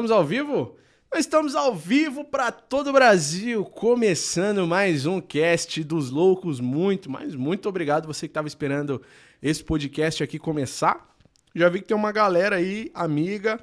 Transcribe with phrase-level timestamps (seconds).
[0.00, 0.76] Estamos ao vivo?
[1.12, 6.58] Nós estamos ao vivo para todo o Brasil, começando mais um cast dos loucos.
[6.58, 9.02] Muito, mas muito obrigado você que estava esperando
[9.42, 11.14] esse podcast aqui começar.
[11.54, 13.62] Já vi que tem uma galera aí, amiga.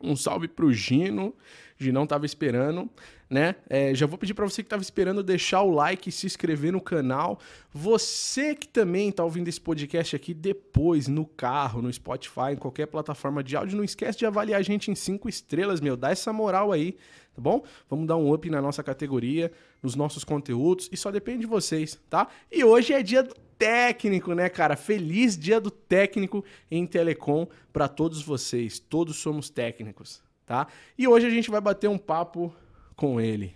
[0.00, 1.34] Um salve pro Gino.
[1.76, 2.88] Ginão tava esperando,
[3.30, 3.54] né?
[3.68, 6.72] É, já vou pedir para você que tava esperando deixar o like e se inscrever
[6.72, 7.38] no canal.
[7.72, 12.86] Você que também tá ouvindo esse podcast aqui depois, no carro, no Spotify, em qualquer
[12.86, 15.96] plataforma de áudio, não esquece de avaliar a gente em cinco estrelas, meu.
[15.96, 16.96] Dá essa moral aí,
[17.32, 17.62] tá bom?
[17.88, 22.00] Vamos dar um up na nossa categoria, nos nossos conteúdos, e só depende de vocês,
[22.10, 22.26] tá?
[22.50, 24.74] E hoje é dia do técnico, né, cara?
[24.74, 28.80] Feliz dia do técnico em Telecom para todos vocês.
[28.80, 30.66] Todos somos técnicos, tá?
[30.98, 32.52] E hoje a gente vai bater um papo
[33.00, 33.54] com ele,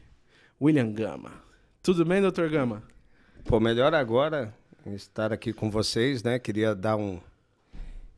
[0.59, 1.31] William Gama.
[1.83, 2.83] Tudo bem, doutor Gama?
[3.45, 4.55] Pô, melhor agora
[4.87, 6.39] estar aqui com vocês, né?
[6.39, 7.21] Queria dar um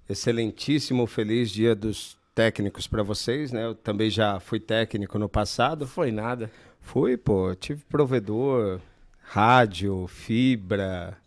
[0.08, 3.64] excelentíssimo feliz dia dos técnicos para vocês, né?
[3.64, 5.84] Eu também já fui técnico no passado.
[5.84, 6.48] Foi nada.
[6.80, 8.80] Fui, pô, tive provedor,
[9.20, 11.18] rádio, fibra,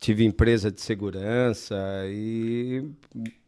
[0.00, 1.76] tive empresa de segurança
[2.08, 2.90] e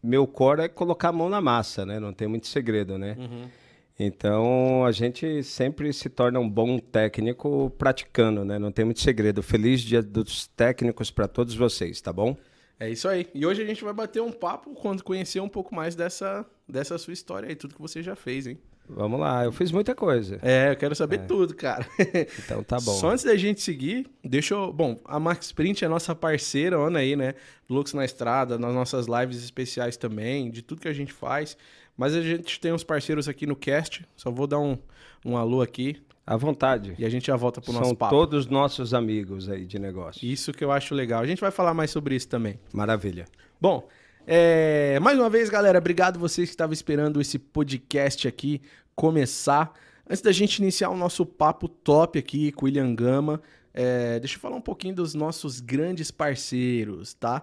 [0.01, 1.99] meu core é colocar a mão na massa, né?
[1.99, 3.17] Não tem muito segredo, né?
[3.19, 3.60] Uhum.
[4.03, 8.59] Então a gente sempre se torna um bom técnico praticando, né?
[8.59, 9.43] Não tem muito segredo.
[9.43, 12.35] Feliz dia dos técnicos para todos vocês, tá bom?
[12.79, 13.29] É isso aí.
[13.35, 16.97] E hoje a gente vai bater um papo quando conhecer um pouco mais dessa, dessa
[16.97, 18.57] sua história aí, tudo que você já fez, hein?
[18.89, 20.39] Vamos lá, eu fiz muita coisa.
[20.43, 21.87] É, eu quero saber tudo, cara.
[22.43, 22.93] Então tá bom.
[22.93, 24.73] Só antes da gente seguir, deixa eu.
[24.73, 27.35] Bom, a Max Print é nossa parceira, Ana aí, né?
[27.69, 31.57] Lux na Estrada, nas nossas lives especiais também, de tudo que a gente faz.
[32.01, 34.09] Mas a gente tem uns parceiros aqui no cast.
[34.17, 34.79] Só vou dar um,
[35.23, 36.95] um alô aqui À vontade.
[36.99, 38.15] e a gente já volta pro São nosso papo.
[38.17, 40.27] todos nossos amigos aí de negócio.
[40.27, 41.21] Isso que eu acho legal.
[41.21, 42.59] A gente vai falar mais sobre isso também.
[42.73, 43.27] Maravilha.
[43.61, 43.87] Bom,
[44.27, 48.63] é, mais uma vez, galera, obrigado vocês que estavam esperando esse podcast aqui
[48.97, 49.71] começar.
[50.09, 53.43] Antes da gente iniciar o nosso papo top aqui com o William Gama,
[53.75, 57.43] é, deixa eu falar um pouquinho dos nossos grandes parceiros, tá?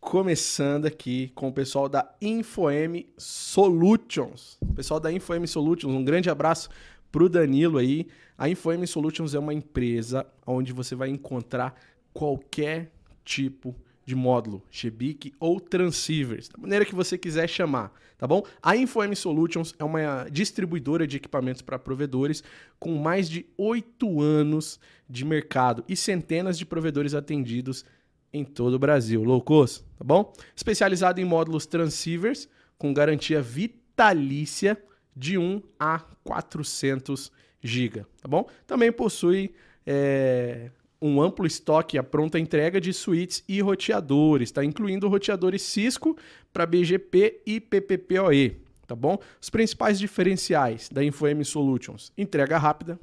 [0.00, 4.58] Começando aqui com o pessoal da InfoM Solutions.
[4.74, 6.70] Pessoal da InfoM Solutions, um grande abraço
[7.12, 8.08] pro Danilo aí.
[8.36, 11.78] A InfoM Solutions é uma empresa onde você vai encontrar
[12.14, 12.90] qualquer
[13.24, 18.42] tipo de módulo, GBIC ou transceivers, da maneira que você quiser chamar, tá bom?
[18.60, 22.42] A InfoM Solutions é uma distribuidora de equipamentos para provedores
[22.80, 27.84] com mais de oito anos de mercado e centenas de provedores atendidos
[28.32, 29.22] em todo o Brasil.
[29.22, 30.32] Loucos, tá bom?
[30.56, 34.82] Especializado em módulos transceivers com garantia vitalícia
[35.14, 37.30] de 1 a 400
[37.62, 38.48] GB, tá bom?
[38.66, 39.54] Também possui
[39.86, 40.70] é,
[41.02, 44.64] um amplo estoque à pronta entrega de suítes e roteadores, tá?
[44.64, 46.16] Incluindo roteadores Cisco
[46.50, 48.56] para BGP e PPPoE,
[48.86, 49.18] tá bom?
[49.38, 52.98] Os principais diferenciais da InfoM Solutions: entrega rápida,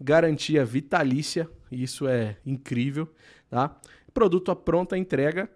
[0.00, 3.08] garantia vitalícia, isso é incrível,
[3.48, 3.76] tá?
[4.14, 5.50] Produto à pronta entrega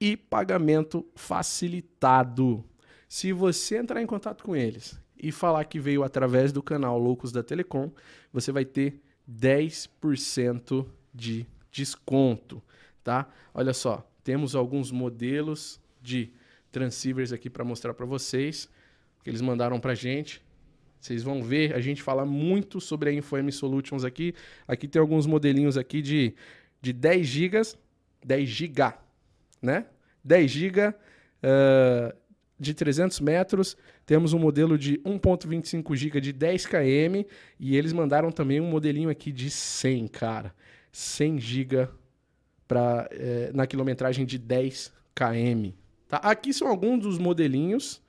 [0.00, 2.64] e pagamento facilitado.
[3.08, 7.32] Se você entrar em contato com eles e falar que veio através do canal Loucos
[7.32, 7.90] da Telecom,
[8.32, 12.62] você vai ter 10% de desconto,
[13.02, 13.28] tá?
[13.54, 16.32] Olha só, temos alguns modelos de
[16.70, 18.68] transceivers aqui para mostrar para vocês,
[19.22, 20.42] que eles mandaram para gente.
[21.00, 24.34] Vocês vão ver, a gente fala muito sobre a InfoM Solutions aqui.
[24.66, 26.34] Aqui tem alguns modelinhos aqui de,
[26.80, 27.62] de 10 GB,
[28.24, 28.94] 10 GB,
[29.60, 29.86] né?
[30.24, 32.16] 10 GB uh,
[32.58, 33.76] de 300 metros.
[34.04, 37.24] Temos um modelo de 1.25 GB de 10 km
[37.58, 40.54] e eles mandaram também um modelinho aqui de 100, cara.
[40.92, 41.88] 100 GB
[42.66, 45.72] pra, eh, na quilometragem de 10 km.
[46.08, 46.18] Tá?
[46.18, 48.02] Aqui são alguns dos modelinhos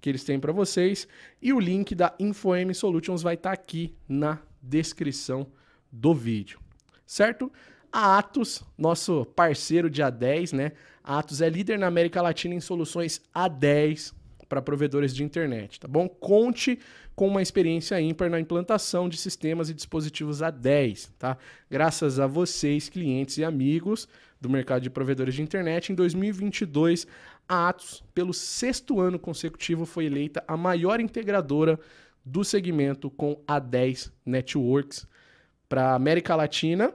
[0.00, 1.06] que eles têm para vocês
[1.40, 5.46] e o link da InfoM Solutions vai estar aqui na descrição
[5.90, 6.58] do vídeo.
[7.06, 7.52] Certo?
[7.92, 10.72] A Atos, nosso parceiro de A10, né?
[11.02, 14.12] A Atos é líder na América Latina em soluções A10
[14.48, 16.08] para provedores de internet, tá bom?
[16.08, 16.78] Conte
[17.14, 21.36] com uma experiência ímpar na implantação de sistemas e dispositivos A10, tá?
[21.70, 24.08] Graças a vocês, clientes e amigos
[24.40, 27.06] do mercado de provedores de internet, em 2022,
[27.48, 31.78] a Atos, pelo sexto ano consecutivo, foi eleita a maior integradora
[32.24, 35.06] do segmento com A10 Networks
[35.68, 36.92] para América Latina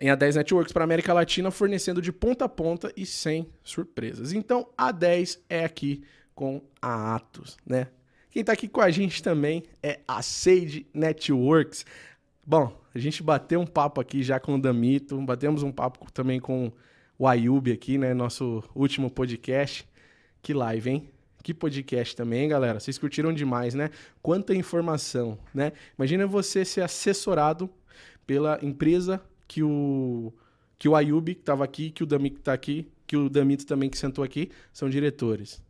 [0.00, 4.32] em A10 Networks para América Latina, fornecendo de ponta a ponta e sem surpresas.
[4.32, 6.02] Então, a 10 é aqui
[6.34, 7.88] com a Atos, né?
[8.30, 11.86] Quem está aqui com a gente também é a Sage Networks.
[12.44, 16.40] Bom, a gente bateu um papo aqui já com o Damito, batemos um papo também
[16.40, 16.72] com
[17.16, 18.12] o Ayub aqui, né?
[18.12, 19.88] Nosso último podcast.
[20.42, 21.08] Que live, hein?
[21.44, 22.80] Que podcast também, galera.
[22.80, 23.90] Vocês curtiram demais, né?
[24.20, 25.72] Quanta informação, né?
[25.96, 27.70] Imagina você ser assessorado
[28.26, 30.32] pela empresa que o
[30.78, 33.88] que o Ayub que estava aqui, que o Damit está aqui, que o Damit também
[33.88, 35.62] que sentou aqui, são diretores.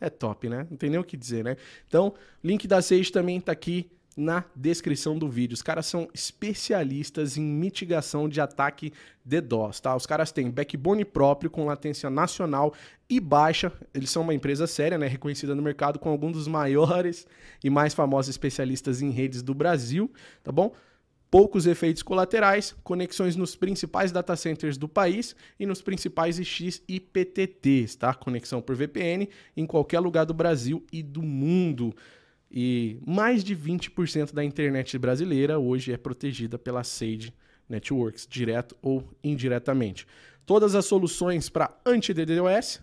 [0.00, 0.66] É top, né?
[0.70, 1.56] Não tem nem o que dizer, né?
[1.86, 5.54] Então, link da Sage também está aqui na descrição do vídeo.
[5.54, 8.92] Os caras são especialistas em mitigação de ataque
[9.24, 9.94] DDoS, tá?
[9.94, 12.74] Os caras têm backbone próprio com latência nacional
[13.08, 13.72] e baixa.
[13.94, 17.26] Eles são uma empresa séria, né, reconhecida no mercado com alguns dos maiores
[17.62, 20.10] e mais famosos especialistas em redes do Brasil,
[20.42, 20.74] tá bom?
[21.30, 27.94] Poucos efeitos colaterais, conexões nos principais data centers do país e nos principais X IPTTs,
[27.94, 28.12] tá?
[28.12, 31.94] Conexão por VPN em qualquer lugar do Brasil e do mundo.
[32.50, 37.32] E mais de 20% da internet brasileira hoje é protegida pela Sage
[37.68, 40.06] Networks, direto ou indiretamente.
[40.44, 42.82] Todas as soluções para anti-DDoS,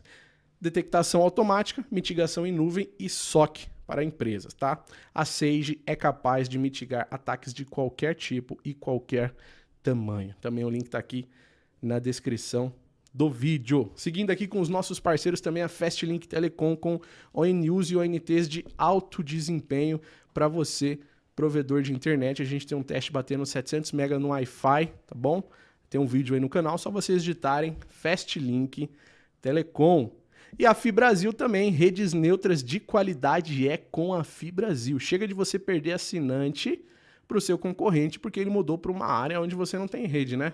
[0.62, 4.84] detectação automática, mitigação em nuvem e SOC para empresas, tá?
[5.16, 9.34] A Sage é capaz de mitigar ataques de qualquer tipo e qualquer
[9.82, 10.36] tamanho.
[10.42, 11.26] Também o link está aqui
[11.82, 12.74] na descrição
[13.14, 13.92] do vídeo.
[13.96, 17.00] Seguindo aqui com os nossos parceiros também a Fastlink Telecom com
[17.34, 20.00] ONUs e ONTs de alto desempenho
[20.34, 21.00] para você,
[21.36, 22.42] provedor de internet.
[22.42, 25.42] A gente tem um teste batendo 700 MB no Wi-Fi, tá bom?
[25.90, 28.90] Tem um vídeo aí no canal, só vocês digitarem Fastlink
[29.42, 30.12] Telecom.
[30.60, 34.98] E a Fibrasil também, redes neutras de qualidade é com a Fibrasil.
[35.00, 36.84] Chega de você perder assinante
[37.28, 40.36] para o seu concorrente porque ele mudou para uma área onde você não tem rede,
[40.36, 40.54] né?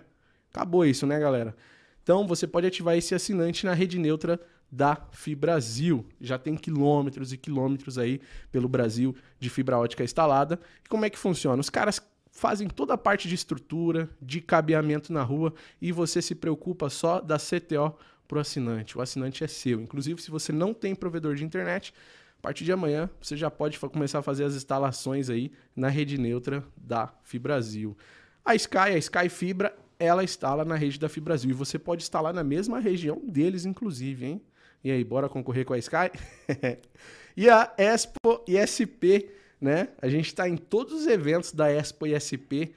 [0.51, 1.55] Acabou isso, né, galera?
[2.01, 4.39] Então você pode ativar esse assinante na rede neutra
[4.69, 6.05] da Fibrasil.
[6.19, 8.19] Já tem quilômetros e quilômetros aí
[8.51, 10.59] pelo Brasil de fibra ótica instalada.
[10.83, 11.61] E como é que funciona?
[11.61, 16.35] Os caras fazem toda a parte de estrutura, de cabeamento na rua e você se
[16.35, 17.95] preocupa só da CTO
[18.27, 18.97] para o assinante.
[18.97, 19.81] O assinante é seu.
[19.81, 21.93] Inclusive, se você não tem provedor de internet,
[22.37, 26.17] a partir de amanhã você já pode começar a fazer as instalações aí na rede
[26.17, 27.97] neutra da Fibrasil.
[28.43, 31.51] A Sky, a Sky Fibra, ela instala na rede da Fibrasil.
[31.51, 34.41] E você pode instalar na mesma região deles, inclusive, hein?
[34.83, 36.11] E aí, bora concorrer com a Sky?
[37.37, 39.29] e a Expo ISP,
[39.61, 39.87] né?
[40.01, 42.73] A gente está em todos os eventos da Expo ISP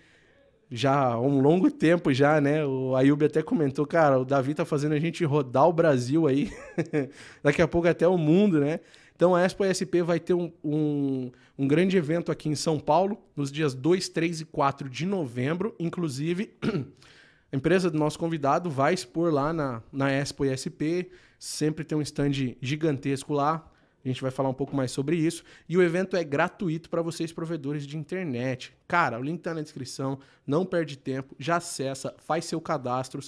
[0.71, 2.65] já há um longo tempo já, né?
[2.65, 6.53] O Ayub até comentou, cara, o Davi tá fazendo a gente rodar o Brasil aí,
[7.43, 8.81] daqui a pouco até o mundo, né?
[9.15, 13.19] Então a Expo SP vai ter um, um, um, grande evento aqui em São Paulo,
[13.35, 15.75] nos dias 2, 3 e 4 de novembro.
[15.79, 16.53] Inclusive,
[17.51, 21.09] a empresa do nosso convidado vai expor lá na, na Expo SP.
[21.39, 23.67] Sempre tem um stand gigantesco lá.
[24.07, 25.43] Gente vai falar um pouco mais sobre isso.
[25.69, 28.73] E o evento é gratuito para vocês, provedores de internet.
[28.87, 30.21] Cara, o link está na descrição.
[30.47, 31.35] Não perde tempo.
[31.41, 33.21] Já acessa, faz seu cadastro,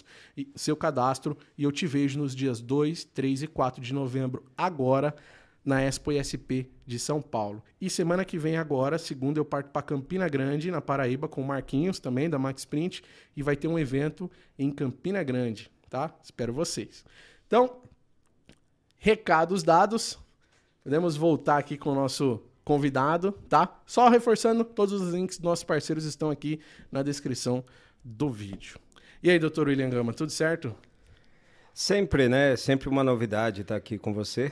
[0.55, 1.37] seu cadastro.
[1.59, 5.17] E eu te vejo nos dias 2, 3 e 4 de novembro, agora
[5.65, 7.61] na Expo ISP de São Paulo.
[7.81, 11.45] E semana que vem agora, segunda, eu parto para Campina Grande, na Paraíba, com o
[11.45, 13.03] Marquinhos também, da Max Print,
[13.37, 16.15] e vai ter um evento em Campina Grande, tá?
[16.23, 17.05] Espero vocês.
[17.49, 17.83] Então,
[18.97, 20.17] recados dados,
[20.89, 23.79] podemos voltar aqui com o nosso convidado, tá?
[23.85, 27.63] Só reforçando, todos os links dos nossos parceiros estão aqui na descrição
[28.03, 28.79] do vídeo.
[29.23, 30.75] E aí, doutor William Gama, tudo certo?
[31.75, 32.57] Sempre, né?
[32.57, 34.51] Sempre uma novidade estar aqui com você.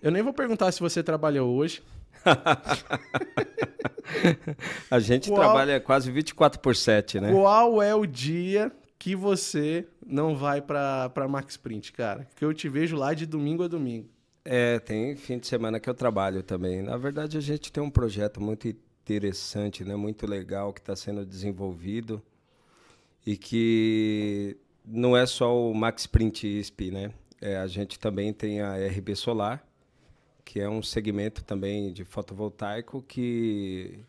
[0.00, 1.82] Eu nem vou perguntar se você trabalhou hoje.
[4.88, 7.32] a gente qual, trabalha quase 24 por 7, né?
[7.32, 12.28] Qual é o dia que você não vai para Max Print, cara?
[12.36, 14.11] Que eu te vejo lá de domingo a domingo.
[14.44, 16.82] É, tem fim de semana que eu trabalho também.
[16.82, 19.94] Na verdade, a gente tem um projeto muito interessante, né?
[19.94, 22.22] muito legal, que está sendo desenvolvido
[23.24, 27.12] e que não é só o Max Print ISP, né?
[27.40, 29.64] É, a gente também tem a RB Solar,
[30.44, 34.04] que é um segmento também de fotovoltaico que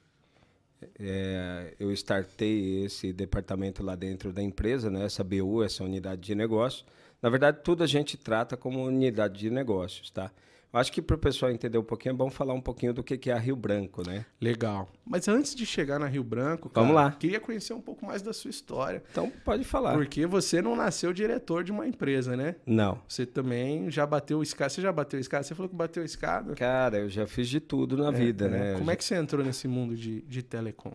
[1.00, 6.36] é, eu startei esse departamento lá dentro da empresa, né, essa BU, essa unidade de
[6.36, 6.86] negócio.
[7.24, 10.30] Na verdade, tudo a gente trata como unidade de negócios, tá?
[10.74, 13.30] Acho que para o pessoal entender um pouquinho, é bom falar um pouquinho do que
[13.30, 14.26] é a Rio Branco, né?
[14.42, 14.92] Legal.
[15.06, 17.12] Mas antes de chegar na Rio Branco, cara, Vamos lá.
[17.12, 19.04] queria conhecer um pouco mais da sua história.
[19.12, 19.94] Então, pode falar.
[19.94, 22.56] Porque você não nasceu diretor de uma empresa, né?
[22.66, 23.00] Não.
[23.08, 24.72] Você também já bateu escada.
[24.72, 25.44] Você já bateu escada?
[25.44, 26.56] Você falou que bateu escada?
[26.56, 28.50] Cara, eu já fiz de tudo na é, vida, é.
[28.50, 28.74] né?
[28.74, 28.94] Como já...
[28.94, 30.94] é que você entrou nesse mundo de, de telecom?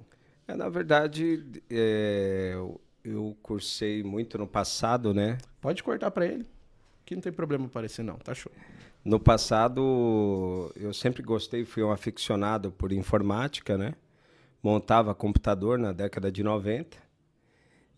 [0.48, 2.56] É, na verdade, é,
[3.10, 5.38] eu cursei muito no passado, né?
[5.60, 6.46] Pode cortar para ele,
[7.04, 8.52] que não tem problema aparecer não, tá show.
[9.04, 13.94] No passado, eu sempre gostei, fui um aficionado por informática, né?
[14.62, 16.98] Montava computador na década de 90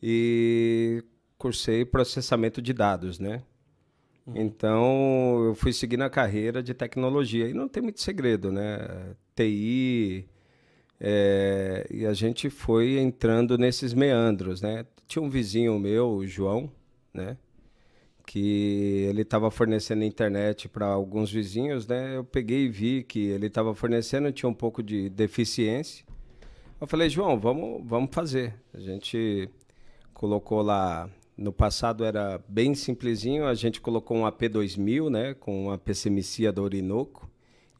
[0.02, 1.02] e
[1.36, 3.42] cursei processamento de dados, né?
[4.26, 4.34] Uhum.
[4.36, 7.48] Então, eu fui seguir na carreira de tecnologia.
[7.48, 9.14] E não tem muito segredo, né?
[9.34, 10.28] TI.
[10.98, 14.84] É, e a gente foi entrando nesses meandros, né?
[15.10, 16.70] Tinha um vizinho meu, o João,
[17.12, 17.36] né?
[18.24, 22.16] Que ele estava fornecendo internet para alguns vizinhos, né?
[22.16, 26.06] Eu peguei e vi que ele estava fornecendo, tinha um pouco de deficiência.
[26.80, 28.54] Eu falei, João, vamos, vamos fazer.
[28.72, 29.50] A gente
[30.14, 35.76] colocou lá no passado era bem simplesinho, a gente colocou um AP2000, né, com uma
[35.76, 37.29] PCMcia da Orinoco.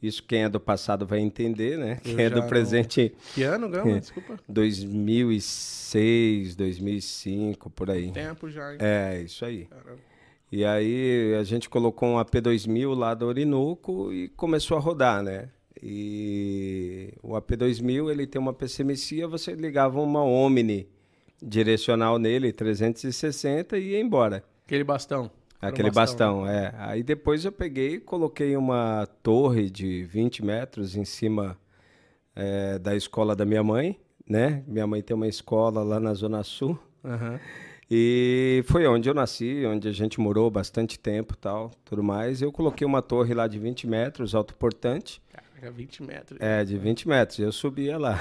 [0.01, 1.99] Isso quem é do passado vai entender, né?
[2.03, 3.99] Eu quem é do presente, Que ano, Gama?
[3.99, 4.39] Desculpa.
[4.49, 8.11] 2006, 2005, por aí.
[8.11, 8.77] Tempo já, hein?
[8.81, 9.65] É, isso aí.
[9.65, 9.99] Caramba.
[10.51, 15.49] E aí a gente colocou um AP2000 lá da Orinoco e começou a rodar, né?
[15.81, 20.89] E o AP2000, ele tem uma PCMcia, você ligava uma Omni
[21.41, 24.43] direcional nele, 360 e ia embora.
[24.65, 25.31] Aquele bastão.
[25.61, 26.65] Era um Aquele bastão, né?
[26.65, 26.75] é.
[26.77, 31.57] Aí depois eu peguei e coloquei uma torre de 20 metros em cima
[32.35, 34.63] é, da escola da minha mãe, né?
[34.67, 36.79] Minha mãe tem uma escola lá na Zona Sul.
[37.03, 37.39] Aham.
[37.93, 42.41] E foi onde eu nasci, onde a gente morou bastante tempo tal, tudo mais.
[42.41, 45.21] Eu coloquei uma torre lá de 20 metros, autoportante.
[45.61, 46.39] Caraca, 20 metros.
[46.41, 47.39] É, de 20 metros.
[47.39, 48.17] Eu subia lá.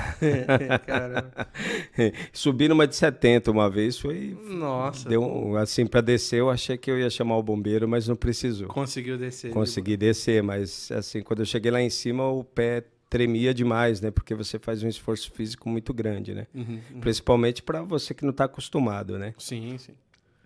[0.86, 1.48] Caramba.
[2.32, 4.36] Subi numa de 70 uma vez, foi...
[4.44, 5.08] Nossa.
[5.08, 8.14] Deu um, assim, para descer, eu achei que eu ia chamar o bombeiro, mas não
[8.14, 8.68] precisou.
[8.68, 9.50] Conseguiu descer.
[9.50, 14.10] Consegui descer, mas assim, quando eu cheguei lá em cima, o pé tremia demais, né?
[14.10, 16.46] Porque você faz um esforço físico muito grande, né?
[16.54, 17.00] Uhum, uhum.
[17.00, 19.34] Principalmente para você que não está acostumado, né?
[19.38, 19.94] Sim, sim.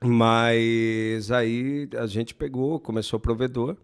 [0.02, 3.76] Mas aí a gente pegou, começou o provedor.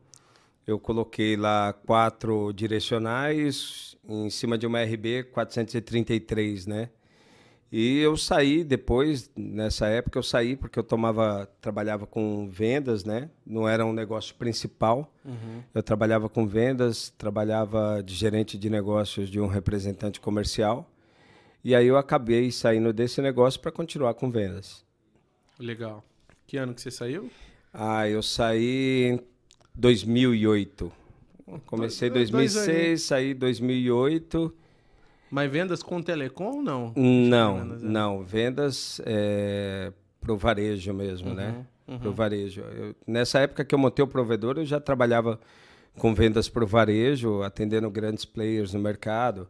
[0.71, 6.91] Eu coloquei lá quatro direcionais em cima de uma RB 433, né?
[7.73, 13.31] E eu saí depois, nessa época eu saí porque eu tomava, trabalhava com vendas, né?
[13.47, 15.13] Não era um negócio principal.
[15.25, 15.63] Uhum.
[15.73, 20.91] Eu trabalhava com vendas, trabalhava de gerente de negócios de um representante comercial.
[21.63, 24.85] E aí eu acabei saindo desse negócio para continuar com vendas.
[25.59, 26.03] Legal.
[26.47, 27.31] Que ano que você saiu?
[27.73, 29.21] Ah, eu saí em
[29.75, 30.93] 2008.
[31.67, 34.55] Comecei em Dois- dois 2006, saí em 2008.
[35.31, 36.93] Mas vendas com telecom ou não?
[36.97, 37.87] Não, Vendas, é.
[37.87, 38.23] não.
[38.25, 41.65] Vendas é, pro varejo mesmo, né?
[41.87, 41.99] uhum.
[41.99, 42.61] Pro varejo.
[42.63, 45.39] Eu- nessa época que eu montei o provedor, eu já trabalhava
[45.99, 49.49] com vendas pro varejo, atendendo grandes players no mercado.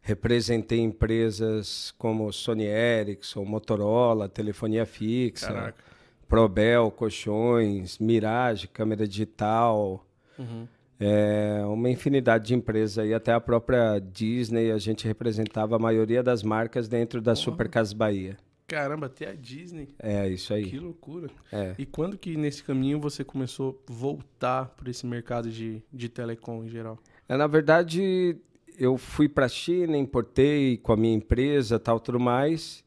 [0.00, 5.84] Representei empresas como Sony Ericsson, Motorola, telefonia fixa, Caraca.
[6.32, 10.02] Probel, colchões, Mirage, câmera digital.
[10.38, 10.66] Uhum.
[10.98, 16.22] É, uma infinidade de empresas aí, até a própria Disney, a gente representava a maioria
[16.22, 18.38] das marcas dentro da Super Casas Bahia.
[18.66, 19.90] Caramba, até a Disney.
[19.98, 20.70] É, isso aí.
[20.70, 21.28] Que loucura.
[21.52, 21.74] É.
[21.76, 26.64] E quando que nesse caminho você começou a voltar para esse mercado de, de telecom
[26.64, 26.98] em geral?
[27.28, 28.38] É, na verdade,
[28.78, 32.82] eu fui para a China, importei com a minha empresa, tal, tudo mais.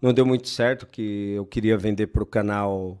[0.00, 2.98] Não deu muito certo, que eu queria vender para o canal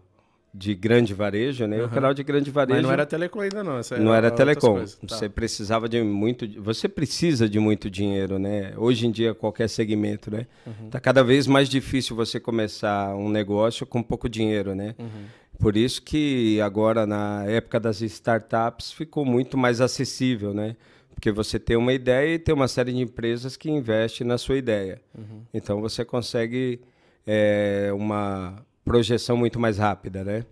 [0.52, 1.78] de grande varejo, né?
[1.78, 1.94] O Aham.
[1.94, 3.78] canal de grande varejo Mas não era telecom ainda não.
[3.78, 4.84] Essa não era outras telecom.
[5.06, 5.16] Tá.
[5.16, 8.72] Você precisava de muito, você precisa de muito dinheiro, né?
[8.76, 10.46] Hoje em dia qualquer segmento, né?
[10.66, 10.90] Uhum.
[10.90, 14.94] Tá cada vez mais difícil você começar um negócio com pouco dinheiro, né?
[14.98, 15.26] Uhum.
[15.58, 20.76] Por isso que agora na época das startups ficou muito mais acessível, né?
[21.18, 24.56] Porque você tem uma ideia e tem uma série de empresas que investem na sua
[24.56, 25.02] ideia.
[25.12, 25.42] Uhum.
[25.52, 26.80] Então você consegue
[27.26, 30.46] é, uma projeção muito mais rápida, né?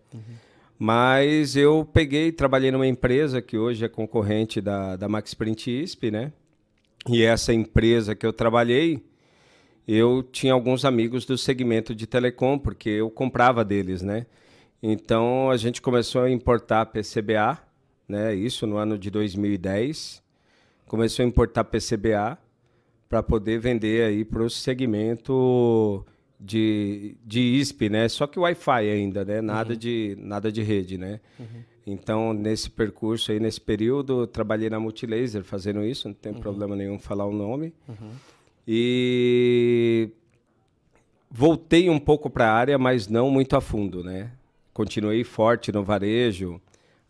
[0.77, 6.11] Mas eu peguei, trabalhei numa empresa que hoje é concorrente da, da Max Print ISP,
[6.11, 6.33] né?
[7.09, 9.07] E essa empresa que eu trabalhei,
[9.87, 14.27] eu tinha alguns amigos do segmento de telecom, porque eu comprava deles, né?
[14.83, 17.57] Então a gente começou a importar PCBA,
[18.09, 18.35] né?
[18.35, 20.26] Isso no ano de 2010.
[20.87, 22.39] Começou a importar PCBA
[23.09, 26.05] para poder vender aí para o segmento
[26.39, 28.09] de, de ISP, né?
[28.09, 29.41] Só que Wi-Fi ainda, né?
[29.41, 31.21] Nada, de, nada de rede, né?
[31.87, 36.99] Então, nesse percurso aí, nesse período, trabalhei na Multilaser fazendo isso, não tem problema nenhum
[36.99, 37.73] falar o nome.
[38.67, 40.11] E
[41.31, 44.33] voltei um pouco para a área, mas não muito a fundo, né?
[44.73, 46.61] Continuei forte no varejo,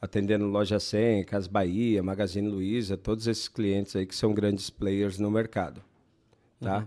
[0.00, 5.18] atendendo Loja 100, Cas Bahia, Magazine Luiza, todos esses clientes aí que são grandes players
[5.18, 5.82] no mercado,
[6.60, 6.86] tá?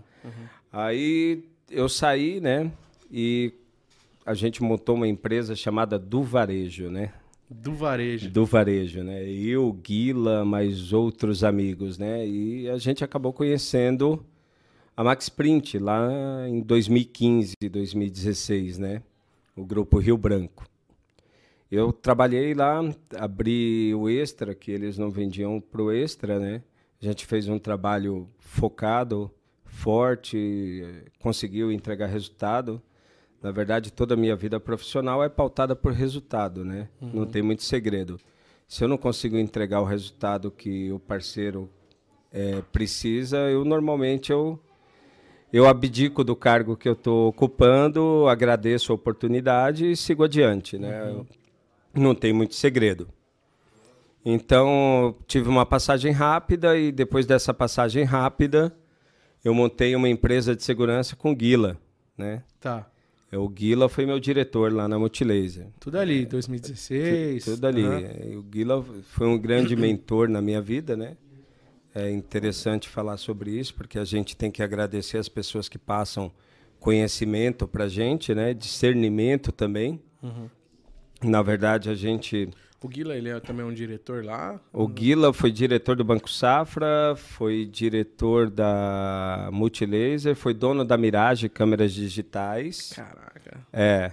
[0.72, 2.70] Aí eu saí, né?
[3.10, 3.52] E
[4.24, 7.12] a gente montou uma empresa chamada Do Varejo, né?
[7.52, 8.30] Do varejo.
[8.30, 9.28] Do varejo, né?
[9.28, 12.24] Eu, Guila, mais outros amigos, né?
[12.24, 14.24] E a gente acabou conhecendo
[14.96, 19.02] a Max Print lá em 2015, 2016, né?
[19.56, 20.64] O grupo Rio Branco.
[21.70, 22.80] Eu trabalhei lá,
[23.16, 26.62] abri o Extra, que eles não vendiam para o Extra, né?
[27.00, 29.30] A gente fez um trabalho focado,
[29.64, 30.82] forte,
[31.20, 32.82] conseguiu entregar resultado.
[33.40, 36.88] Na verdade, toda a minha vida profissional é pautada por resultado, né?
[37.00, 37.10] Uhum.
[37.14, 38.18] Não tem muito segredo.
[38.66, 41.70] Se eu não consigo entregar o resultado que o parceiro
[42.32, 44.58] é, precisa, eu normalmente eu
[45.52, 51.02] eu abdico do cargo que eu estou ocupando, agradeço a oportunidade e sigo adiante, né?
[51.10, 51.26] Uhum.
[51.94, 53.08] Não tem muito segredo.
[54.24, 58.74] Então, tive uma passagem rápida e depois dessa passagem rápida,
[59.42, 61.78] eu montei uma empresa de segurança com Guila,
[62.16, 62.42] né?
[62.60, 62.90] Tá.
[63.32, 65.68] É, o Guila foi meu diretor lá na Multilaser.
[65.78, 67.44] Tudo ali, 2016.
[67.44, 67.84] Tudo, tudo ali.
[67.84, 68.38] Uhum.
[68.40, 71.16] O Guila foi um grande mentor na minha vida, né?
[71.94, 76.30] É interessante falar sobre isso, porque a gente tem que agradecer as pessoas que passam
[76.78, 78.52] conhecimento para gente, né?
[78.52, 80.00] Discernimento também.
[80.22, 80.48] Uhum.
[81.22, 82.48] Na verdade, a gente...
[82.82, 84.58] O Guila, ele é também um diretor lá?
[84.72, 91.50] O Guila foi diretor do Banco Safra, foi diretor da Multilaser, foi dono da Mirage
[91.50, 92.94] Câmeras Digitais.
[92.96, 93.60] Caraca.
[93.70, 94.12] É.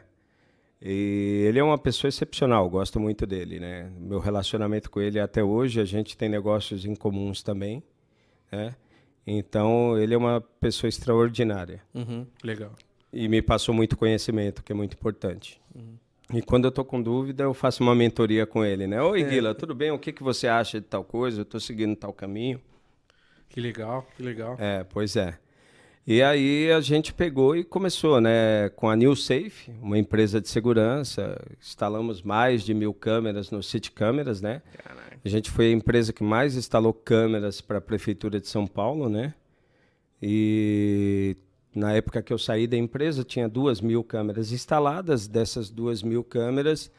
[0.82, 3.90] E ele é uma pessoa excepcional, gosto muito dele, né?
[3.98, 7.82] Meu relacionamento com ele até hoje, a gente tem negócios em comuns também,
[8.52, 8.76] né?
[9.26, 11.82] Então, ele é uma pessoa extraordinária.
[11.94, 12.74] Uhum, legal.
[13.12, 15.62] E me passou muito conhecimento, que é muito importante.
[15.74, 15.96] Uhum.
[16.34, 19.02] E quando eu estou com dúvida, eu faço uma mentoria com ele, né?
[19.02, 19.24] Oi, é.
[19.24, 19.92] Guila, tudo bem?
[19.92, 21.40] O que, que você acha de tal coisa?
[21.40, 22.60] Eu estou seguindo tal caminho.
[23.48, 24.58] Que legal, que legal.
[24.60, 25.38] É, pois é.
[26.06, 30.48] E aí a gente pegou e começou, né, com a New Safe, uma empresa de
[30.50, 31.38] segurança.
[31.62, 34.62] Instalamos mais de mil câmeras no City Câmeras, né?
[34.84, 35.18] Caraca.
[35.24, 39.10] A gente foi a empresa que mais instalou câmeras para a prefeitura de São Paulo,
[39.10, 39.34] né?
[40.22, 41.36] E
[41.78, 45.28] na época que eu saí da empresa tinha duas mil câmeras instaladas.
[45.28, 46.92] Dessas duas mil câmeras,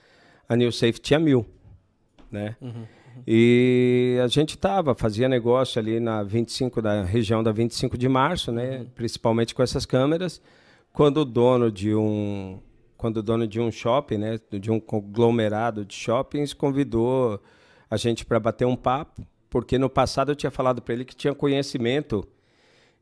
[0.49, 1.44] a New Safe tinha mil,
[2.30, 2.56] né?
[2.61, 2.85] Uhum.
[3.26, 8.52] E a gente estava, fazia negócio ali na 25, da região da 25 de março,
[8.52, 8.78] né?
[8.78, 8.87] Uhum.
[8.94, 10.40] Principalmente com essas câmeras.
[10.93, 12.60] Quando o dono de um,
[12.97, 14.38] quando o dono de um shopping, né?
[14.49, 17.43] De um conglomerado de shoppings convidou
[17.91, 21.17] a gente para bater um papo, porque no passado eu tinha falado para ele que
[21.17, 22.25] tinha conhecimento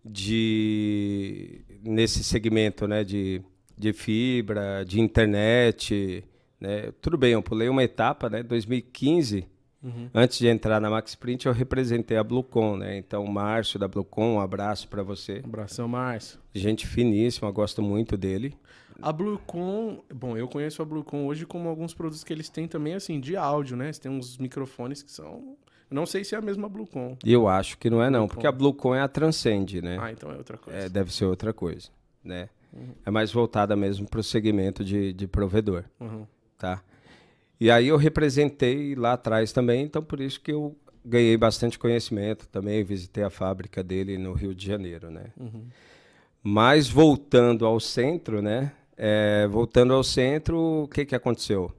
[0.08, 3.04] de nesse segmento, né?
[3.04, 3.42] De,
[3.76, 6.24] de fibra, de internet,
[6.60, 6.92] né?
[7.00, 8.42] Tudo bem, eu pulei uma etapa, né?
[8.42, 10.10] 2015 Uhum.
[10.12, 12.96] Antes de entrar na Max Print, eu representei a Bluecon, né?
[12.96, 15.42] Então, o Márcio da Bluecon, um abraço para você.
[15.44, 16.40] Um abração, Márcio.
[16.52, 18.56] Gente finíssima, gosto muito dele.
[19.00, 22.94] A Bluecon, bom, eu conheço a Bluecon hoje como alguns produtos que eles têm também,
[22.94, 23.86] assim, de áudio, né?
[23.86, 25.56] Eles têm uns microfones que são...
[25.90, 27.16] Não sei se é a mesma Bluecon.
[27.24, 28.34] Eu acho que não é não, Bluecon.
[28.34, 29.98] porque a Bluecon é a Transcend, né?
[30.00, 30.78] Ah, então é outra coisa.
[30.78, 31.88] É, deve ser outra coisa,
[32.24, 32.48] né?
[32.72, 32.94] Uhum.
[33.04, 36.26] É mais voltada mesmo para o segmento de, de provedor, uhum.
[36.58, 36.82] tá?
[37.58, 42.48] E aí eu representei lá atrás também, então por isso que eu ganhei bastante conhecimento
[42.48, 45.26] também, visitei a fábrica dele no Rio de Janeiro, né?
[45.38, 45.66] Uhum.
[46.42, 48.72] Mas voltando ao centro, né?
[48.96, 51.72] É, voltando ao centro, o que, que aconteceu?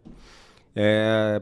[0.76, 1.40] É,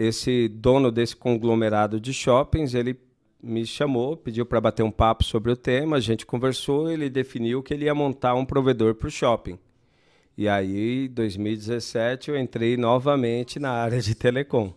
[0.00, 2.98] esse dono desse conglomerado de shoppings, ele
[3.42, 7.62] me chamou, pediu para bater um papo sobre o tema, a gente conversou, ele definiu
[7.62, 9.58] que ele ia montar um provedor para o shopping.
[10.38, 14.72] E aí, em 2017, eu entrei novamente na área de telecom.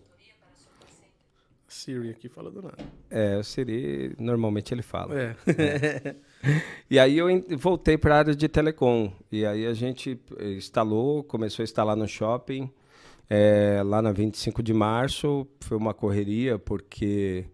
[1.66, 2.76] Siri aqui fala do nada.
[3.10, 5.18] É, o Siri, normalmente ele fala.
[5.18, 5.36] É.
[5.58, 6.16] é.
[6.90, 9.10] e aí eu voltei para a área de telecom.
[9.32, 12.70] E aí a gente instalou, começou a instalar no shopping.
[13.28, 17.46] É, lá na 25 de março, foi uma correria, porque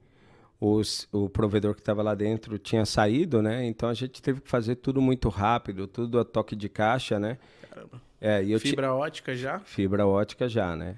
[0.61, 3.65] os, o provedor que estava lá dentro tinha saído, né?
[3.67, 7.39] Então a gente teve que fazer tudo muito rápido, tudo a toque de caixa, né?
[7.69, 8.03] Caramba.
[8.21, 9.61] É, eu Fibra ótica já?
[9.61, 10.97] Fibra ótica já, né?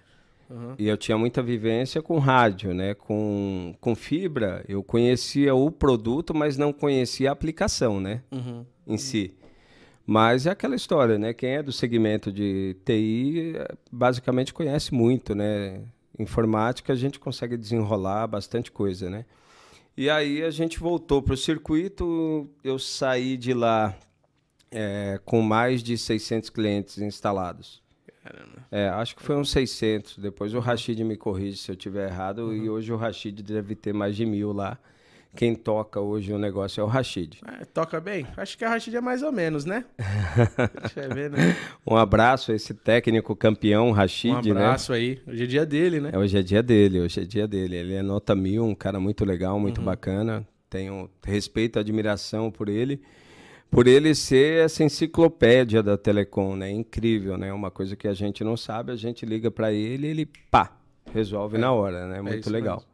[0.50, 0.74] Uhum.
[0.78, 2.94] E eu tinha muita vivência com rádio, né?
[2.94, 8.22] Com, com fibra, eu conhecia o produto, mas não conhecia a aplicação, né?
[8.30, 8.66] Uhum.
[8.86, 9.34] Em si.
[10.06, 11.32] Mas é aquela história, né?
[11.32, 13.54] Quem é do segmento de TI
[13.90, 15.80] basicamente conhece muito, né?
[16.18, 19.24] Informática a gente consegue desenrolar bastante coisa, né?
[19.96, 23.96] E aí a gente voltou para o circuito, eu saí de lá
[24.70, 27.82] é, com mais de 600 clientes instalados.
[28.22, 28.66] Caramba.
[28.70, 30.18] É, acho que foi uns 600.
[30.18, 32.46] Depois o Rashid me corrige se eu estiver errado.
[32.46, 32.54] Uhum.
[32.54, 34.78] E hoje o Rashid deve ter mais de mil lá.
[35.34, 37.38] Quem toca hoje o negócio é o Rashid.
[37.46, 38.26] É, toca bem?
[38.36, 39.84] Acho que a Rashid é mais ou menos, né?
[40.82, 41.56] Deixa eu ver, né?
[41.86, 44.60] Um abraço a esse técnico campeão, Rashid, Um né?
[44.60, 44.98] abraço né?
[44.98, 45.22] aí.
[45.26, 46.10] Hoje é dia dele, né?
[46.12, 47.76] É, hoje é dia dele, hoje é dia dele.
[47.76, 49.86] Ele é nota mil, um cara muito legal, muito uhum.
[49.86, 50.46] bacana.
[50.68, 53.00] Tenho respeito e admiração por ele
[53.72, 56.70] por ele ser essa enciclopédia da Telecom, né?
[56.70, 57.50] Incrível, né?
[57.54, 60.76] Uma coisa que a gente não sabe, a gente liga para ele e ele, pá,
[61.10, 62.20] resolve é, na hora, né?
[62.20, 62.76] Muito é legal.
[62.76, 62.91] Mesmo.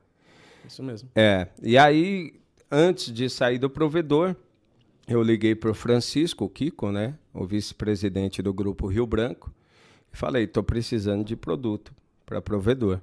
[0.69, 1.09] Isso mesmo.
[1.15, 2.35] É, e aí,
[2.71, 4.37] antes de sair do provedor,
[5.09, 7.19] eu liguei para o Francisco, o Kiko, né?
[7.33, 9.53] O vice-presidente do grupo Rio Branco,
[10.13, 11.93] e falei, estou precisando de produto
[12.27, 13.01] para provedor.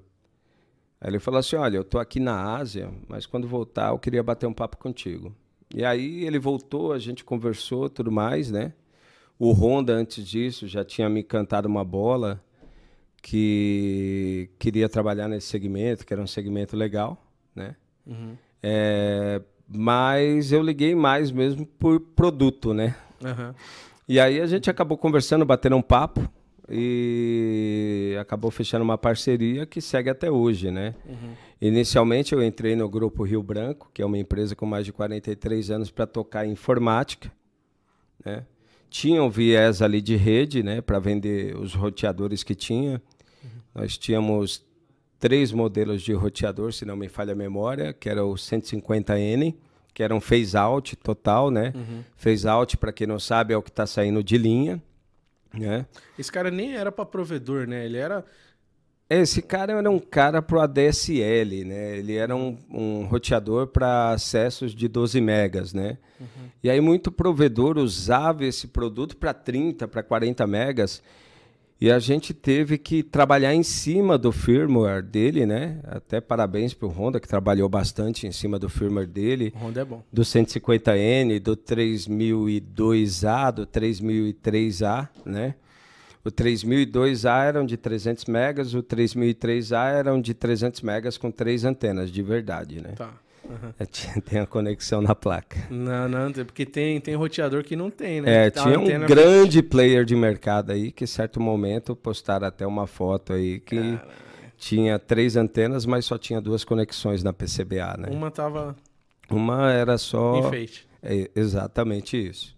[1.02, 4.22] Aí ele falou assim, olha, eu estou aqui na Ásia, mas quando voltar eu queria
[4.22, 5.36] bater um papo contigo.
[5.74, 8.74] E aí ele voltou, a gente conversou, tudo mais, né?
[9.38, 12.42] O Honda, antes disso, já tinha me cantado uma bola
[13.22, 17.25] que queria trabalhar nesse segmento, que era um segmento legal,
[17.56, 17.76] né?
[18.06, 18.36] Uhum.
[18.62, 22.96] É, mas eu liguei mais mesmo por produto, né?
[23.24, 23.54] Uhum.
[24.08, 26.30] E aí a gente acabou conversando, batendo um papo
[26.70, 30.96] e acabou fechando uma parceria que segue até hoje, né?
[31.08, 31.34] Uhum.
[31.62, 35.72] Inicialmente eu entrei no grupo Rio Branco, que é uma empresa com mais de 43
[35.72, 37.32] anos para tocar informática,
[38.24, 38.46] né?
[38.90, 43.02] Tinha um viés ali de rede, né, para vender os roteadores que tinha.
[43.44, 43.50] Uhum.
[43.76, 44.64] Nós tínhamos
[45.20, 49.56] três modelos de roteador, se não me falha a memória, que era o 150N,
[49.94, 51.72] que era um phase out total, né?
[51.74, 52.04] Uhum.
[52.18, 54.82] Phase out, para quem não sabe, é o que está saindo de linha.
[55.54, 55.86] Né?
[56.20, 57.86] Esse cara nem era para provedor, né?
[57.86, 58.26] Ele era.
[59.10, 61.98] Esse cara era um cara para o ADSL, né?
[61.98, 65.98] Ele era um, um roteador para acessos de 12 megas, né?
[66.20, 66.50] Uhum.
[66.64, 71.04] E aí muito provedor usava esse produto para 30, para 40 megas.
[71.80, 75.82] E a gente teve que trabalhar em cima do firmware dele, né?
[75.84, 79.54] Até parabéns para o Honda, que trabalhou bastante em cima do firmware dele.
[79.56, 80.02] O Honda é bom.
[80.12, 85.56] Do 150N, do 3002A, do 3003A, né?
[86.24, 92.10] O 3002A eram de 300 megas, o 3003A eram de 300 megas com três antenas,
[92.10, 92.94] de verdade, né?
[92.96, 93.14] Tá.
[93.50, 94.22] Uhum.
[94.22, 95.58] Tem a conexão na placa.
[95.70, 98.48] Não, não, porque tem, tem roteador que não tem, né?
[98.48, 102.88] É, tinha um grande player de mercado aí que, em certo momento, postaram até uma
[102.88, 104.08] foto aí que Caramba.
[104.58, 108.10] tinha três antenas, mas só tinha duas conexões na PCBA, né?
[108.12, 108.76] Uma tava.
[109.30, 110.40] Uma era só.
[110.40, 110.88] Enfeite.
[111.02, 112.56] É, exatamente isso.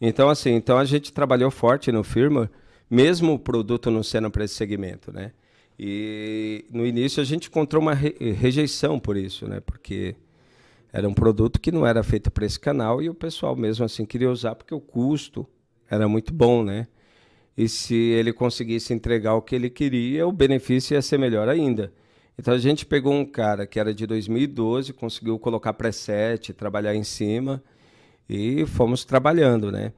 [0.00, 2.50] Então, assim, então a gente trabalhou forte no firma,
[2.90, 5.32] mesmo o produto não sendo para esse segmento, né?
[5.78, 9.60] E no início a gente encontrou uma re rejeição por isso, né?
[9.60, 10.16] Porque
[10.92, 14.06] era um produto que não era feito para esse canal e o pessoal mesmo assim
[14.06, 15.46] queria usar porque o custo
[15.90, 16.88] era muito bom, né?
[17.56, 21.92] E se ele conseguisse entregar o que ele queria, o benefício ia ser melhor ainda.
[22.38, 27.04] Então a gente pegou um cara que era de 2012, conseguiu colocar preset, trabalhar em
[27.04, 27.62] cima
[28.28, 29.92] e fomos trabalhando, né?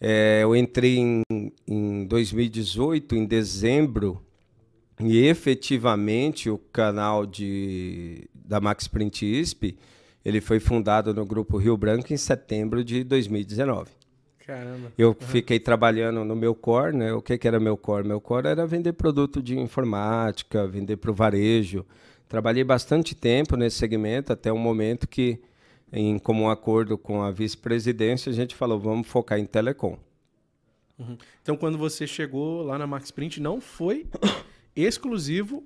[0.00, 1.22] É, eu entrei em,
[1.66, 4.23] em 2018, em dezembro,
[5.00, 9.76] e efetivamente o canal de, da Max Print ISP,
[10.24, 13.90] ele foi fundado no Grupo Rio Branco em setembro de 2019.
[14.46, 14.92] Caramba.
[14.96, 15.26] Eu uhum.
[15.26, 17.12] fiquei trabalhando no meu core, né?
[17.12, 18.06] O que, que era meu core?
[18.06, 21.84] Meu core era vender produto de informática, vender para o varejo.
[22.28, 25.40] Trabalhei bastante tempo nesse segmento, até um momento que,
[25.92, 29.98] em comum acordo com a vice-presidência, a gente falou, vamos focar em telecom.
[30.98, 31.16] Uhum.
[31.42, 34.06] Então, quando você chegou lá na Max Print, não foi
[34.74, 35.64] exclusivo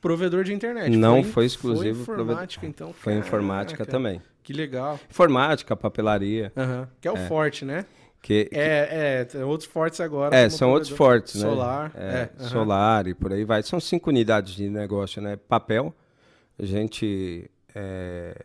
[0.00, 0.96] provedor de internet.
[0.96, 2.04] Não foi, foi exclusivo.
[2.04, 2.86] Foi informática, provedor.
[2.86, 2.92] então.
[2.92, 4.22] Foi caraca, informática também.
[4.42, 5.00] Que legal.
[5.10, 6.52] Informática, papelaria.
[6.56, 6.86] Uhum.
[7.00, 7.26] Que é o é.
[7.26, 7.84] forte, né?
[8.22, 8.88] Que, é,
[9.20, 10.34] é, tem outros fortes agora.
[10.34, 11.48] É, são outros fortes, né?
[11.48, 11.92] Solar.
[11.94, 12.48] É, é uhum.
[12.48, 13.62] Solar e por aí vai.
[13.62, 15.36] São cinco unidades de negócio, né?
[15.36, 15.94] Papel,
[16.58, 18.44] a gente é,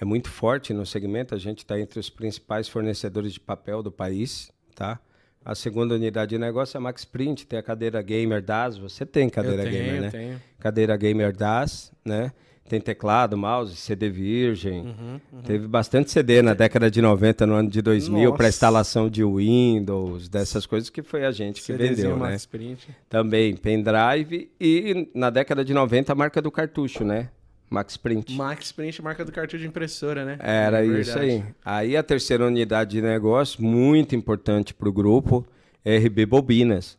[0.00, 1.34] é muito forte no segmento.
[1.34, 5.00] A gente está entre os principais fornecedores de papel do país, tá?
[5.44, 8.76] A segunda unidade de negócio é a Max Print, tem a cadeira Gamer DAS.
[8.76, 10.10] Você tem cadeira tenho, Gamer, né?
[10.10, 10.42] Tenho.
[10.58, 12.32] Cadeira Gamer DAS, né?
[12.68, 14.82] Tem teclado, mouse, CD virgem.
[14.82, 15.42] Uhum, uhum.
[15.42, 20.28] Teve bastante CD na década de 90, no ano de 2000, para instalação de Windows,
[20.28, 22.36] dessas coisas que foi a gente que CDzinho vendeu, né?
[22.50, 22.88] Print.
[23.08, 27.30] Também pendrive e na década de 90 a marca do cartucho, né?
[27.70, 28.34] Max Print.
[28.34, 30.38] Max Print, marca do cartucho de impressora, né?
[30.40, 31.44] Era é isso aí.
[31.64, 35.46] Aí a terceira unidade de negócio, muito importante para o grupo,
[35.84, 36.96] é RB Bobinas.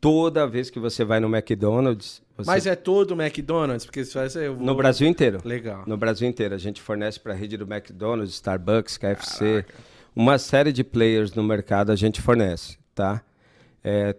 [0.00, 2.22] Toda vez que você vai no McDonald's.
[2.36, 2.48] Você...
[2.48, 3.84] Mas é todo o McDonald's?
[3.84, 4.34] Porque isso faz.
[4.34, 4.56] Vou...
[4.56, 5.40] No Brasil inteiro.
[5.44, 5.84] Legal.
[5.86, 6.54] No Brasil inteiro.
[6.54, 9.62] A gente fornece para a rede do McDonald's, Starbucks, KFC.
[9.62, 9.74] Caraca.
[10.14, 13.22] Uma série de players no mercado a gente fornece, tá?
[13.84, 14.16] É,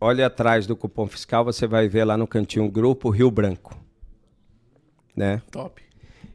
[0.00, 3.79] olha atrás do cupom fiscal, você vai ver lá no cantinho Grupo Rio Branco
[5.16, 5.42] né?
[5.50, 5.82] Top.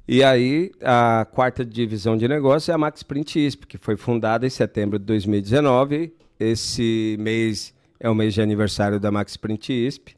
[0.08, 4.46] E aí, a quarta divisão de negócio é a Max Print ISP, que foi fundada
[4.46, 6.14] em setembro de 2019.
[6.40, 10.16] Esse mês é o mês de aniversário da Max Print ISP,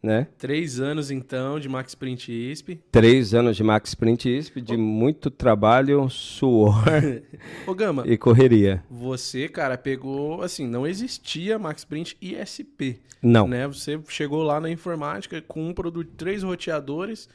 [0.00, 0.28] né?
[0.38, 2.78] Três anos, então, de Max Print ISP.
[2.92, 6.84] Três anos de Max Print ISP, de muito trabalho, suor
[7.66, 8.84] Ô, Gama, e correria.
[8.88, 13.00] você, cara, pegou, assim, não existia Max Print ISP.
[13.20, 13.48] Não.
[13.48, 13.66] Né?
[13.66, 17.28] Você chegou lá na informática com um produto, três roteadores,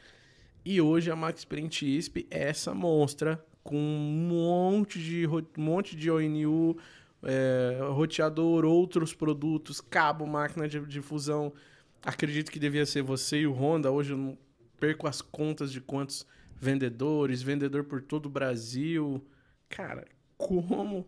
[0.65, 5.95] e hoje a Max Print ISP é essa monstra com um monte de, um monte
[5.95, 6.78] de ONU,
[7.24, 11.54] é, roteador, outros produtos, cabo, máquina de, de fusão.
[12.02, 13.91] Acredito que devia ser você e o Honda.
[13.91, 14.38] Hoje eu não
[14.80, 19.24] perco as contas de quantos vendedores, vendedor por todo o Brasil.
[19.69, 20.06] Cara,
[20.38, 21.08] como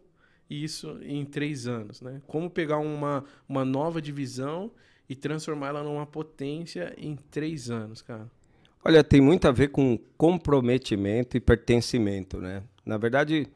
[0.50, 2.22] isso em três anos, né?
[2.28, 4.72] Como pegar uma, uma nova divisão
[5.10, 8.30] e transformá-la numa potência em três anos, cara.
[8.84, 12.64] Olha, tem muito a ver com comprometimento e pertencimento, né?
[12.84, 13.48] Na verdade,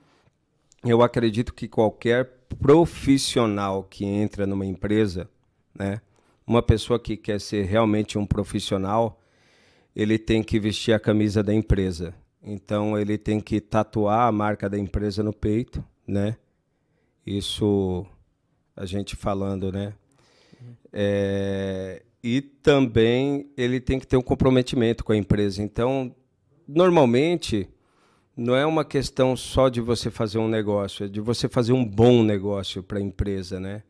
[0.84, 2.26] eu acredito que qualquer
[2.60, 5.28] profissional que entra numa empresa,
[5.74, 6.00] né?
[6.46, 9.20] Uma pessoa que quer ser realmente um profissional,
[9.96, 12.14] ele tem que vestir a camisa da empresa.
[12.44, 16.38] Então, ele tem que tatuar a marca da empresa no peito, né?
[17.26, 18.06] Isso
[18.76, 19.96] a gente falando, né?
[20.94, 25.62] É, e também ele tem que ter um comprometimento com a empresa.
[25.62, 26.12] Então,
[26.68, 27.70] normalmente,
[28.36, 31.86] não é uma questão só de você fazer um negócio, é de você fazer um
[31.86, 33.84] bom negócio para a empresa, né?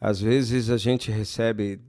[0.00, 1.80] Às vezes a gente recebe,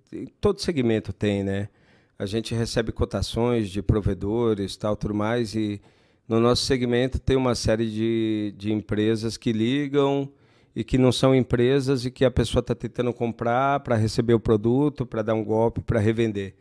[0.42, 1.70] todo segmento tem, né?
[2.18, 5.80] A gente recebe cotações de provedores, tal, tudo mais, e
[6.28, 10.32] no nosso segmento tem uma série de, de empresas que ligam
[10.76, 14.40] e que não são empresas e que a pessoa está tentando comprar para receber o
[14.40, 16.54] produto, para dar um golpe, para revender,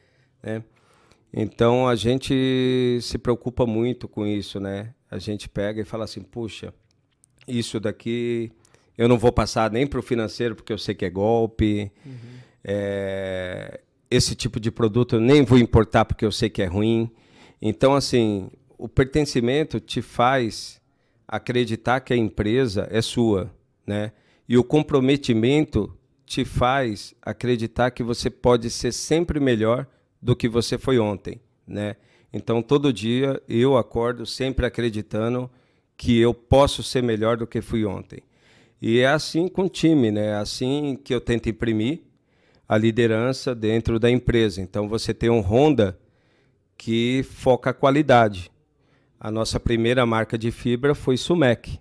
[0.42, 0.62] né?
[1.32, 4.94] Então a gente se preocupa muito com isso, né?
[5.10, 6.72] A gente pega e fala assim, puxa,
[7.48, 8.52] isso daqui
[8.96, 11.90] eu não vou passar nem para o financeiro porque eu sei que é golpe.
[12.62, 17.10] É, esse tipo de produto eu nem vou importar porque eu sei que é ruim.
[17.60, 18.48] Então assim,
[18.78, 20.80] o pertencimento te faz
[21.26, 23.50] acreditar que a empresa é sua,
[23.86, 24.12] né?
[24.48, 29.86] E o comprometimento te faz acreditar que você pode ser sempre melhor
[30.20, 31.96] do que você foi ontem, né?
[32.32, 35.50] Então todo dia eu acordo sempre acreditando
[35.96, 38.22] que eu posso ser melhor do que fui ontem.
[38.80, 40.28] E é assim com o time, né?
[40.28, 42.00] É assim que eu tento imprimir
[42.68, 44.60] a liderança dentro da empresa.
[44.60, 45.98] Então você tem um Honda
[46.76, 48.50] que foca a qualidade.
[49.20, 51.78] A nossa primeira marca de fibra foi Sumec.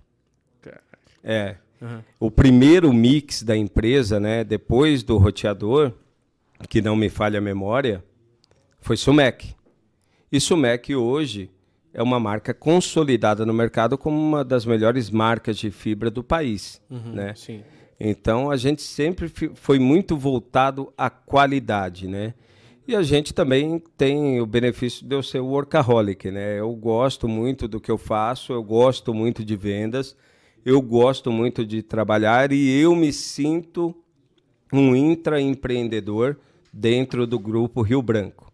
[1.22, 1.56] É.
[1.80, 2.00] Uhum.
[2.18, 5.92] O primeiro mix da empresa, né, depois do roteador,
[6.68, 8.02] que não me falha a memória,
[8.80, 9.54] foi Sumec.
[10.30, 11.50] E Sumec hoje
[11.92, 16.80] é uma marca consolidada no mercado como uma das melhores marcas de fibra do país,
[16.90, 17.34] Uhum, né?
[17.34, 17.62] Sim.
[17.98, 22.34] Então a gente sempre foi muito voltado à qualidade, né?
[22.86, 26.58] E a gente também tem o benefício de eu ser workaholic, né?
[26.58, 30.14] Eu gosto muito do que eu faço, eu gosto muito de vendas,
[30.64, 33.94] eu gosto muito de trabalhar e eu me sinto
[34.72, 36.36] um intraempreendedor
[36.72, 38.52] dentro do grupo Rio Branco.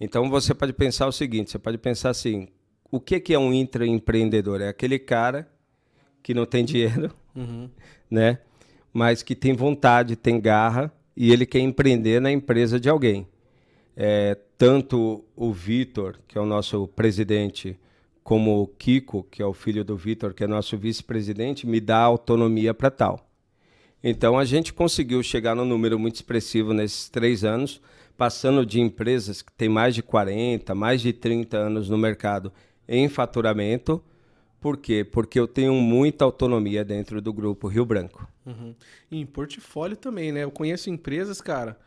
[0.00, 2.48] Então você pode pensar o seguinte, você pode pensar assim,
[2.90, 4.60] o que que é um intraempreendedor?
[4.60, 5.48] É aquele cara
[6.22, 7.68] que não tem dinheiro, Uhum.
[8.10, 8.38] né?
[8.92, 13.26] Mas que tem vontade, tem garra e ele quer empreender na empresa de alguém.
[13.96, 17.78] É, tanto o Vitor, que é o nosso presidente,
[18.24, 21.98] como o Kiko, que é o filho do Vitor, que é nosso vice-presidente, me dá
[21.98, 23.30] autonomia para tal.
[24.02, 27.82] Então a gente conseguiu chegar num número muito expressivo nesses três anos,
[28.16, 32.50] passando de empresas que têm mais de 40, mais de 30 anos no mercado
[32.88, 34.02] em faturamento.
[34.58, 35.04] Por quê?
[35.04, 38.26] Porque eu tenho muita autonomia dentro do grupo Rio Branco.
[38.46, 38.74] Uhum.
[39.10, 40.44] E em portfólio também, né?
[40.44, 41.78] Eu conheço empresas, cara,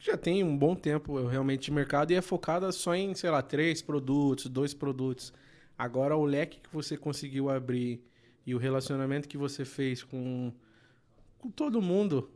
[0.00, 3.42] já tem um bom tempo realmente de mercado e é focada só em, sei lá,
[3.42, 5.32] três produtos, dois produtos.
[5.76, 8.02] Agora, o leque que você conseguiu abrir
[8.46, 10.52] e o relacionamento que você fez com,
[11.38, 12.30] com todo mundo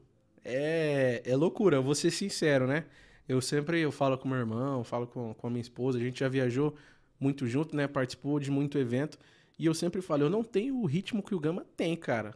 [0.44, 1.78] é, é loucura.
[1.78, 2.84] Eu vou ser sincero, né?
[3.26, 6.20] Eu sempre eu falo com meu irmão, falo com, com a minha esposa, a gente
[6.20, 6.76] já viajou
[7.18, 7.88] muito junto, né?
[7.88, 9.18] Participou de muito evento.
[9.58, 12.34] E eu sempre falo, eu não tenho o ritmo que o Gama tem, cara.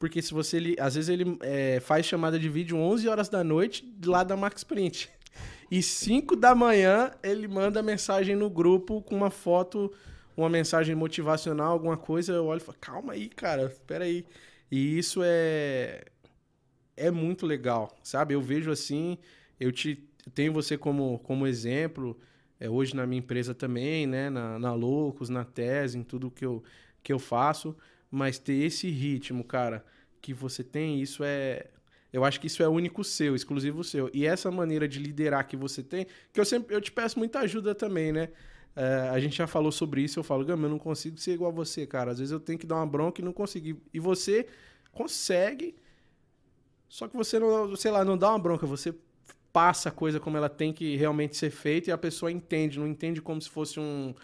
[0.00, 0.56] Porque se você.
[0.56, 4.34] Ele, às vezes ele é, faz chamada de vídeo 11 horas da noite lá da
[4.34, 5.10] Max Print.
[5.70, 9.92] E 5 da manhã ele manda mensagem no grupo com uma foto,
[10.34, 12.32] uma mensagem motivacional, alguma coisa.
[12.32, 14.24] Eu olho e falo, calma aí, cara, espera aí.
[14.72, 16.06] E isso é.
[16.96, 18.34] É muito legal, sabe?
[18.34, 19.18] Eu vejo assim,
[19.58, 20.02] eu te
[20.34, 22.18] tenho você como, como exemplo,
[22.58, 24.30] é, hoje na minha empresa também, né?
[24.30, 26.62] Na, na Loucos, na Tese, em tudo que eu,
[27.02, 27.76] que eu faço.
[28.10, 29.84] Mas ter esse ritmo, cara,
[30.20, 31.66] que você tem, isso é,
[32.12, 34.10] Eu acho que isso é único seu, exclusivo seu.
[34.12, 37.40] E essa maneira de liderar que você tem, que eu sempre eu te peço muita
[37.40, 38.30] ajuda também, né?
[38.74, 41.50] É, a gente já falou sobre isso, eu falo, Gama, eu não consigo ser igual
[41.50, 42.10] a você, cara.
[42.12, 43.80] Às vezes eu tenho que dar uma bronca e não consigo.
[43.92, 44.46] E você
[44.92, 45.76] consegue,
[46.88, 48.94] só que você não, sei lá, não dá uma bronca, você
[49.52, 52.86] passa a coisa como ela tem que realmente ser feita e a pessoa entende, não
[52.86, 54.14] entende como se fosse um.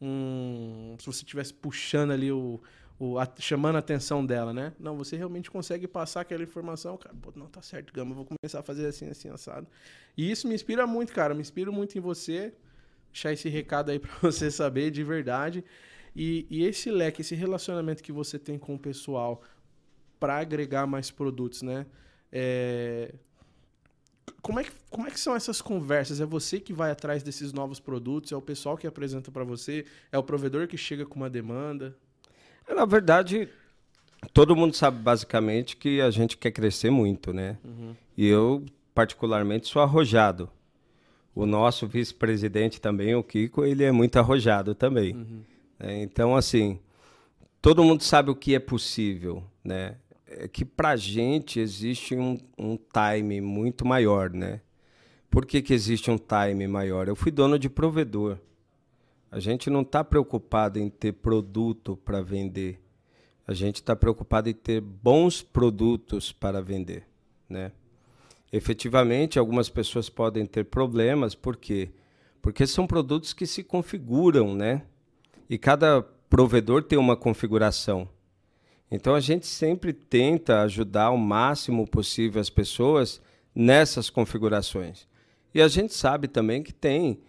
[0.00, 2.60] um se você estivesse puxando ali o.
[2.98, 4.72] o a, chamando a atenção dela, né?
[4.78, 8.24] Não, você realmente consegue passar aquela informação, cara, pô, não, tá certo, Gama, eu vou
[8.24, 9.66] começar a fazer assim, assim, assado.
[10.16, 12.52] E isso me inspira muito, cara, me inspira muito em você
[13.12, 15.64] deixar esse recado aí para você saber de verdade.
[16.14, 19.42] E, e, esse leque, esse relacionamento que você tem com o pessoal
[20.20, 21.86] para agregar mais produtos, né?
[22.30, 23.14] É...
[24.40, 26.20] Como, é que, como é que são essas conversas?
[26.20, 28.30] É você que vai atrás desses novos produtos?
[28.32, 29.84] É o pessoal que apresenta para você?
[30.10, 31.96] É o provedor que chega com uma demanda?
[32.66, 33.48] É, na verdade,
[34.32, 37.58] todo mundo sabe basicamente que a gente quer crescer muito, né?
[37.64, 37.94] Uhum.
[38.16, 40.48] E eu, particularmente, sou arrojado.
[41.34, 45.14] O nosso vice-presidente também, o Kiko, ele é muito arrojado também.
[45.14, 45.42] Uhum.
[45.80, 46.78] É, então, assim,
[47.60, 49.96] todo mundo sabe o que é possível, né?
[50.26, 54.60] É que para gente existe um, um time muito maior, né?
[55.30, 57.08] Por que, que existe um time maior?
[57.08, 58.38] Eu fui dono de provedor.
[59.32, 62.78] A gente não está preocupado em ter produto para vender.
[63.44, 67.04] A gente está preocupado em ter bons produtos para vender,
[67.48, 67.72] né?
[68.52, 71.88] efetivamente algumas pessoas podem ter problemas, por quê?
[72.42, 74.82] Porque são produtos que se configuram, né?
[75.48, 78.08] E cada provedor tem uma configuração.
[78.90, 83.22] Então a gente sempre tenta ajudar o máximo possível as pessoas
[83.54, 85.08] nessas configurações.
[85.54, 87.20] E a gente sabe também que tem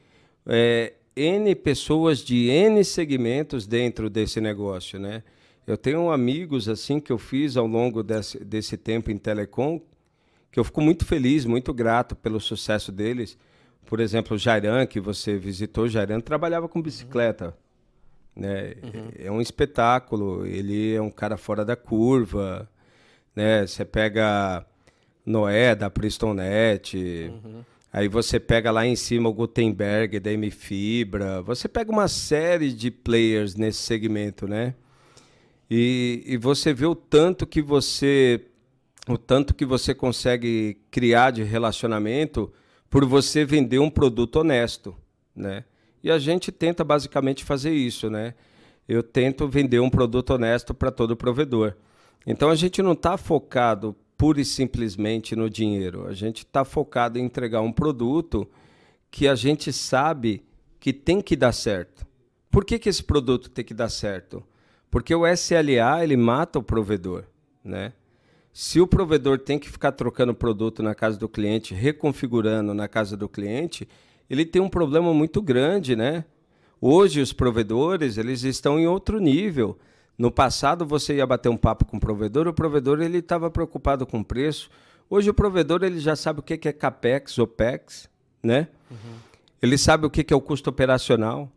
[0.45, 5.23] é, N pessoas de N segmentos dentro desse negócio, né?
[5.65, 9.81] Eu tenho amigos assim que eu fiz ao longo desse, desse tempo em telecom
[10.51, 13.37] que eu fico muito feliz, muito grato pelo sucesso deles.
[13.85, 17.57] Por exemplo, o Jairan, que você visitou, o Jairan trabalhava com bicicleta.
[18.35, 18.75] Né?
[18.83, 19.09] Uhum.
[19.17, 22.69] É um espetáculo, ele é um cara fora da curva.
[23.35, 23.65] Né?
[23.65, 24.63] Você pega
[25.25, 27.63] Noé, da Pristonet, uhum.
[27.93, 32.89] Aí você pega lá em cima o Gutenberg, da M-Fibra, você pega uma série de
[32.89, 34.73] players nesse segmento, né?
[35.69, 38.47] E, e você vê o tanto que você
[39.07, 42.51] o tanto que você consegue criar de relacionamento
[42.89, 44.95] por você vender um produto honesto,
[45.35, 45.65] né?
[46.01, 48.33] E a gente tenta basicamente fazer isso, né?
[48.87, 51.75] Eu tento vender um produto honesto para todo provedor.
[52.25, 56.07] Então a gente não está focado pura e simplesmente no dinheiro.
[56.07, 58.47] A gente está focado em entregar um produto
[59.09, 60.43] que a gente sabe
[60.79, 62.05] que tem que dar certo.
[62.49, 64.43] Por que, que esse produto tem que dar certo?
[64.89, 67.23] Porque o SLA ele mata o provedor,
[67.63, 67.93] né?
[68.51, 73.17] Se o provedor tem que ficar trocando produto na casa do cliente, reconfigurando na casa
[73.17, 73.87] do cliente,
[74.29, 76.23] ele tem um problema muito grande, né?
[76.79, 79.79] Hoje os provedores, eles estão em outro nível.
[80.17, 84.05] No passado você ia bater um papo com o provedor, o provedor ele estava preocupado
[84.05, 84.69] com o preço.
[85.09, 88.09] Hoje o provedor ele já sabe o que é capex, opex,
[88.41, 88.67] né?
[88.89, 88.97] Uhum.
[89.61, 91.51] Ele sabe o que é o custo operacional.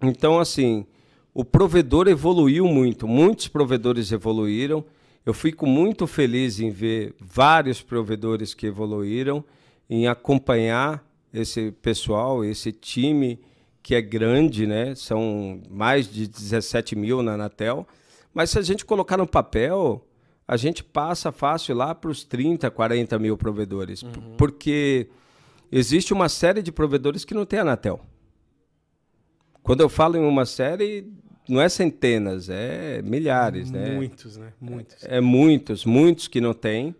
[0.00, 0.86] Então assim,
[1.34, 4.84] o provedor evoluiu muito, muitos provedores evoluíram.
[5.24, 9.44] Eu fico muito feliz em ver vários provedores que evoluíram,
[9.88, 13.38] em acompanhar esse pessoal, esse time
[13.82, 14.94] que é grande, né?
[14.94, 17.86] São mais de 17 mil na Anatel.
[18.32, 20.06] Mas se a gente colocar no papel,
[20.46, 24.02] a gente passa fácil lá para os 30, 40 mil provedores.
[24.02, 24.36] Uhum.
[24.36, 25.08] Porque
[25.70, 28.00] existe uma série de provedores que não tem Anatel.
[29.62, 31.06] Quando eu falo em uma série,
[31.48, 33.94] não é centenas, é milhares, né?
[33.94, 34.52] Muitos, né?
[34.60, 35.04] Muitos.
[35.04, 36.94] É, é, muitos, muitos que não têm,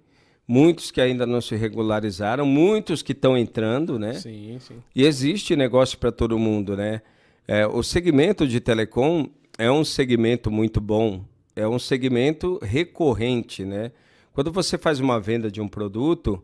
[0.52, 4.12] muitos que ainda não se regularizaram, muitos que estão entrando, né?
[4.12, 4.74] Sim, sim.
[4.94, 7.00] E existe negócio para todo mundo, né?
[7.48, 11.24] É, o segmento de telecom é um segmento muito bom,
[11.56, 13.92] é um segmento recorrente, né?
[14.34, 16.42] Quando você faz uma venda de um produto,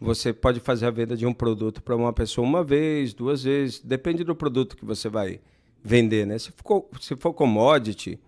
[0.00, 3.80] você pode fazer a venda de um produto para uma pessoa uma vez, duas vezes,
[3.80, 5.38] depende do produto que você vai
[5.84, 6.36] vender, né?
[6.36, 8.18] Se for, se for commodity,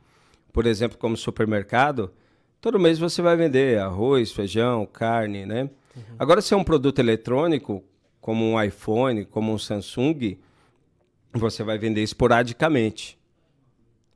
[0.52, 2.08] por exemplo, como supermercado,
[2.60, 5.70] todo mês você vai vender arroz, feijão, carne, né?
[5.96, 6.02] Uhum.
[6.18, 7.82] Agora, se é um produto eletrônico,
[8.20, 10.38] como um iPhone, como um Samsung,
[11.32, 13.18] você vai vender esporadicamente.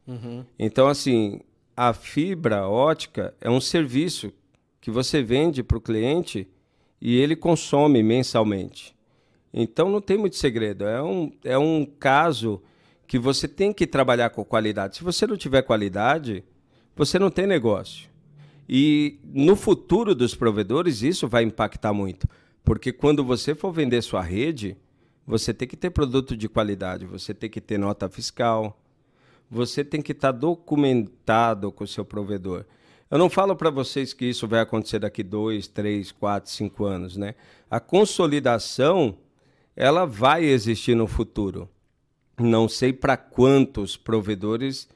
[0.06, 0.44] Uhum.
[0.58, 1.40] Então, assim,
[1.76, 4.32] a fibra ótica é um serviço
[4.80, 6.48] que você vende para o cliente
[7.00, 8.94] e ele consome mensalmente.
[9.52, 10.84] Então, não tem muito segredo.
[10.84, 12.62] É um, é um caso
[13.06, 14.96] que você tem que trabalhar com qualidade.
[14.96, 16.44] Se você não tiver qualidade,
[16.96, 18.11] você não tem negócio.
[18.74, 22.26] E no futuro dos provedores, isso vai impactar muito.
[22.64, 24.78] Porque quando você for vender sua rede,
[25.26, 28.80] você tem que ter produto de qualidade, você tem que ter nota fiscal,
[29.50, 32.64] você tem que estar tá documentado com o seu provedor.
[33.10, 37.14] Eu não falo para vocês que isso vai acontecer daqui dois, três, quatro, cinco anos,
[37.14, 37.34] né?
[37.70, 39.18] A consolidação
[39.76, 41.68] ela vai existir no futuro.
[42.40, 44.88] Não sei para quantos provedores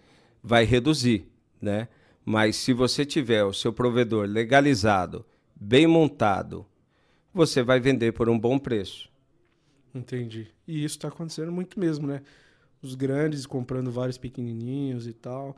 [0.43, 1.29] vai reduzir,
[1.61, 1.89] né?
[2.29, 5.25] Mas se você tiver o seu provedor legalizado,
[5.55, 6.67] bem montado,
[7.33, 9.09] você vai vender por um bom preço.
[9.95, 10.49] Entendi.
[10.67, 12.23] E isso está acontecendo muito mesmo, né?
[12.83, 15.57] Os grandes comprando vários pequenininhos e tal.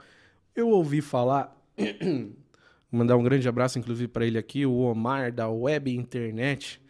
[0.54, 1.56] Eu ouvi falar,
[2.92, 6.82] mandar um grande abraço inclusive para ele aqui, o Omar da Web Internet.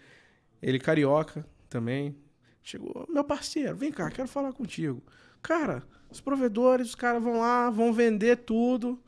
[0.61, 2.17] Ele carioca também.
[2.65, 5.01] Chegou, meu parceiro, vem cá, quero falar contigo.
[5.41, 9.01] Cara, os provedores, os caras vão lá, vão vender tudo.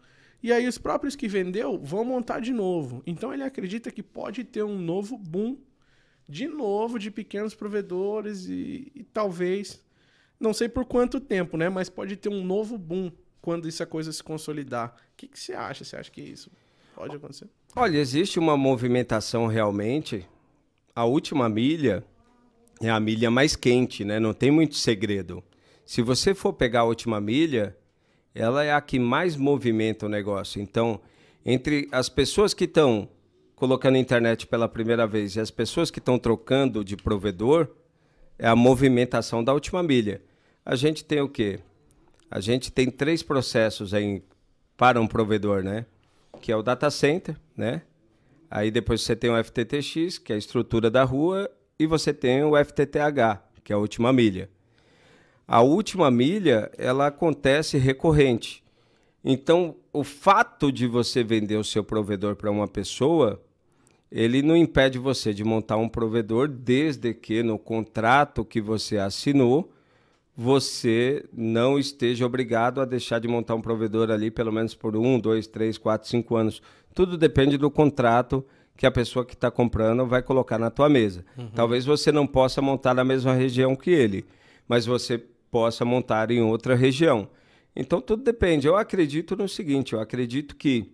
[0.43, 3.03] E aí os próprios que vendeu vão montar de novo.
[3.07, 5.59] Então ele acredita que pode ter um novo boom
[6.29, 9.85] de novo de pequenos provedores e, e, talvez,
[10.39, 11.69] não sei por quanto tempo, né?
[11.69, 13.11] Mas pode ter um novo boom
[13.43, 14.95] quando essa coisa se consolidar.
[15.13, 15.85] O que, que você acha?
[15.85, 16.51] Você acha que isso
[16.95, 17.49] pode acontecer?
[17.75, 20.27] Olha, existe uma movimentação realmente.
[20.95, 22.05] A última milha
[22.81, 24.21] é a milha mais quente, né?
[24.21, 25.43] Não tem muito segredo.
[25.85, 27.77] Se você for pegar a última milha,
[28.35, 30.61] ela é a que mais movimenta o negócio.
[30.61, 31.01] Então,
[31.45, 33.09] entre as pessoas que estão
[33.57, 37.69] colocando internet pela primeira vez e as pessoas que estão trocando de provedor,
[38.39, 40.23] é a movimentação da última milha.
[40.65, 41.61] A gente tem o quê?
[42.31, 44.23] A gente tem três processos aí
[44.77, 45.85] para um provedor, né?
[46.41, 47.83] Que é o data center, né?
[48.51, 52.43] Aí depois você tem o FTTX, que é a estrutura da rua, e você tem
[52.43, 54.49] o FTTH, que é a última milha.
[55.53, 58.63] A última milha, ela acontece recorrente.
[59.25, 63.43] Então, o fato de você vender o seu provedor para uma pessoa
[64.11, 69.73] ele não impede você de montar um provedor desde que no contrato que você assinou
[70.37, 75.19] você não esteja obrigado a deixar de montar um provedor ali pelo menos por um,
[75.19, 76.63] dois, três, quatro, cinco anos.
[76.95, 78.45] Tudo depende do contrato
[78.77, 81.25] que a pessoa que está comprando vai colocar na tua mesa.
[81.37, 81.51] Uhum.
[81.55, 84.25] Talvez você não possa montar na mesma região que ele,
[84.67, 87.29] mas você possa montar em outra região.
[87.75, 88.67] Então tudo depende.
[88.67, 90.93] Eu acredito no seguinte: eu acredito que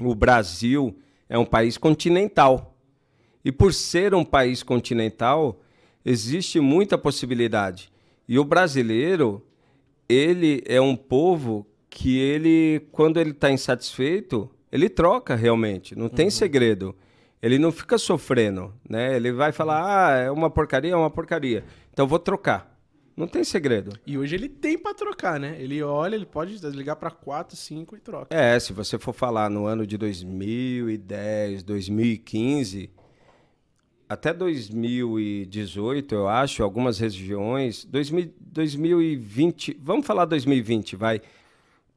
[0.00, 2.76] o Brasil é um país continental.
[3.44, 5.60] E por ser um país continental,
[6.04, 7.90] existe muita possibilidade.
[8.28, 9.42] E o brasileiro,
[10.08, 16.26] ele é um povo que ele, quando ele está insatisfeito, ele troca realmente, não tem
[16.26, 16.30] uhum.
[16.30, 16.94] segredo.
[17.40, 19.14] Ele não fica sofrendo, né?
[19.14, 21.64] Ele vai falar, ah, é uma porcaria, é uma porcaria.
[21.92, 22.67] Então vou trocar.
[23.18, 23.98] Não tem segredo.
[24.06, 25.56] E hoje ele tem para trocar, né?
[25.58, 28.32] Ele olha, ele pode ligar para 4, 5 e troca.
[28.32, 32.88] É, se você for falar no ano de 2010, 2015,
[34.08, 41.20] até 2018, eu acho, algumas regiões, 2000, 2020, vamos falar 2020, vai,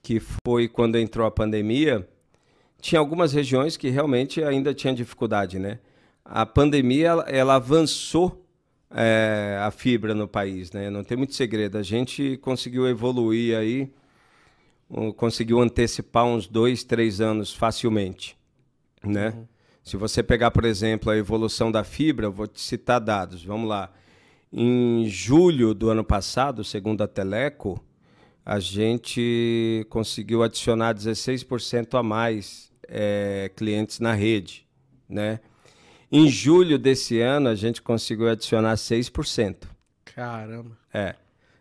[0.02, 2.10] que foi quando entrou a pandemia,
[2.82, 5.78] tinha algumas regiões que realmente ainda tinham dificuldade, né?
[6.26, 8.41] A pandemia, ela, ela avançou
[8.94, 10.90] é, a fibra no país, né?
[10.90, 11.78] Não tem muito segredo.
[11.78, 13.92] A gente conseguiu evoluir aí,
[15.16, 18.38] conseguiu antecipar uns dois, três anos facilmente,
[19.04, 19.30] né?
[19.30, 19.48] Uhum.
[19.84, 23.44] Se você pegar, por exemplo, a evolução da fibra, vou te citar dados.
[23.44, 23.92] Vamos lá.
[24.54, 27.84] Em julho do ano passado, segundo a Teleco,
[28.46, 34.68] a gente conseguiu adicionar 16% a mais é, clientes na rede,
[35.08, 35.40] né?
[36.12, 39.64] Em julho desse ano, a gente conseguiu adicionar 6%.
[40.04, 40.78] Caramba.
[40.94, 41.16] É.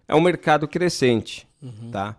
[0.08, 1.90] É um mercado crescente, uhum.
[1.92, 2.16] tá?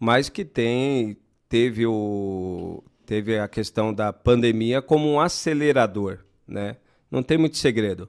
[0.00, 1.18] Mas que tem
[1.50, 6.76] teve o teve a questão da pandemia como um acelerador, né?
[7.10, 8.08] Não tem muito segredo.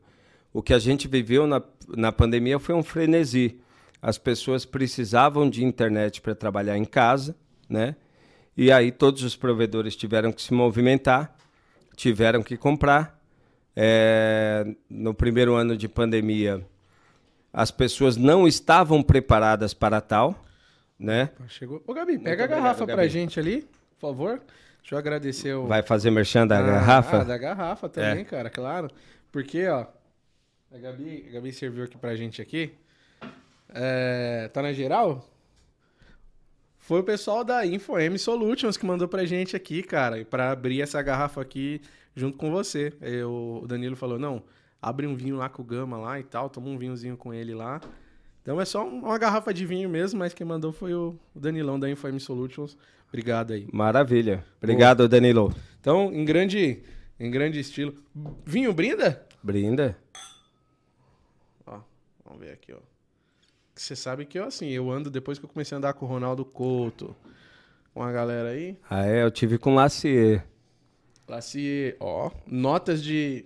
[0.53, 3.59] O que a gente viveu na, na pandemia foi um frenesi.
[4.01, 7.35] As pessoas precisavam de internet para trabalhar em casa,
[7.69, 7.97] né?
[8.55, 11.35] E aí todos os provedores tiveram que se movimentar,
[11.95, 13.16] tiveram que comprar
[13.79, 16.65] é, no primeiro ano de pandemia,
[17.53, 20.43] as pessoas não estavam preparadas para tal,
[20.97, 21.29] né?
[21.47, 21.83] Chegou.
[21.85, 23.67] Ô, Gabi, pega Muito a garrafa obrigado, pra gente ali,
[23.99, 24.41] por favor.
[24.81, 25.67] Deixa eu agradecer o...
[25.67, 27.21] Vai fazer merchan da ah, garrafa?
[27.21, 28.23] Ah, da garrafa também, é.
[28.23, 28.89] cara, claro.
[29.31, 29.85] Porque, ó,
[30.73, 32.73] a Gabi, a Gabi serviu aqui pra gente aqui.
[33.69, 35.29] É, tá na geral?
[36.79, 40.99] Foi o pessoal da InfoM Solutions que mandou pra gente aqui, cara, para abrir essa
[40.99, 41.79] garrafa aqui
[42.17, 42.91] junto com você.
[42.99, 44.41] Eu, o Danilo falou: não,
[44.81, 47.53] abre um vinho lá com o Gama lá e tal, toma um vinhozinho com ele
[47.53, 47.79] lá.
[48.41, 51.89] Então é só uma garrafa de vinho mesmo, mas quem mandou foi o Danilão da
[51.89, 52.77] Infame Solutions.
[53.09, 53.67] Obrigado aí.
[53.71, 54.43] Maravilha.
[54.61, 55.09] Obrigado, Boa.
[55.09, 55.53] Danilo.
[55.79, 56.81] Então, em grande,
[57.19, 57.93] em grande estilo.
[58.45, 59.25] Vinho brinda?
[59.43, 59.97] Brinda.
[61.65, 61.79] Ó,
[62.25, 62.79] vamos ver aqui, ó.
[63.75, 66.09] Você sabe que eu, assim, eu ando depois que eu comecei a andar com o
[66.09, 67.15] Ronaldo Couto,
[67.93, 68.77] com a galera aí.
[68.89, 69.23] Ah, é?
[69.23, 70.43] Eu tive com Lacier.
[71.27, 72.31] Lacier, ó.
[72.45, 73.45] Notas de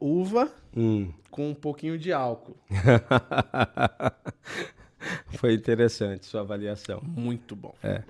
[0.00, 1.10] uva hum.
[1.30, 2.56] com um pouquinho de álcool.
[5.38, 7.00] Foi interessante sua avaliação.
[7.02, 7.74] Muito bom.
[7.82, 8.02] É.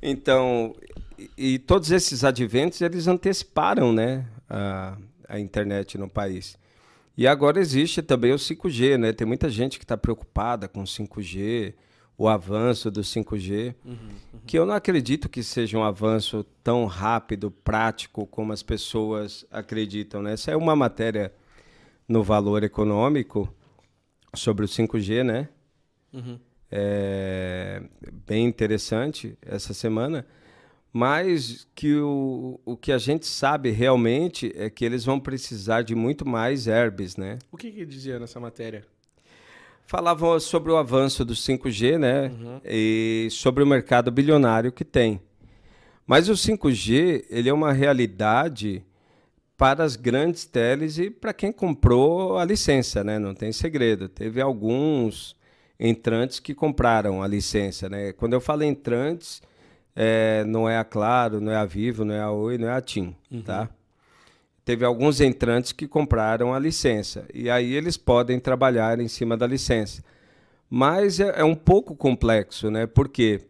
[0.00, 0.76] então,
[1.18, 4.96] e, e, todos esses adventos, eles anteciparam, né, a,
[5.28, 6.56] a internet no país.
[7.16, 9.12] E agora existe também o 5G, né?
[9.12, 11.74] Tem muita gente que está preocupada com o 5G,
[12.22, 14.40] o avanço do 5G, uhum, uhum.
[14.46, 20.22] que eu não acredito que seja um avanço tão rápido, prático, como as pessoas acreditam,
[20.22, 20.34] né?
[20.34, 21.34] Essa é uma matéria
[22.06, 23.52] no Valor Econômico
[24.36, 25.48] sobre o 5G, né?
[26.12, 26.38] Uhum.
[26.70, 27.82] É
[28.24, 30.24] bem interessante essa semana.
[30.92, 35.96] Mas que o, o que a gente sabe realmente é que eles vão precisar de
[35.96, 37.40] muito mais herbes, né?
[37.50, 38.84] O que, que dizia nessa matéria?
[39.86, 42.28] Falavam sobre o avanço do 5G, né?
[42.28, 42.60] Uhum.
[42.64, 45.20] E sobre o mercado bilionário que tem.
[46.06, 48.84] Mas o 5G, ele é uma realidade
[49.56, 53.18] para as grandes teles e para quem comprou a licença, né?
[53.18, 54.08] Não tem segredo.
[54.08, 55.36] Teve alguns
[55.78, 58.12] entrantes que compraram a licença, né?
[58.12, 59.42] Quando eu falo entrantes,
[59.94, 62.72] é, não é a Claro, não é a Vivo, não é a Oi, não é
[62.72, 63.42] a TIM, uhum.
[63.42, 63.68] tá?
[64.64, 69.46] Teve alguns entrantes que compraram a licença e aí eles podem trabalhar em cima da
[69.46, 70.04] licença.
[70.70, 72.86] Mas é, é um pouco complexo, né?
[72.86, 73.42] Por quê?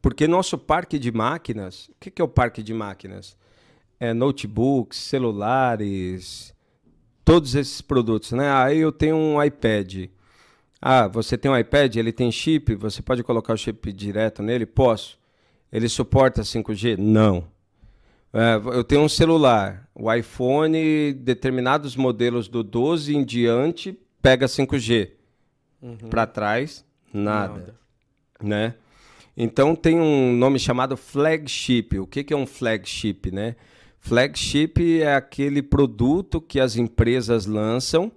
[0.00, 3.36] Porque nosso parque de máquinas, o que, que é o parque de máquinas?
[3.98, 6.54] É notebooks, celulares,
[7.24, 8.50] todos esses produtos, né?
[8.50, 10.08] Aí eu tenho um iPad.
[10.80, 14.64] Ah, você tem um iPad, ele tem chip, você pode colocar o chip direto nele?
[14.64, 15.18] Posso.
[15.70, 16.96] Ele suporta 5G?
[16.98, 17.46] Não.
[18.32, 25.10] É, eu tenho um celular, o iPhone, determinados modelos do 12 em diante, pega 5G.
[25.82, 25.96] Uhum.
[26.08, 27.54] Para trás, nada.
[27.54, 27.74] nada.
[28.40, 28.74] Né?
[29.36, 31.98] Então tem um nome chamado flagship.
[31.98, 33.30] O que, que é um flagship?
[33.32, 33.56] Né?
[33.98, 38.12] Flagship é aquele produto que as empresas lançam,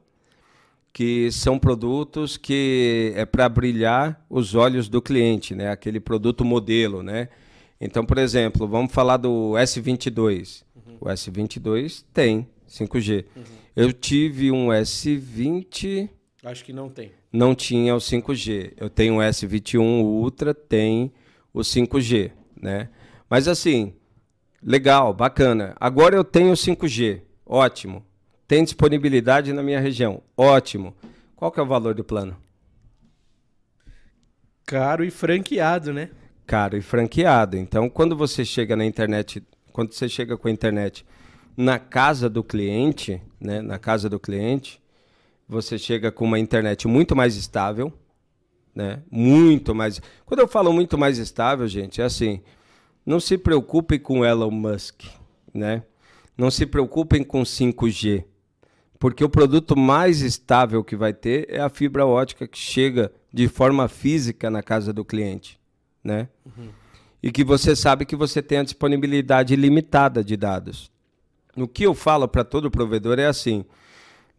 [0.92, 5.72] que são produtos que é para brilhar os olhos do cliente, né?
[5.72, 7.02] aquele produto modelo.
[7.02, 7.30] Né?
[7.86, 10.64] Então, por exemplo, vamos falar do S22.
[10.74, 10.98] Uhum.
[11.02, 13.26] O S22 tem 5G.
[13.36, 13.44] Uhum.
[13.76, 16.10] Eu tive um S20.
[16.46, 17.12] Acho que não tem.
[17.32, 18.72] Não tinha o 5G.
[18.78, 21.12] Eu tenho um S21 Ultra, tem
[21.54, 22.88] o 5G, né?
[23.30, 23.94] Mas assim,
[24.62, 25.76] legal, bacana.
[25.78, 28.06] Agora eu tenho 5G, ótimo.
[28.48, 30.96] Tem disponibilidade na minha região, ótimo.
[31.36, 32.38] Qual que é o valor do plano?
[34.66, 36.10] Caro e franqueado, né?
[36.46, 37.58] Caro e franqueado.
[37.58, 41.06] Então, quando você chega na internet, quando você chega com a internet
[41.56, 44.82] na casa do cliente, né, na casa do cliente,
[45.48, 47.94] você chega com uma internet muito mais estável,
[48.74, 49.04] né?
[49.12, 50.02] Muito mais.
[50.26, 52.42] Quando eu falo muito mais estável, gente, é assim,
[53.06, 55.04] não se preocupem com Elon Musk,
[55.54, 55.84] né?
[56.36, 58.26] Não se preocupem com 5G,
[58.98, 63.48] porque o produto mais estável que vai ter é a fibra ótica que chega de
[63.48, 65.60] forma física na casa do cliente
[66.04, 66.28] né?
[66.46, 66.70] Uhum.
[67.22, 70.92] E que você sabe que você tem a disponibilidade limitada de dados.
[71.56, 73.64] O que eu falo para todo provedor é assim: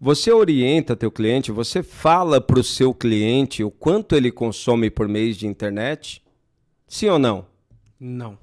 [0.00, 5.08] você orienta teu cliente, você fala para o seu cliente o quanto ele consome por
[5.08, 6.22] mês de internet?
[6.86, 7.46] Sim ou não?
[7.98, 8.36] Não.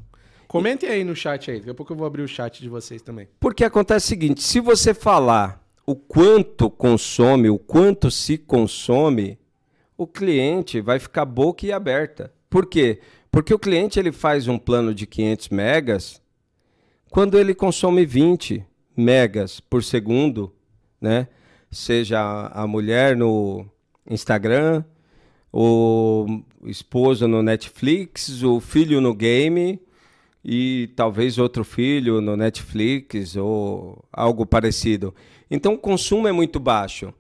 [0.47, 3.01] Comentem aí no chat aí, daqui a pouco eu vou abrir o chat de vocês
[3.01, 3.27] também.
[3.39, 9.37] Porque acontece o seguinte: se você falar o quanto consome, o quanto se consome,
[9.97, 12.33] o cliente vai ficar boca aberta.
[12.51, 12.99] Por quê?
[13.31, 16.21] Porque o cliente ele faz um plano de 500 megas
[17.09, 20.53] quando ele consome 20 megas por segundo,
[20.99, 21.29] né?
[21.71, 23.65] Seja a mulher no
[24.09, 24.83] Instagram,
[25.51, 29.79] o esposo no Netflix, o filho no game
[30.43, 35.15] e talvez outro filho no Netflix ou algo parecido.
[35.49, 37.13] Então o consumo é muito baixo.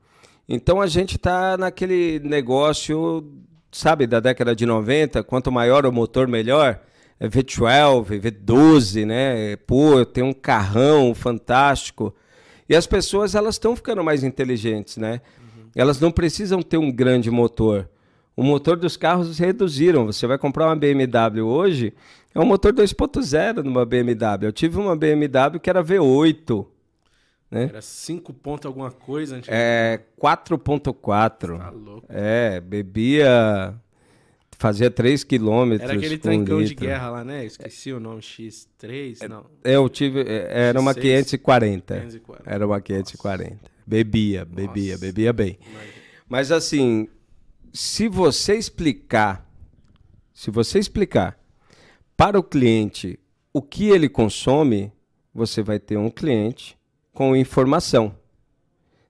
[0.47, 3.25] Então a gente está naquele negócio
[3.71, 6.79] sabe, da década de 90, quanto maior o motor, melhor.
[7.19, 9.55] É V12, V12, né?
[9.67, 12.13] Pô, eu tenho um carrão fantástico.
[12.67, 15.21] E as pessoas, elas estão ficando mais inteligentes, né?
[15.39, 15.69] Uhum.
[15.75, 17.87] Elas não precisam ter um grande motor.
[18.35, 20.05] O motor dos carros reduziram.
[20.05, 21.93] Você vai comprar uma BMW hoje,
[22.33, 24.47] é um motor 2.0 numa BMW.
[24.47, 26.65] Eu tive uma BMW que era V8.
[27.51, 27.63] Né?
[27.65, 29.49] Era 5 pontos alguma coisa antes.
[29.51, 31.57] É 4.4.
[31.57, 32.07] Tá louco.
[32.09, 33.75] É, bebia.
[34.57, 35.89] Fazia 3 quilômetros.
[35.89, 36.85] Era aquele trancão de litro.
[36.85, 37.43] guerra lá, né?
[37.45, 39.45] Esqueci o nome, X3, não.
[39.63, 40.21] Eu tive.
[40.21, 41.95] é, Era uma X6, 540.
[41.95, 42.49] 540.
[42.49, 43.59] Era uma 540.
[43.85, 45.05] Bebia, bebia, Nossa.
[45.05, 45.57] bebia bem.
[45.59, 45.93] Imagina.
[46.29, 47.09] Mas assim,
[47.73, 49.45] se você explicar,
[50.33, 51.37] se você explicar
[52.15, 53.19] para o cliente
[53.51, 54.93] o que ele consome,
[55.33, 56.77] você vai ter um cliente
[57.13, 58.15] com informação.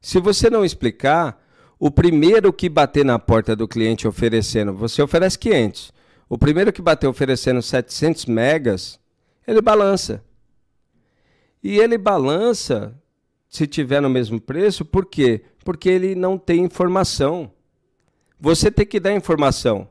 [0.01, 1.41] Se você não explicar,
[1.79, 5.93] o primeiro que bater na porta do cliente oferecendo, você oferece 500.
[6.29, 8.99] O primeiro que bater oferecendo 700 megas,
[9.47, 10.23] ele balança.
[11.63, 12.95] E ele balança
[13.47, 15.43] se tiver no mesmo preço, por quê?
[15.63, 17.51] Porque ele não tem informação.
[18.39, 19.89] Você tem que dar informação.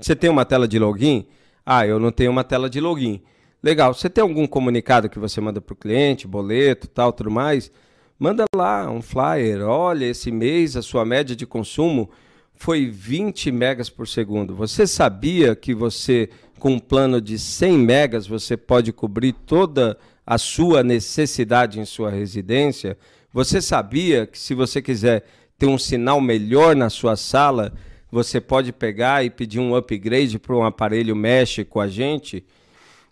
[0.00, 1.26] Você tem uma tela de login?
[1.66, 3.20] Ah, eu não tenho uma tela de login.
[3.62, 3.92] Legal.
[3.92, 7.72] Você tem algum comunicado que você manda para o cliente, boleto, tal, tudo mais?
[8.18, 9.62] Manda lá um flyer.
[9.62, 12.08] Olha, esse mês a sua média de consumo
[12.54, 14.54] foi 20 megas por segundo.
[14.54, 16.28] Você sabia que você,
[16.58, 22.10] com um plano de 100 megas, você pode cobrir toda a sua necessidade em sua
[22.10, 22.96] residência?
[23.32, 25.24] Você sabia que se você quiser
[25.58, 27.72] ter um sinal melhor na sua sala,
[28.10, 32.44] você pode pegar e pedir um upgrade para um aparelho mesh com a gente?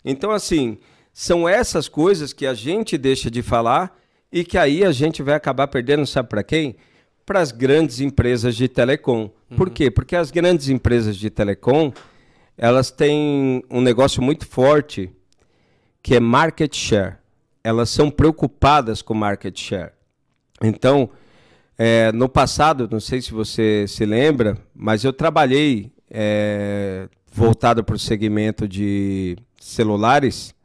[0.03, 0.77] Então, assim,
[1.13, 3.97] são essas coisas que a gente deixa de falar
[4.31, 6.75] e que aí a gente vai acabar perdendo, sabe para quem?
[7.25, 9.29] Para as grandes empresas de telecom.
[9.55, 9.89] Por quê?
[9.89, 11.91] Porque as grandes empresas de telecom,
[12.57, 15.11] elas têm um negócio muito forte
[16.01, 17.15] que é market share.
[17.63, 19.91] Elas são preocupadas com market share.
[20.61, 21.09] Então,
[21.77, 27.07] é, no passado, não sei se você se lembra, mas eu trabalhei é,
[27.37, 30.55] voltado para o segmento de celulares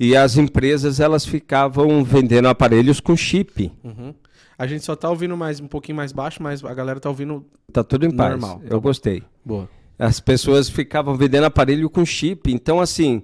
[0.00, 3.70] e as empresas elas ficavam vendendo aparelhos com chip.
[3.84, 4.14] Uhum.
[4.58, 7.44] A gente só tá ouvindo mais um pouquinho mais baixo, mas a galera tá ouvindo
[7.70, 8.30] Tá tudo em paz.
[8.30, 9.22] Normal, Eu gostei.
[9.44, 9.68] boa.
[9.98, 12.50] As pessoas ficavam vendendo aparelho com chip.
[12.50, 13.22] Então, assim,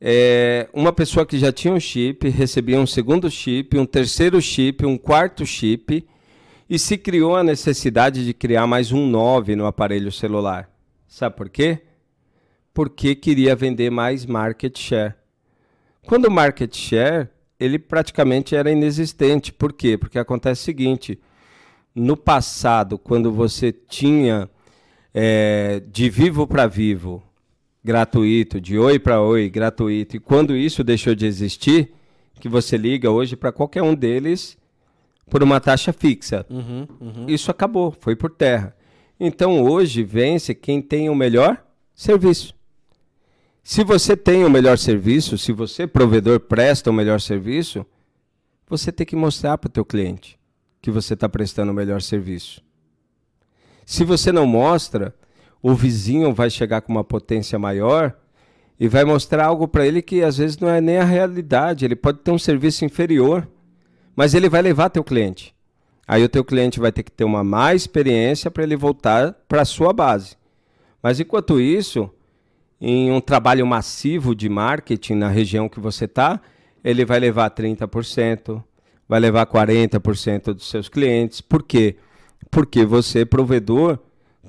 [0.00, 4.86] é, uma pessoa que já tinha um chip recebia um segundo chip, um terceiro chip,
[4.86, 6.04] um quarto chip,
[6.68, 10.68] e se criou a necessidade de criar mais um 9 no aparelho celular.
[11.08, 11.80] Sabe por quê?
[12.72, 15.14] Porque queria vender mais market share.
[16.06, 17.28] Quando o market share,
[17.58, 19.52] ele praticamente era inexistente.
[19.52, 19.96] Por quê?
[19.96, 21.18] Porque acontece o seguinte:
[21.94, 24.48] no passado, quando você tinha
[25.12, 27.22] é, de vivo para vivo
[27.82, 31.94] gratuito, de oi para oi gratuito, e quando isso deixou de existir,
[32.38, 34.56] que você liga hoje para qualquer um deles
[35.30, 36.46] por uma taxa fixa.
[36.48, 37.26] Uhum, uhum.
[37.26, 38.76] Isso acabou, foi por terra.
[39.18, 41.64] Então hoje vence quem tem o melhor
[41.94, 42.54] serviço.
[43.62, 47.84] Se você tem o melhor serviço, se você, provedor, presta o melhor serviço,
[48.66, 50.38] você tem que mostrar para o teu cliente
[50.80, 52.62] que você está prestando o melhor serviço.
[53.84, 55.14] Se você não mostra,
[55.62, 58.16] o vizinho vai chegar com uma potência maior
[58.78, 61.84] e vai mostrar algo para ele que às vezes não é nem a realidade.
[61.84, 63.48] Ele pode ter um serviço inferior,
[64.14, 65.54] mas ele vai levar teu cliente.
[66.08, 69.60] Aí o teu cliente vai ter que ter uma má experiência para ele voltar para
[69.60, 70.36] a sua base.
[71.02, 72.10] Mas enquanto isso,
[72.80, 76.40] em um trabalho massivo de marketing na região que você está,
[76.82, 78.64] ele vai levar 30%,
[79.06, 81.42] vai levar 40% dos seus clientes.
[81.42, 81.96] Por quê?
[82.50, 83.98] Porque você, provedor,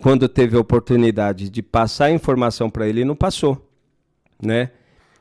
[0.01, 3.69] quando teve a oportunidade de passar a informação para ele, não passou.
[4.41, 4.71] Né?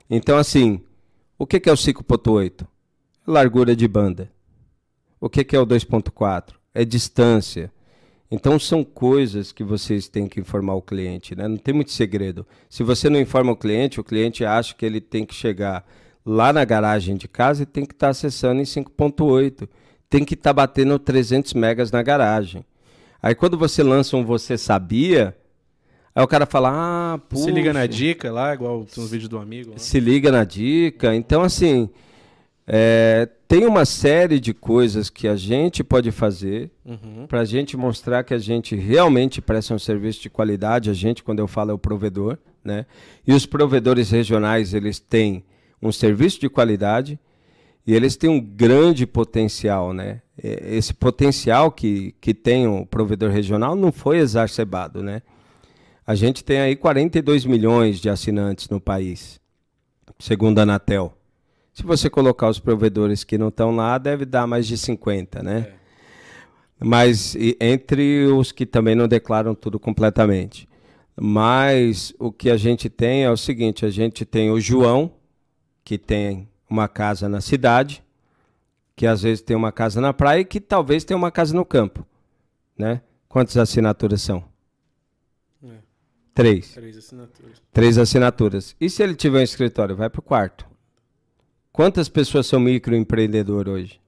[0.09, 0.81] Então, assim,
[1.37, 2.65] o que, é o 5.8?
[3.27, 4.31] Largura de banda.
[5.21, 6.55] O que, que é o 2.4?
[6.75, 7.73] É distância.
[8.31, 11.49] Então são coisas que vocês têm que informar o cliente, né?
[11.49, 12.47] Não tem muito segredo.
[12.69, 15.85] Se você não informa o cliente, o cliente acha que ele tem que chegar
[16.25, 19.67] lá na garagem de casa e tem que estar acessando em 5.8.
[20.11, 22.65] Tem que estar batendo 300 megas na garagem.
[23.23, 25.35] Aí quando você lança um você sabia,
[26.15, 26.71] aí o cara fala:
[27.15, 29.73] "Ah, puxa, Se liga na dica lá, igual tem uns vídeos do amigo.
[29.77, 31.15] se liga na dica.
[31.15, 31.89] Então, assim,
[32.71, 37.27] é, tem uma série de coisas que a gente pode fazer Uhum.
[37.27, 40.91] para a gente mostrar que a gente realmente presta um serviço de qualidade.
[40.91, 42.85] A gente, quando eu falo, é o provedor, né?
[43.27, 45.45] E os provedores regionais, eles têm
[45.83, 47.19] um serviço de qualidade
[47.87, 50.21] e eles têm um grande potencial, né?
[50.43, 55.23] Esse potencial que, que tem o provedor regional não foi exacerbado, né?
[56.07, 59.41] A gente tem aí 42 milhões de assinantes no país,
[60.19, 61.18] segundo a Anatel.
[61.79, 65.75] Se você colocar os provedores que não estão lá, deve dar mais de 50, né?
[66.81, 70.69] Mas e- entre os que também não declaram tudo completamente.
[71.15, 75.13] Mas o que a gente tem é o seguinte: a gente tem o João,
[75.85, 78.03] que tem uma casa na cidade,
[78.97, 81.65] que às vezes tem uma casa na praia e que talvez tenha uma casa no
[81.65, 82.05] campo,
[82.77, 83.03] né?
[83.29, 84.43] Quantas assinaturas são?
[85.63, 85.77] É.
[86.35, 86.75] Três.
[86.75, 87.63] Três assinaturas.
[87.73, 88.75] Três assinaturas.
[88.81, 89.95] E se ele tiver um escritório?
[89.95, 90.67] Vai para o quarto.
[91.73, 94.01] Quantas pessoas são microempreendedor hoje?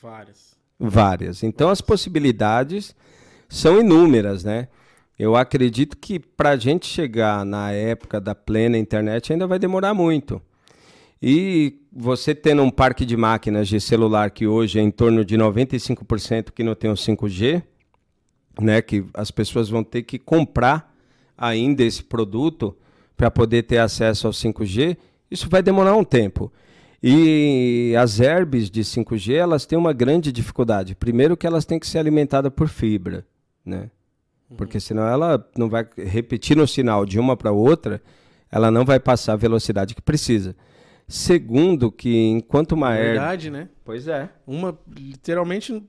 [0.00, 0.56] Várias.
[0.78, 1.42] Várias.
[1.42, 2.94] Então as possibilidades
[3.48, 4.68] são inúmeras, né?
[5.18, 9.94] Eu acredito que para a gente chegar na época da plena internet ainda vai demorar
[9.94, 10.42] muito.
[11.22, 15.38] E você tendo um parque de máquinas de celular que hoje é em torno de
[15.38, 17.62] 95% que não tem o 5G,
[18.60, 20.92] né, que as pessoas vão ter que comprar
[21.38, 22.76] ainda esse produto
[23.16, 24.96] para poder ter acesso ao 5G,
[25.30, 26.52] isso vai demorar um tempo.
[27.06, 30.94] E as herbes de 5G, elas têm uma grande dificuldade.
[30.94, 33.26] Primeiro que elas têm que ser alimentadas por fibra,
[33.62, 33.90] né?
[34.56, 38.00] Porque senão ela não vai repetir o sinal de uma para outra,
[38.50, 40.56] ela não vai passar a velocidade que precisa.
[41.06, 43.18] Segundo, que enquanto uma herb.
[43.18, 43.68] Verdade, né?
[43.84, 44.30] Pois é.
[44.46, 45.82] Uma, literalmente, não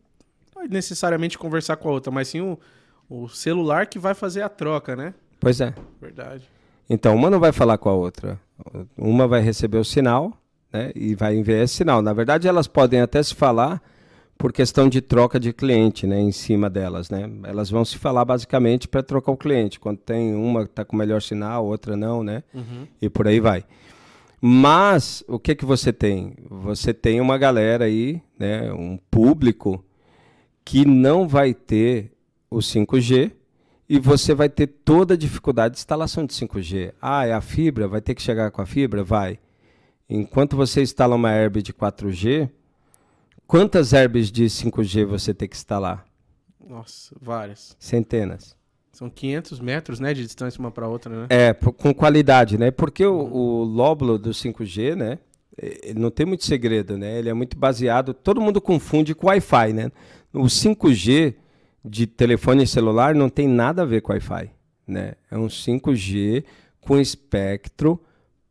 [0.53, 2.59] vai necessariamente conversar com a outra, mas sim o,
[3.09, 5.13] o celular que vai fazer a troca, né?
[5.39, 5.73] Pois é.
[6.01, 6.43] Verdade.
[6.89, 8.37] Então, uma não vai falar com a outra.
[8.97, 10.37] Uma vai receber o sinal
[10.75, 12.01] né, e vai enviar esse sinal.
[12.01, 13.81] Na verdade, elas podem até se falar
[14.37, 17.09] por questão de troca de cliente né, em cima delas.
[17.09, 17.29] Né?
[17.43, 19.79] Elas vão se falar basicamente para trocar o cliente.
[19.79, 22.43] Quando tem uma que está com melhor sinal, outra não, né?
[22.53, 22.85] Uhum.
[23.01, 23.63] E por aí vai.
[24.41, 26.35] Mas o que que você tem?
[26.49, 29.83] Você tem uma galera aí, né, um público
[30.63, 32.11] que não vai ter
[32.51, 33.31] o 5G
[33.87, 36.93] e você vai ter toda a dificuldade de instalação de 5G.
[37.01, 39.03] Ah, é a fibra, vai ter que chegar com a fibra?
[39.03, 39.39] Vai.
[40.09, 42.49] Enquanto você instala uma herb de 4G,
[43.47, 46.05] quantas herbes de 5G você tem que instalar?
[46.67, 47.75] Nossa, várias.
[47.79, 48.55] Centenas.
[48.91, 51.27] São 500 metros, né, de distância uma para outra, né?
[51.29, 52.71] É, com qualidade, né?
[52.71, 55.19] Porque o, o lóbulo do 5G, né?
[55.95, 57.17] não tem muito segredo, né?
[57.17, 58.13] Ele é muito baseado.
[58.13, 59.91] Todo mundo confunde com Wi-Fi, né?
[60.33, 61.35] O 5G
[61.83, 64.51] de telefone celular não tem nada a ver com Wi-Fi,
[64.87, 65.13] né?
[65.31, 66.43] É um 5G
[66.81, 68.01] com espectro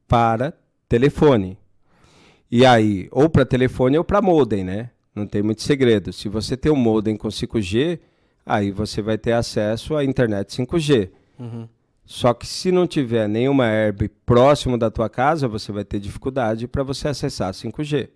[0.09, 0.55] para
[0.95, 1.59] telefone.
[2.49, 4.91] E aí, ou para telefone ou para modem, né?
[5.13, 6.13] Não tem muito segredo.
[6.13, 7.99] Se você tem um modem com 5G,
[8.47, 11.11] aí você vai ter acesso à internet 5G.
[11.39, 11.69] Uhum.
[12.05, 16.69] Só que se não tiver nenhuma herb próximo da tua casa, você vai ter dificuldade
[16.69, 18.09] para você acessar 5G.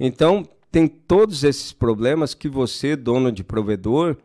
[0.00, 4.16] Então, tem todos esses problemas que você, dono de provedor,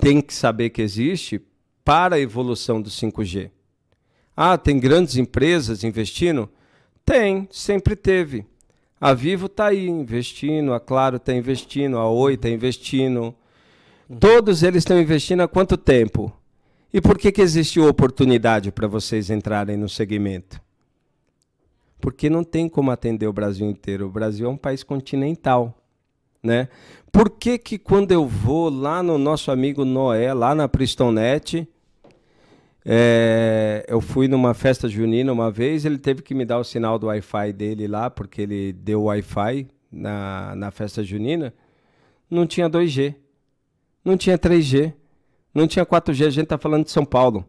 [0.00, 1.42] tem que saber que existe
[1.84, 3.50] para a evolução do 5G.
[4.36, 6.48] Ah, tem grandes empresas investindo?
[7.04, 8.46] Tem, sempre teve.
[9.00, 13.34] A Vivo está aí investindo, a Claro está investindo, a Oi está investindo.
[14.18, 16.32] Todos eles estão investindo há quanto tempo?
[16.92, 20.60] E por que, que existiu oportunidade para vocês entrarem no segmento?
[22.00, 24.06] Porque não tem como atender o Brasil inteiro.
[24.06, 25.76] O Brasil é um país continental.
[26.42, 26.68] Né?
[27.12, 31.68] Por que, que quando eu vou lá no nosso amigo Noé, lá na Pristonet,
[32.84, 36.98] é, eu fui numa festa junina uma vez, ele teve que me dar o sinal
[36.98, 41.52] do Wi-Fi dele lá, porque ele deu Wi-Fi na, na festa junina.
[42.30, 43.14] Não tinha 2G,
[44.04, 44.94] não tinha 3G,
[45.52, 46.26] não tinha 4G.
[46.26, 47.46] A gente está falando de São Paulo.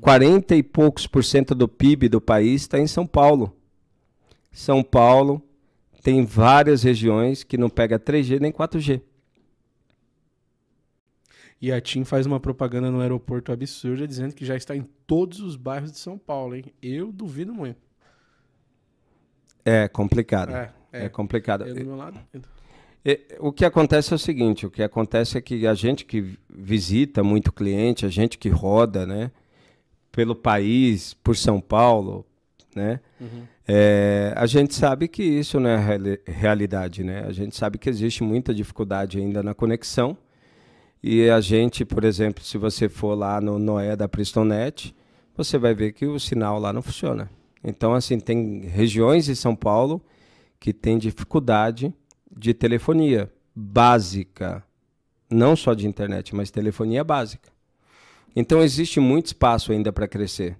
[0.00, 3.56] 40 e poucos por cento do PIB do país está em São Paulo.
[4.52, 5.42] São Paulo
[6.02, 9.00] tem várias regiões que não pega 3G nem 4G.
[11.62, 15.38] E a TIM faz uma propaganda no aeroporto absurda dizendo que já está em todos
[15.38, 16.64] os bairros de São Paulo, hein?
[16.82, 17.78] Eu duvido muito.
[19.64, 20.54] É complicado.
[20.54, 21.08] É, É, é.
[21.08, 21.64] complicado.
[21.64, 22.18] Eu do meu lado.
[23.04, 26.36] E, O que acontece é o seguinte, o que acontece é que a gente que
[26.50, 29.30] visita muito cliente, a gente que roda, né,
[30.10, 32.26] pelo país, por São Paulo,
[32.74, 33.42] né, Uhum.
[33.68, 37.24] é, a gente sabe que isso não é reali- realidade, né?
[37.26, 40.16] A gente sabe que existe muita dificuldade ainda na conexão.
[41.02, 44.94] E a gente, por exemplo, se você for lá no Noé da Pristonet,
[45.36, 47.28] você vai ver que o sinal lá não funciona.
[47.64, 50.00] Então, assim, tem regiões em São Paulo
[50.60, 51.92] que têm dificuldade
[52.30, 54.64] de telefonia básica,
[55.28, 57.50] não só de internet, mas telefonia básica.
[58.34, 60.56] Então, existe muito espaço ainda para crescer.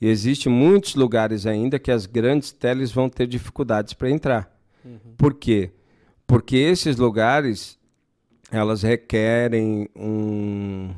[0.00, 4.52] E existe muitos lugares ainda que as grandes teles vão ter dificuldades para entrar.
[5.16, 5.70] Por quê?
[6.26, 7.78] Porque esses lugares
[8.52, 10.90] elas requerem um,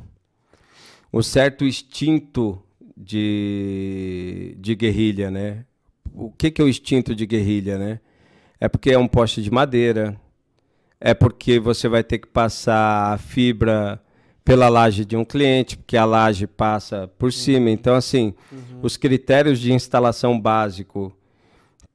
[1.11, 2.61] um certo instinto
[2.95, 5.65] de, de guerrilha, né?
[6.13, 7.99] O que, que é o instinto de guerrilha, né?
[8.59, 10.19] É porque é um poste de madeira,
[10.99, 14.01] é porque você vai ter que passar a fibra
[14.43, 17.69] pela laje de um cliente, porque a laje passa por cima.
[17.69, 18.33] Então, assim,
[18.81, 21.15] os critérios de instalação básico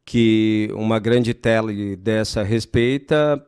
[0.04, 3.44] que uma grande tele dessa respeita,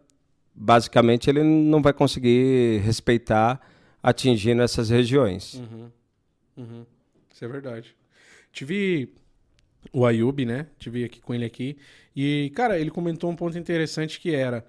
[0.54, 3.60] basicamente ele não vai conseguir respeitar
[4.02, 5.54] atingindo essas regiões.
[5.54, 5.90] Uhum.
[6.56, 6.86] Uhum.
[7.32, 7.96] Isso é verdade.
[8.52, 9.14] Tive
[9.92, 10.66] o Ayub, né?
[10.78, 11.76] Tive aqui com ele aqui.
[12.14, 14.64] E, cara, ele comentou um ponto interessante que era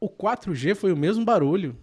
[0.00, 1.76] o 4G foi o mesmo barulho.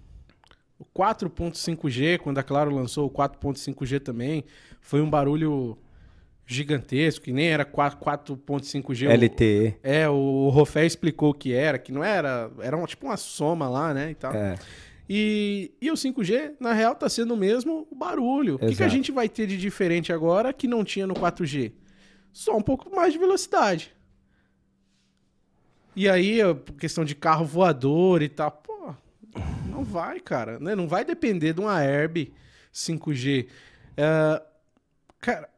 [0.79, 4.43] O 4.5G, quando a Claro lançou o 4.5G também,
[4.81, 5.77] foi um barulho
[6.47, 9.05] gigantesco, que nem era 4.5G.
[9.05, 9.75] LTE.
[9.83, 13.93] O, é, o Rofé explicou que era, que não era, era tipo uma soma lá,
[13.93, 14.33] né, e tal.
[14.33, 14.55] É.
[15.09, 18.55] E, e o 5G, na real, tá sendo o mesmo barulho.
[18.55, 18.91] O que, que a Exato.
[18.91, 21.73] gente vai ter de diferente agora que não tinha no 4G?
[22.31, 23.93] Só um pouco mais de velocidade.
[25.95, 26.39] E aí,
[26.77, 28.93] questão de carro voador e tal, pô,
[29.69, 30.59] não vai, cara.
[30.59, 30.75] Né?
[30.75, 32.31] Não vai depender de uma Herb
[32.73, 33.47] 5G.
[33.95, 34.41] É,
[35.19, 35.49] cara,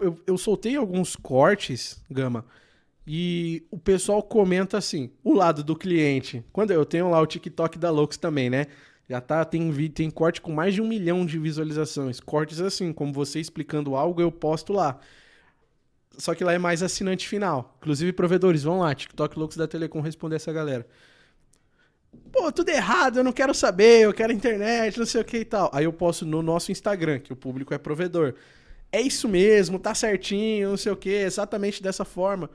[0.00, 2.44] eu, eu soltei alguns cortes, Gama,
[3.06, 6.44] e o pessoal comenta assim, o lado do cliente.
[6.52, 8.66] Quando eu tenho lá o TikTok da Lux também, né?
[9.08, 12.18] Já tá, tem, tem corte com mais de um milhão de visualizações.
[12.18, 14.98] Cortes assim, como você explicando algo, eu posto lá.
[16.18, 17.76] Só que lá é mais assinante final.
[17.80, 20.86] Inclusive, provedores, vão lá, TikTok Lux da Telecom responder essa galera.
[22.32, 25.44] Pô, tudo errado, eu não quero saber, eu quero internet, não sei o que e
[25.44, 25.70] tal.
[25.72, 28.34] Aí eu posto no nosso Instagram, que o público é provedor.
[28.92, 32.50] É isso mesmo, tá certinho, não sei o que, exatamente dessa forma.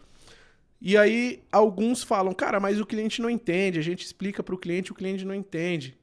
[0.82, 4.92] E aí alguns falam, cara, mas o cliente não entende, a gente explica pro cliente,
[4.92, 5.98] o cliente não entende.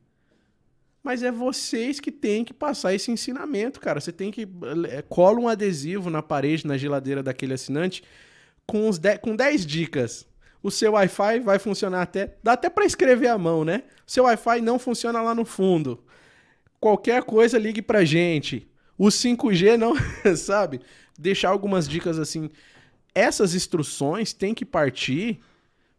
[1.02, 4.00] Mas é vocês que têm que passar esse ensinamento, cara.
[4.00, 4.46] Você tem que
[4.90, 8.02] é, cola um adesivo na parede, na geladeira daquele assinante
[8.66, 10.28] com uns 10, com 10 dicas.
[10.62, 13.84] O seu Wi-Fi vai funcionar até, dá até para escrever à mão, né?
[14.06, 16.04] O seu Wi-Fi não funciona lá no fundo.
[16.78, 18.67] Qualquer coisa ligue pra gente.
[18.98, 19.94] O 5G não,
[20.36, 20.80] sabe?
[21.18, 22.50] Deixar algumas dicas assim.
[23.14, 25.40] Essas instruções têm que partir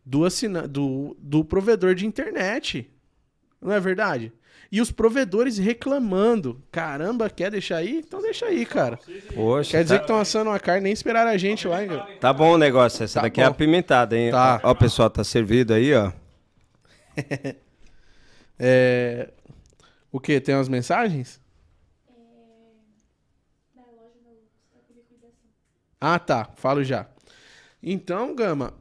[0.06, 0.68] do, assina...
[0.68, 2.90] do, do provedor de internet.
[3.62, 4.32] Não é verdade?
[4.72, 6.62] E os provedores reclamando.
[6.72, 8.04] Caramba, quer deixar aí?
[8.06, 9.00] Então deixa aí, cara.
[9.34, 11.90] Poxa, Quer dizer tá, que estão assando uma carne nem esperaram a gente lá, hein,
[11.90, 12.08] cara?
[12.20, 13.04] tá bom o negócio.
[13.04, 13.50] Essa Tá daqui é bom.
[13.52, 14.30] apimentada, hein?
[14.30, 14.60] Tá.
[14.64, 16.12] Ó, pessoal tá servido aí, ó.
[18.62, 19.30] É...
[20.12, 20.40] O que?
[20.42, 21.40] Tem umas mensagens?
[26.00, 26.50] Ah, tá.
[26.56, 27.08] Falo já.
[27.82, 28.74] Então, Gama,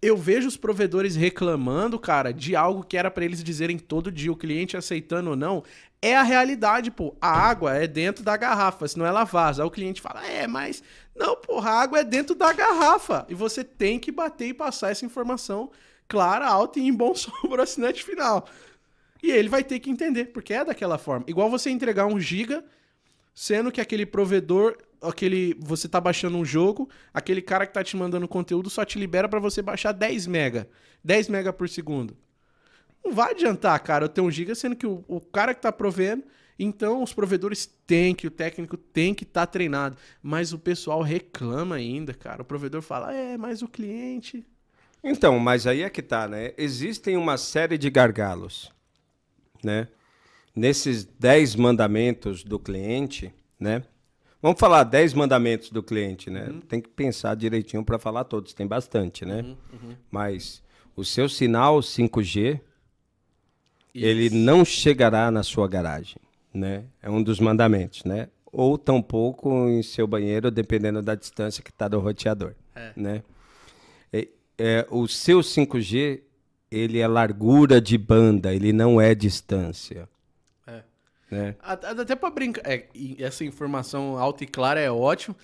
[0.00, 4.30] eu vejo os provedores reclamando, cara, de algo que era pra eles dizerem todo dia,
[4.30, 5.62] o cliente aceitando ou não.
[6.02, 7.16] É a realidade, pô.
[7.20, 9.62] A água é dentro da garrafa, senão ela vaza.
[9.62, 10.82] Aí o cliente fala, é, mas.
[11.16, 13.24] Não, porra, a água é dentro da garrafa.
[13.28, 15.70] E você tem que bater e passar essa informação
[16.06, 18.46] clara, alta e em bom som pro assinante final.
[19.22, 21.24] E ele vai ter que entender, porque é daquela forma.
[21.26, 22.62] Igual você entregar um giga,
[23.34, 24.76] sendo que aquele provedor,
[25.08, 28.98] aquele você tá baixando um jogo, aquele cara que tá te mandando conteúdo só te
[28.98, 30.68] libera pra você baixar 10 mega,
[31.02, 32.16] 10 mega por segundo.
[33.04, 35.70] Não vai adiantar, cara, eu ter um giga, sendo que o, o cara que tá
[35.70, 36.24] provendo,
[36.58, 41.76] então os provedores têm que, o técnico tem que estar treinado, mas o pessoal reclama
[41.76, 42.42] ainda, cara.
[42.42, 44.46] O provedor fala: "É, mas o cliente
[45.02, 46.54] Então, mas aí é que tá, né?
[46.56, 48.72] Existem uma série de gargalos,
[49.62, 49.88] né?
[50.56, 53.82] Nesses 10 mandamentos do cliente, né?
[54.44, 56.52] Vamos falar 10 mandamentos do cliente, né?
[56.68, 59.42] Tem que pensar direitinho para falar todos, tem bastante, né?
[60.10, 60.62] Mas
[60.94, 62.60] o seu sinal 5G,
[63.94, 66.18] ele não chegará na sua garagem,
[66.52, 66.84] né?
[67.02, 68.28] É um dos mandamentos, né?
[68.52, 72.92] Ou tampouco em seu banheiro, dependendo da distância que está do roteador, É.
[72.94, 73.22] né?
[74.12, 74.28] É,
[74.58, 76.20] é, o seu 5G,
[76.70, 80.06] ele é largura de banda, ele não é distância.
[81.34, 81.54] Né?
[81.60, 82.62] Até pra brincar.
[82.64, 82.86] é,
[83.18, 85.36] essa informação alta e clara é ótimo,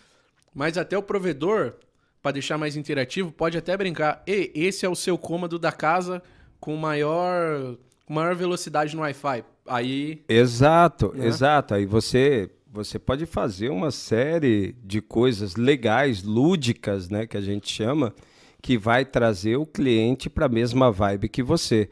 [0.54, 1.74] mas até o provedor,
[2.22, 4.22] pra deixar mais interativo, pode até brincar.
[4.26, 6.22] E esse é o seu cômodo da casa
[6.58, 7.76] com maior,
[8.06, 9.44] com maior velocidade no Wi-Fi.
[9.66, 10.22] Aí.
[10.28, 11.26] Exato, Né?
[11.26, 11.74] exato.
[11.74, 17.68] Aí você você pode fazer uma série de coisas legais, lúdicas, né, que a gente
[17.68, 18.14] chama,
[18.62, 21.88] que vai trazer o cliente para a mesma vibe que você.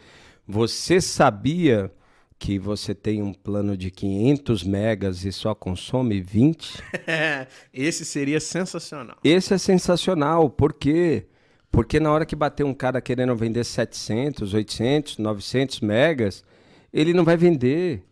[0.46, 1.90] Você sabia
[2.39, 6.82] que você tem um plano de 500 megas e só consome 20?
[7.74, 9.16] esse seria sensacional.
[9.24, 11.26] Esse é sensacional, por quê?
[11.70, 16.45] Porque na hora que bater um cara querendo vender 700, 800, 900 megas,
[16.93, 18.05] ele não vai vender.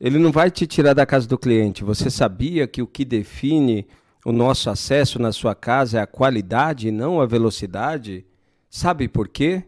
[0.00, 1.84] Ele não vai te tirar da casa do cliente.
[1.84, 3.86] Você sabia que o que define
[4.24, 8.26] o nosso acesso na sua casa é a qualidade e não a velocidade?
[8.68, 9.62] Sabe por quê?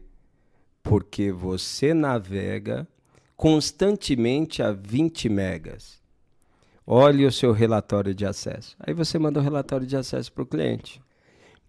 [0.83, 2.87] Porque você navega
[3.45, 6.01] constantemente a 20 megas.
[6.87, 8.75] Olhe o seu relatório de acesso.
[8.81, 10.99] Aí você manda o relatório de acesso para o cliente.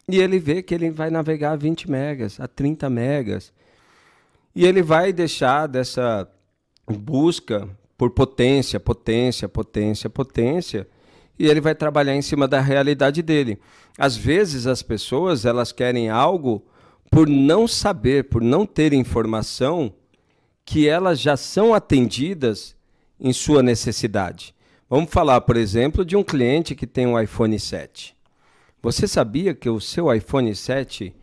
[0.07, 3.51] E ele vê que ele vai navegar a 20 megas, a 30 megas.
[4.55, 6.25] E ele vai deixar dessa
[6.87, 7.67] busca
[7.97, 10.87] por potência, potência, potência, potência,
[11.37, 13.59] e ele vai trabalhar em cima da realidade dele.
[13.97, 16.65] Às vezes as pessoas, elas querem algo
[17.11, 19.93] por não saber, por não ter informação
[20.65, 22.75] que elas já são atendidas
[23.19, 24.53] em sua necessidade.
[24.89, 28.15] Vamos falar, por exemplo, de um cliente que tem um iPhone 7.
[28.81, 31.15] Você sabia que o seu iPhone 7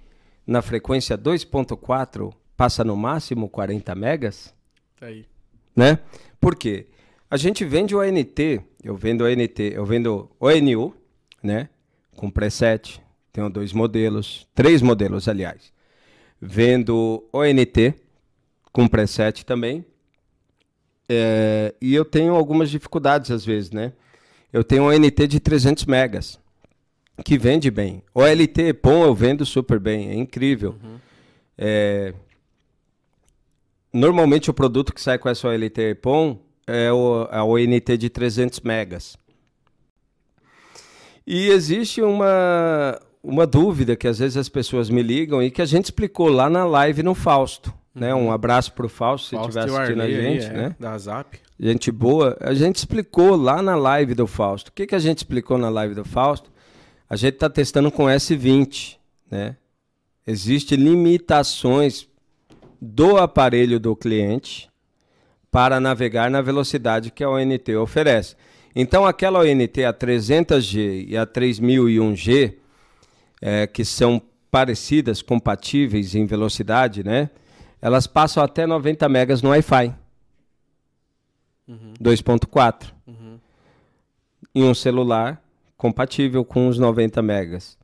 [0.46, 4.54] na frequência 2.4 passa no máximo 40 megas?
[4.98, 5.26] Tá aí.
[5.74, 5.98] Né?
[6.40, 6.86] Por quê?
[7.30, 8.38] A gente vende o ANT,
[8.82, 10.94] eu vendo o ANT, eu vendo ONU,
[11.42, 11.68] né?
[12.14, 13.00] Com preset,
[13.32, 15.72] tenho dois modelos, três modelos, aliás.
[16.40, 17.94] Vendo ONT
[18.72, 19.84] com preset também.
[21.08, 23.92] É, e eu tenho algumas dificuldades às vezes, né?
[24.52, 26.38] Eu tenho um ONT de 300 megas,
[27.24, 28.02] que vende bem.
[28.14, 30.76] O LT POM eu vendo super bem, é incrível.
[30.82, 30.96] Uhum.
[31.56, 32.14] É,
[33.92, 38.60] normalmente o produto que sai com essa OLT POM é o, a ONT de 300
[38.60, 39.16] megas.
[41.26, 45.66] E existe uma, uma dúvida que às vezes as pessoas me ligam e que a
[45.66, 47.72] gente explicou lá na live no Fausto.
[47.94, 48.14] Né?
[48.14, 50.46] Um abraço para o Fausto, se estiver assistindo a gente.
[50.46, 50.76] É, né?
[50.78, 51.38] Da Zap.
[51.60, 52.36] Gente boa.
[52.40, 54.68] A gente explicou lá na live do Fausto.
[54.68, 56.50] O que, que a gente explicou na live do Fausto?
[57.08, 58.96] A gente está testando com S20.
[59.30, 59.56] Né?
[60.26, 62.08] Existem limitações
[62.80, 64.70] do aparelho do cliente
[65.50, 68.34] para navegar na velocidade que a ONT oferece.
[68.74, 72.54] Então, aquela ONT a 300G e a 3001G,
[73.40, 74.20] é, que são
[74.50, 77.30] parecidas, compatíveis em velocidade, né?
[77.82, 79.92] Elas passam até 90 megas no Wi-Fi.
[81.66, 81.94] Uhum.
[82.00, 82.92] 2.4.
[83.06, 83.38] Uhum.
[84.54, 85.42] Em um celular
[85.76, 87.76] compatível com os 90 megas.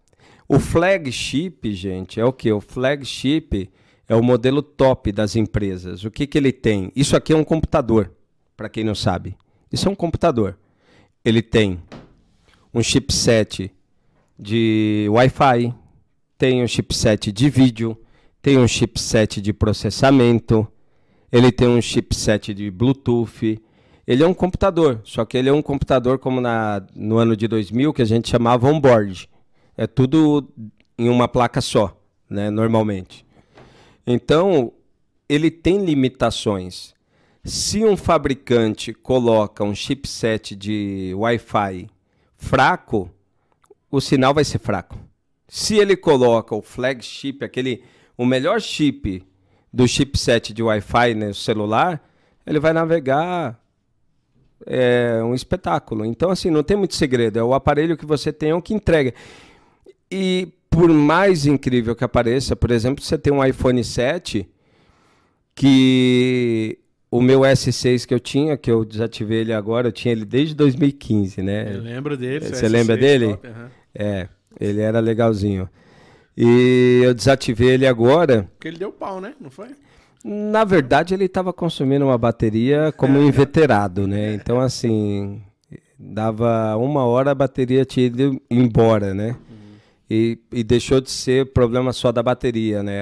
[0.48, 2.50] O flagship, gente, é o que?
[2.52, 3.68] O flagship
[4.08, 6.04] é o modelo top das empresas.
[6.04, 6.92] O que, que ele tem?
[6.94, 8.12] Isso aqui é um computador,
[8.56, 9.36] para quem não sabe.
[9.70, 10.56] Isso é um computador.
[11.24, 11.82] Ele tem
[12.72, 13.70] um chipset
[14.38, 15.74] de Wi-Fi,
[16.38, 17.98] tem um chipset de vídeo,
[18.40, 20.66] tem um chipset de processamento,
[21.30, 23.60] ele tem um chipset de Bluetooth.
[24.06, 27.46] Ele é um computador, só que ele é um computador como na, no ano de
[27.46, 29.28] 2000 que a gente chamava on-board.
[29.76, 30.48] É tudo
[30.96, 33.26] em uma placa só, né, normalmente.
[34.06, 34.72] Então,
[35.28, 36.94] ele tem limitações.
[37.44, 41.88] Se um fabricante coloca um chipset de Wi-Fi
[42.36, 43.10] fraco,
[43.90, 44.98] o sinal vai ser fraco.
[45.46, 47.82] Se ele coloca o flagship, aquele
[48.18, 49.24] o melhor chip
[49.72, 52.02] do chipset de Wi-Fi no celular,
[52.46, 53.58] ele vai navegar
[54.66, 56.04] é um espetáculo.
[56.04, 57.38] Então, assim, não tem muito segredo.
[57.38, 59.14] É o aparelho que você tem, é o que entrega.
[60.10, 64.48] E por mais incrível que apareça, por exemplo, você tem um iPhone 7
[65.54, 66.78] que
[67.10, 70.54] o meu S6 que eu tinha, que eu desativei ele agora, eu tinha ele desde
[70.54, 71.74] 2015, né?
[71.74, 72.46] Eu lembro dele.
[72.46, 73.28] Você S6 lembra dele?
[73.28, 73.66] Top, uhum.
[73.94, 74.28] É,
[74.60, 75.68] ele era legalzinho.
[76.40, 78.48] E eu desativei ele agora.
[78.56, 79.34] Porque ele deu pau, né?
[79.40, 79.70] Não foi?
[80.24, 84.34] Na verdade, ele estava consumindo uma bateria como é, inveterado, né?
[84.34, 85.42] Então, assim,
[85.98, 89.36] dava uma hora a bateria tinha ido embora, né?
[90.10, 93.00] e, e deixou de ser problema só da bateria, né?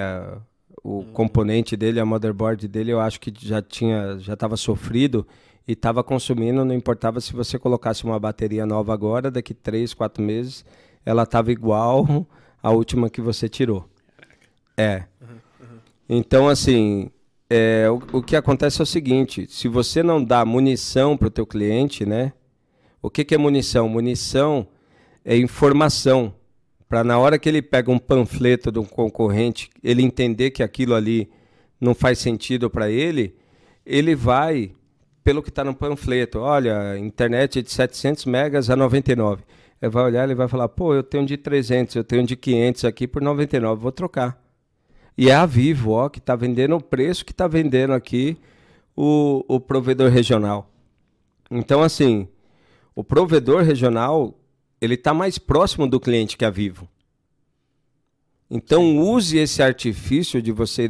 [0.83, 1.13] O uhum.
[1.13, 5.27] componente dele, a motherboard dele, eu acho que já tinha, já estava sofrido
[5.67, 10.23] e estava consumindo, não importava se você colocasse uma bateria nova agora, daqui três, quatro
[10.23, 10.65] meses,
[11.05, 12.27] ela estava igual
[12.63, 13.89] à última que você tirou.
[14.77, 15.05] É.
[16.09, 17.11] Então, assim,
[17.49, 21.31] é, o, o, que acontece é o seguinte: se você não dá munição para o
[21.31, 22.33] teu cliente, né?
[23.01, 23.89] O que, que é munição?
[23.89, 24.67] Munição
[25.25, 26.35] é informação
[26.89, 30.95] para na hora que ele pega um panfleto de um concorrente, ele entender que aquilo
[30.95, 31.29] ali
[31.81, 33.35] não faz sentido para ele,
[33.85, 34.73] ele vai
[35.25, 36.39] pelo que está no panfleto.
[36.39, 39.43] Olha, internet de 700 megas a 99.
[39.81, 43.07] Vai olhar, ele vai falar, pô, eu tenho de 300, eu tenho de 500 aqui
[43.07, 44.43] por 99, vou trocar.
[45.17, 48.37] E é a Vivo, ó, que está vendendo o preço que está vendendo aqui
[48.97, 50.71] o, o provedor regional.
[51.51, 52.27] Então, assim,
[52.95, 54.35] o provedor regional
[54.81, 56.89] ele está mais próximo do cliente que a Vivo.
[58.51, 60.89] Então use esse artifício de você,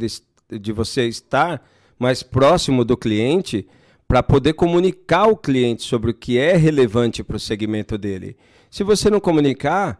[0.49, 1.67] de você estar
[1.97, 3.67] mais próximo do cliente
[4.07, 8.37] para poder comunicar ao cliente sobre o que é relevante para o segmento dele.
[8.69, 9.99] Se você não comunicar,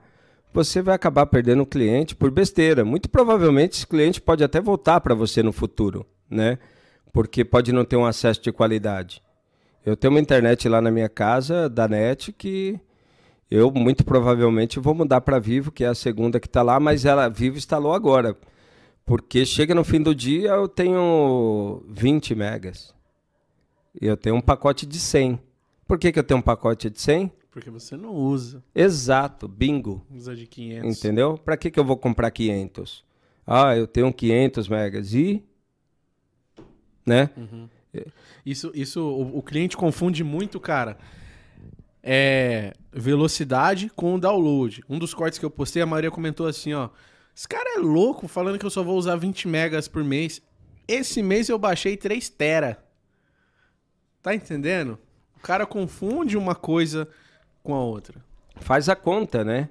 [0.54, 2.84] você vai acabar perdendo o cliente por besteira.
[2.84, 6.58] Muito provavelmente esse cliente pode até voltar para você no futuro, né?
[7.14, 9.22] Porque pode não ter um acesso de qualidade.
[9.86, 12.80] Eu tenho uma internet lá na minha casa da NET que
[13.50, 17.06] Eu, muito provavelmente, vou mudar para Vivo, que é a segunda que está lá, mas
[17.06, 18.36] ela Vivo instalou agora.
[19.06, 22.94] Porque chega no fim do dia, eu tenho 20 megas.
[24.02, 25.40] E eu tenho um pacote de 100.
[25.88, 27.32] Por que, que eu tenho um pacote de 100?
[27.58, 28.64] Porque você não usa.
[28.76, 30.06] Exato, bingo.
[30.14, 30.96] Usa de 500.
[30.96, 31.40] Entendeu?
[31.40, 33.04] Para que, que eu vou comprar 500?
[33.48, 35.16] Ah, eu tenho 500 megas.
[35.16, 35.44] E?
[37.04, 37.32] Né?
[37.36, 37.68] Uhum.
[38.46, 41.00] Isso, isso o, o, cliente confunde muito, cara.
[42.04, 44.84] É velocidade com download.
[44.88, 46.90] Um dos cortes que eu postei, a Maria comentou assim, ó.
[47.36, 50.44] Esse cara é louco falando que eu só vou usar 20 megas por mês.
[50.88, 52.86] Esse mês eu baixei 3 tera.
[54.22, 55.00] Tá entendendo?
[55.36, 57.10] O cara confunde uma coisa
[57.68, 58.24] com a outra.
[58.62, 59.68] Faz a conta, né?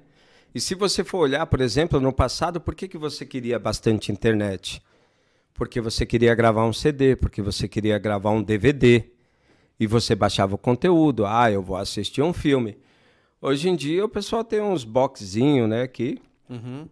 [0.53, 4.11] E se você for olhar, por exemplo, no passado, por que, que você queria bastante
[4.11, 4.83] internet?
[5.51, 9.03] Porque você queria gravar um CD, porque você queria gravar um DVD.
[9.79, 11.25] E você baixava o conteúdo.
[11.25, 12.77] Ah, eu vou assistir um filme.
[13.41, 15.87] Hoje em dia o pessoal tem uns boxzinhos, né?
[15.87, 16.87] Que uhum,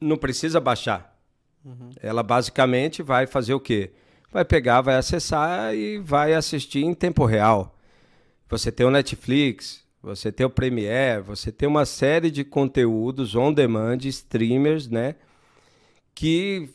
[0.00, 1.16] não precisa baixar.
[1.64, 1.90] Uhum.
[2.00, 3.90] Ela basicamente vai fazer o quê?
[4.30, 7.76] Vai pegar, vai acessar e vai assistir em tempo real.
[8.48, 13.52] Você tem o Netflix, você tem o Premiere, você tem uma série de conteúdos on
[13.52, 15.14] demand, streamers, né?
[16.14, 16.68] Que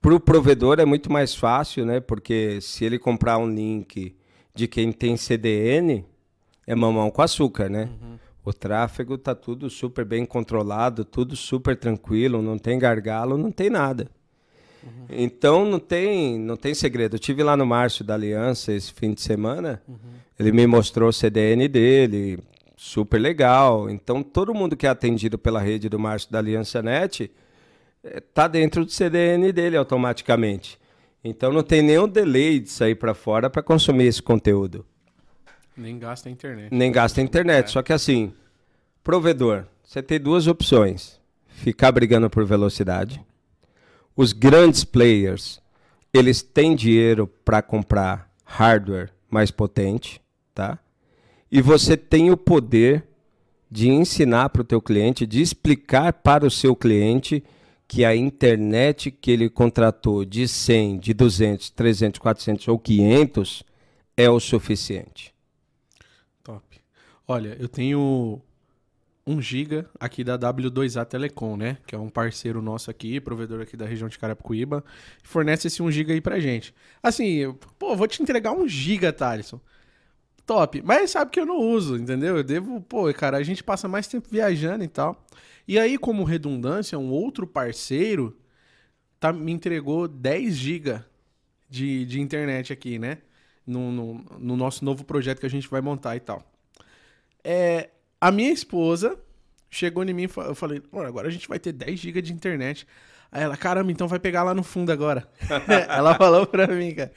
[0.00, 2.00] para o provedor é muito mais fácil, né?
[2.00, 4.16] Porque se ele comprar um link
[4.54, 6.04] de quem tem CDN,
[6.66, 7.90] é mamão com açúcar, né?
[8.00, 8.18] Uhum.
[8.44, 13.68] O tráfego tá tudo super bem controlado, tudo super tranquilo, não tem gargalo, não tem
[13.68, 14.08] nada.
[14.82, 15.06] Uhum.
[15.10, 17.16] Então não tem, não tem segredo.
[17.16, 19.82] Eu tive lá no Márcio da Aliança esse fim de semana.
[19.88, 19.96] Uhum.
[20.38, 22.38] Ele me mostrou o CDN dele,
[22.76, 23.90] super legal.
[23.90, 27.30] Então todo mundo que é atendido pela rede do Márcio da Aliança Net
[28.04, 30.78] está eh, dentro do CDN dele automaticamente.
[31.22, 34.86] Então não tem nenhum delay de sair para fora para consumir esse conteúdo.
[35.76, 36.74] Nem gasta a internet.
[36.74, 37.66] Nem gasta a internet.
[37.66, 37.68] É.
[37.68, 38.32] Só que assim,
[39.02, 43.24] provedor, você tem duas opções: ficar brigando por velocidade.
[44.20, 45.60] Os grandes players,
[46.12, 50.20] eles têm dinheiro para comprar hardware mais potente,
[50.52, 50.76] tá?
[51.52, 53.06] E você tem o poder
[53.70, 57.44] de ensinar para o teu cliente, de explicar para o seu cliente
[57.86, 63.62] que a internet que ele contratou de 100, de 200, 300, 400 ou 500
[64.16, 65.32] é o suficiente.
[67.30, 68.42] Olha, eu tenho
[69.28, 71.76] 1 GB aqui da W2A Telecom, né?
[71.86, 74.82] Que é um parceiro nosso aqui, provedor aqui da região de Carapicuíba,
[75.22, 76.74] fornece esse 1 GB aí pra gente.
[77.02, 79.60] Assim, eu, pô, vou te entregar 1 GB, Thaleson.
[80.46, 80.80] Top.
[80.82, 82.38] Mas sabe que eu não uso, entendeu?
[82.38, 85.26] Eu devo, pô, cara, a gente passa mais tempo viajando e tal.
[85.66, 88.34] E aí, como redundância, um outro parceiro
[89.20, 91.04] tá, me entregou 10 GB
[91.68, 93.18] de, de internet aqui, né?
[93.66, 96.42] No, no, no nosso novo projeto que a gente vai montar e tal.
[97.44, 97.90] É,
[98.20, 99.18] a minha esposa
[99.70, 102.86] chegou em mim e eu falei, agora a gente vai ter 10 GB de internet.
[103.30, 105.28] Aí ela, caramba, então vai pegar lá no fundo agora.
[105.88, 107.12] ela falou pra mim, cara.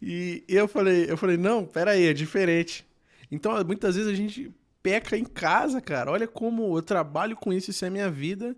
[0.00, 2.86] E eu falei, eu falei, não, pera aí, é diferente.
[3.30, 4.52] Então, muitas vezes a gente
[4.82, 6.10] peca em casa, cara.
[6.10, 8.54] Olha como eu trabalho com isso, isso é minha vida.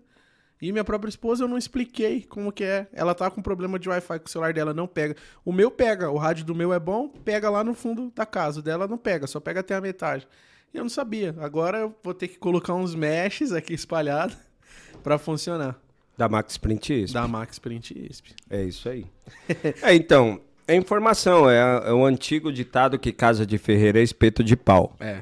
[0.61, 2.87] E minha própria esposa eu não expliquei como que é.
[2.91, 5.15] Ela tá com problema de Wi-Fi com o celular dela, não pega.
[5.45, 8.59] O meu pega, o rádio do meu é bom, pega lá no fundo da casa.
[8.59, 10.27] O dela não pega, só pega até a metade.
[10.73, 11.35] E eu não sabia.
[11.39, 14.37] Agora eu vou ter que colocar uns meshes aqui espalhados
[15.03, 15.79] para funcionar.
[16.17, 17.13] Da Max Print ISP.
[17.13, 18.33] Da Max Print ISP.
[18.49, 19.05] É isso aí.
[19.83, 21.49] é, então, é informação.
[21.49, 24.95] É, é o antigo ditado que casa de ferreira é espeto de pau.
[24.99, 25.21] É.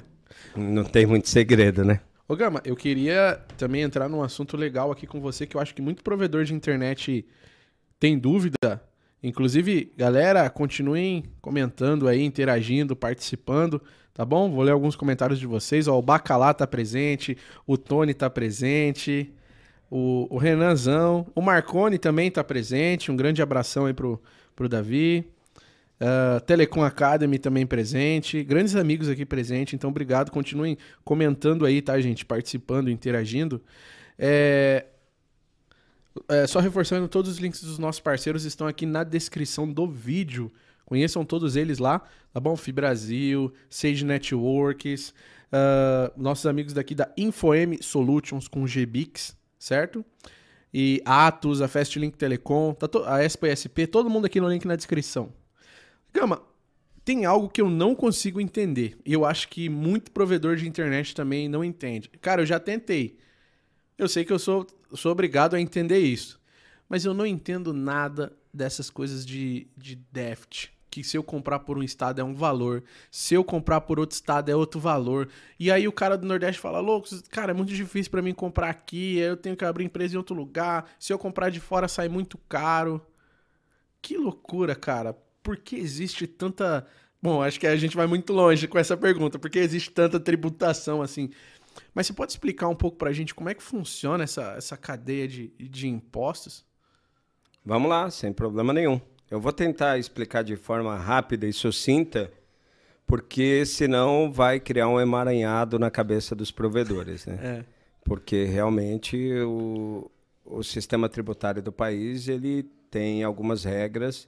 [0.56, 2.00] Não tem muito segredo, né?
[2.28, 5.76] Ô Gama, eu queria também entrar num assunto legal aqui com você, que eu acho
[5.76, 7.26] que muito provedor de internet
[8.00, 8.82] tem dúvida.
[9.24, 13.82] Inclusive, galera, continuem comentando aí, interagindo, participando
[14.16, 14.50] tá bom?
[14.50, 15.88] Vou ler alguns comentários de vocês.
[15.88, 17.38] Ó, o Bacalá tá presente,
[17.68, 19.32] o Tony tá presente,
[19.92, 23.12] o, o Renanzão, o Marcone também tá presente.
[23.12, 24.20] Um grande abração aí pro,
[24.56, 25.30] pro Davi.
[26.00, 28.42] Uh, Telecom Academy também presente.
[28.42, 30.32] Grandes amigos aqui presentes, então obrigado.
[30.32, 32.26] Continuem comentando aí, tá, gente?
[32.26, 33.62] Participando, interagindo.
[34.18, 34.86] É...
[36.30, 40.52] É, só reforçando, todos os links dos nossos parceiros estão aqui na descrição do vídeo.
[40.86, 42.02] Conheçam todos eles lá,
[42.32, 42.56] tá bom?
[42.56, 45.14] Fibrasil, Sage Networks,
[45.52, 50.06] uh, nossos amigos daqui da InfoM Solutions com GBix, certo?
[50.74, 55.34] E Atos, a Fastlink Telecom, tá a SPSP, todo mundo aqui no link na descrição.
[56.14, 56.42] Gama,
[57.04, 58.98] tem algo que eu não consigo entender.
[59.06, 62.10] E eu acho que muito provedor de internet também não entende.
[62.22, 63.18] Cara, eu já tentei.
[63.98, 66.40] Eu sei que eu sou, sou obrigado a entender isso.
[66.88, 71.78] Mas eu não entendo nada dessas coisas de, de DEFT que se eu comprar por
[71.78, 72.82] um estado é um valor,
[73.12, 75.28] se eu comprar por outro estado é outro valor.
[75.60, 78.70] E aí o cara do Nordeste fala: louco, cara, é muito difícil para mim comprar
[78.70, 80.90] aqui, eu tenho que abrir empresa em outro lugar.
[80.98, 83.06] Se eu comprar de fora sai muito caro.
[84.02, 85.18] Que loucura, cara.
[85.44, 86.88] Por que existe tanta.
[87.22, 89.38] Bom, acho que a gente vai muito longe com essa pergunta.
[89.38, 91.30] Por que existe tanta tributação assim?
[91.96, 95.26] Mas você pode explicar um pouco pra gente como é que funciona essa, essa cadeia
[95.26, 96.66] de, de impostos?
[97.66, 99.00] Vamos lá, sem problema nenhum.
[99.32, 102.30] Eu vou tentar explicar de forma rápida e sucinta,
[103.08, 107.40] porque senão vai criar um emaranhado na cabeça dos provedores, né?
[107.72, 107.76] É.
[108.04, 110.12] Porque realmente o,
[110.46, 112.62] o sistema tributário do país ele
[112.92, 114.28] tem algumas regras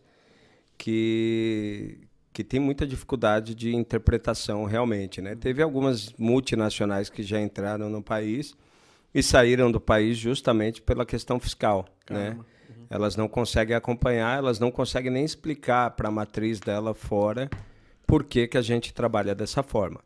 [0.76, 2.07] que
[2.38, 5.36] que tem muita dificuldade de interpretação realmente, né?
[5.36, 8.56] Teve algumas multinacionais que já entraram no país
[9.12, 12.26] e saíram do país justamente pela questão fiscal, né?
[12.28, 12.46] Caramba.
[12.70, 12.86] né?
[12.92, 17.50] Elas não conseguem acompanhar, elas não conseguem nem explicar para a matriz dela fora
[18.06, 20.00] por que, que a gente trabalha dessa forma.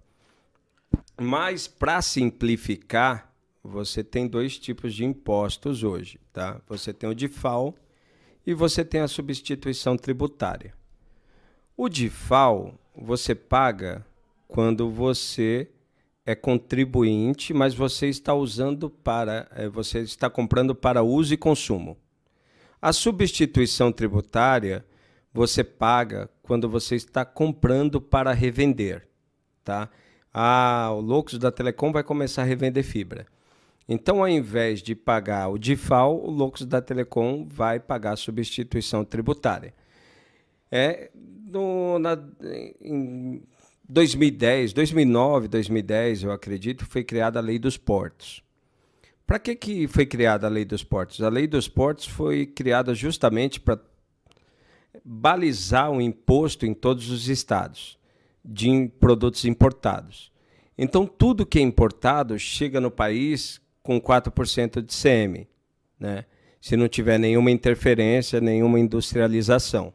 [1.19, 3.29] Mas, para simplificar,
[3.61, 6.17] você tem dois tipos de impostos hoje.
[6.31, 6.61] Tá?
[6.69, 7.75] Você tem o DIFAL
[8.47, 10.79] e você tem a substituição tributária.
[11.75, 14.05] O DIFAL você paga
[14.47, 15.69] quando você
[16.25, 21.97] é contribuinte, mas você está usando para, é, você está comprando para uso e consumo.
[22.81, 24.85] A substituição tributária
[25.33, 29.07] você paga quando você está comprando para revender,
[29.63, 29.89] tá?
[30.33, 33.25] Ah, o Loucos da Telecom vai começar a revender fibra.
[33.87, 39.03] Então, ao invés de pagar o DIFAL, o Loucos da Telecom vai pagar a substituição
[39.03, 39.73] tributária.
[40.71, 42.17] É, no, na,
[42.81, 43.43] em
[43.87, 48.41] 2010, 2009, 2010, eu acredito, foi criada a Lei dos Portos.
[49.27, 51.21] Para que, que foi criada a Lei dos Portos?
[51.21, 53.79] A Lei dos Portos foi criada justamente para
[55.03, 57.97] balizar o um imposto em todos os estados
[58.43, 60.31] de produtos importados.
[60.77, 65.47] Então, tudo que é importado chega no país com 4% de CM,
[65.99, 66.25] né?
[66.59, 69.93] se não tiver nenhuma interferência, nenhuma industrialização.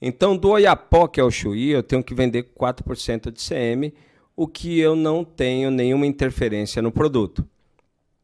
[0.00, 3.92] Então, do Oiapoque ao Chuí, eu tenho que vender 4% de CM,
[4.34, 7.46] o que eu não tenho nenhuma interferência no produto.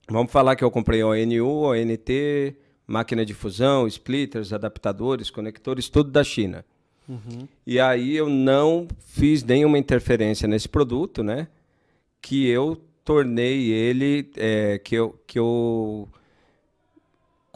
[0.09, 6.24] Vamos falar que eu comprei ONU, ONT, máquina de fusão, splitters, adaptadores, conectores, tudo da
[6.24, 6.65] China.
[7.09, 7.47] Uhum.
[7.66, 11.48] E aí eu não fiz nenhuma interferência nesse produto, né?
[12.23, 16.09] Que eu tornei ele, é, que, eu, que eu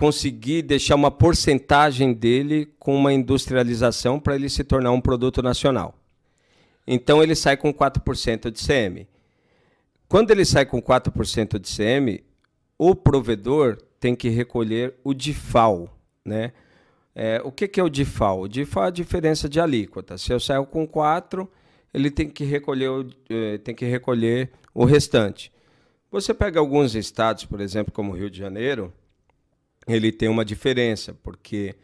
[0.01, 5.95] consegui deixar uma porcentagem dele com uma industrialização para ele se tornar um produto nacional.
[6.87, 9.07] Então ele sai com 4% de CM.
[10.09, 12.25] Quando ele sai com 4% de CM,
[12.79, 15.95] o provedor tem que recolher o DIFAL,
[16.25, 16.55] né?
[17.15, 18.41] É, o que, que é o DIFAL?
[18.41, 20.17] O DIFAL é a diferença de alíquota.
[20.17, 21.47] Se eu saio com 4,
[21.93, 25.53] ele tem que recolher eh, tem que recolher o restante.
[26.11, 28.91] Você pega alguns estados, por exemplo, como o Rio de Janeiro,
[29.87, 31.75] ele tem uma diferença, porque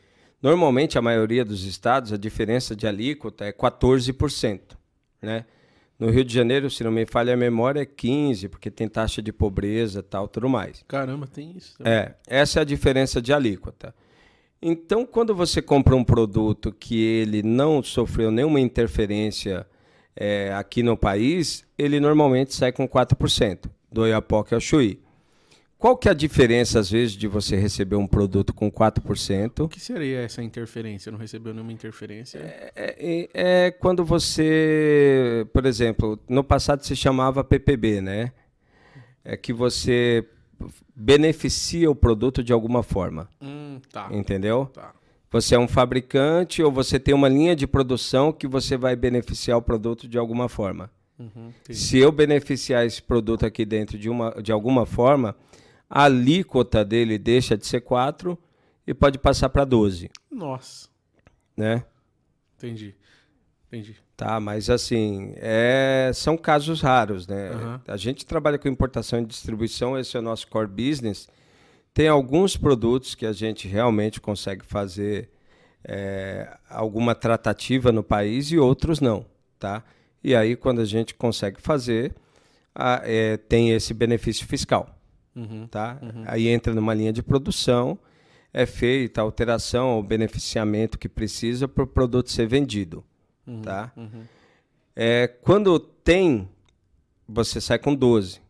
[0.42, 4.60] normalmente a maioria dos estados a diferença de alíquota é 14%,
[5.20, 5.44] né?
[5.98, 9.22] No Rio de Janeiro, se não me falha a memória, é 15, porque tem taxa
[9.22, 10.84] de pobreza tal, tudo mais.
[10.86, 11.78] Caramba, tem isso.
[11.78, 11.92] Também.
[11.92, 13.94] É, essa é a diferença de alíquota.
[14.60, 19.66] Então, quando você compra um produto que ele não sofreu nenhuma interferência
[20.14, 25.00] é, aqui no país, ele normalmente sai com 4%, do Oiapoque ao Chuí.
[25.78, 29.64] Qual que é a diferença, às vezes, de você receber um produto com 4%?
[29.64, 31.12] O que seria essa interferência?
[31.12, 32.38] Não recebeu nenhuma interferência?
[32.38, 38.32] É, é, é, quando você, por exemplo, no passado se chamava PPB, né?
[39.22, 40.26] É que você
[40.94, 43.28] beneficia o produto de alguma forma.
[43.42, 44.08] Hum, tá.
[44.10, 44.70] Entendeu?
[44.72, 44.94] Tá.
[45.30, 49.58] Você é um fabricante ou você tem uma linha de produção que você vai beneficiar
[49.58, 50.90] o produto de alguma forma.
[51.18, 55.34] Uhum, Se eu beneficiar esse produto aqui dentro de, uma, de alguma forma,
[55.88, 58.38] a alíquota dele deixa de ser 4
[58.86, 60.10] e pode passar para 12.
[60.30, 60.88] Nossa.
[61.56, 61.84] Né?
[62.56, 62.94] Entendi.
[63.66, 63.96] Entendi.
[64.16, 67.50] Tá, mas assim, é, são casos raros, né?
[67.50, 67.80] Uhum.
[67.86, 71.28] A gente trabalha com importação e distribuição, esse é o nosso core business.
[71.92, 75.30] Tem alguns produtos que a gente realmente consegue fazer
[75.84, 79.26] é, alguma tratativa no país e outros não,
[79.58, 79.84] tá?
[80.24, 82.14] E aí, quando a gente consegue fazer,
[82.74, 84.95] a, é, tem esse benefício fiscal.
[85.36, 85.98] Uhum, tá?
[86.00, 86.24] Uhum.
[86.26, 87.98] Aí entra numa linha de produção,
[88.52, 93.04] é feita a alteração, o beneficiamento que precisa para o produto ser vendido.
[93.46, 93.92] Uhum, tá?
[93.94, 94.22] Uhum.
[94.96, 96.48] É, quando tem,
[97.28, 98.40] você sai com 12.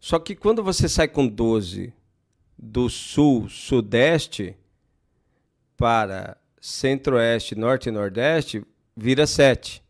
[0.00, 1.92] Só que quando você sai com 12
[2.58, 4.56] do sul, sudeste
[5.76, 8.64] para centro-oeste, norte e nordeste,
[8.96, 9.82] vira 7.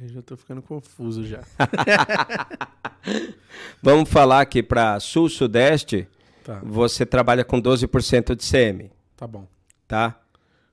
[0.00, 1.42] Eu já tô ficando confuso já.
[3.82, 6.06] Vamos falar que para sul-sudeste,
[6.44, 9.46] Tá, você trabalha com 12% de CM, tá bom.
[9.86, 10.18] tá?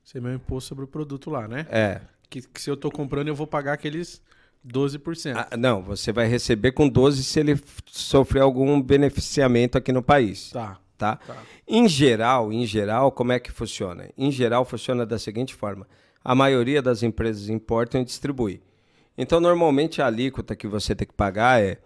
[0.01, 1.67] Você é meu imposto sobre o produto lá, né?
[1.69, 1.99] É.
[2.29, 4.21] Que, que se eu tô comprando, eu vou pagar aqueles
[4.65, 5.35] 12%.
[5.35, 10.49] Ah, não, você vai receber com 12 se ele sofrer algum beneficiamento aqui no país,
[10.51, 11.17] Tá, tá?
[11.17, 11.43] tá.
[11.67, 14.09] Em geral, em geral, como é que funciona?
[14.17, 15.85] Em geral, funciona da seguinte forma:
[16.23, 18.61] a maioria das empresas importam e distribuem.
[19.17, 21.77] Então, normalmente a alíquota que você tem que pagar é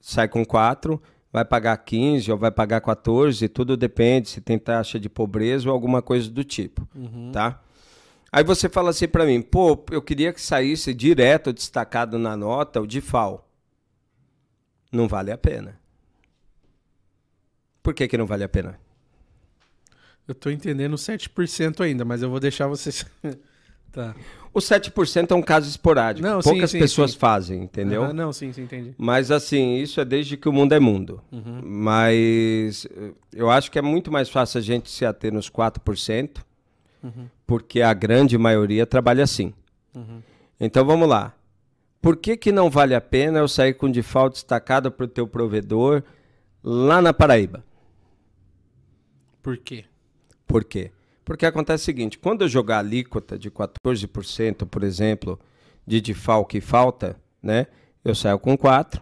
[0.00, 1.00] sai com 4,
[1.32, 5.72] vai pagar 15 ou vai pagar 14, tudo depende se tem taxa de pobreza ou
[5.72, 6.88] alguma coisa do tipo,
[7.32, 7.60] tá?
[8.32, 12.80] Aí você fala assim para mim, pô, eu queria que saísse direto destacado na nota
[12.80, 13.46] o DIFAL.
[14.92, 15.78] Não vale a pena.
[17.82, 18.78] Por que, que não vale a pena?
[20.28, 23.04] Eu tô entendendo 7% ainda, mas eu vou deixar vocês.
[23.90, 24.14] tá.
[24.52, 26.26] O 7% é um caso esporádico.
[26.26, 27.18] Não, Poucas sim, pessoas sim.
[27.18, 28.02] fazem, entendeu?
[28.02, 28.94] Aham, não, sim, sim, entendi.
[28.98, 31.22] Mas assim, isso é desde que o mundo é mundo.
[31.30, 31.60] Uhum.
[31.62, 32.84] Mas
[33.32, 36.44] eu acho que é muito mais fácil a gente se ater nos 4%,
[37.02, 37.28] Uhum.
[37.46, 39.54] porque a grande maioria trabalha assim.
[39.94, 40.20] Uhum.
[40.60, 41.32] Então vamos lá.
[42.02, 45.26] Por que, que não vale a pena eu sair com default destacado para o teu
[45.26, 46.02] provedor
[46.62, 47.62] lá na Paraíba?
[49.42, 49.84] Por quê?
[50.46, 50.90] Por quê?
[51.30, 55.38] Porque acontece o seguinte, quando eu jogar alíquota de 14%, por exemplo,
[55.86, 57.68] de default que falta, né?
[58.04, 59.00] Eu saio com 4.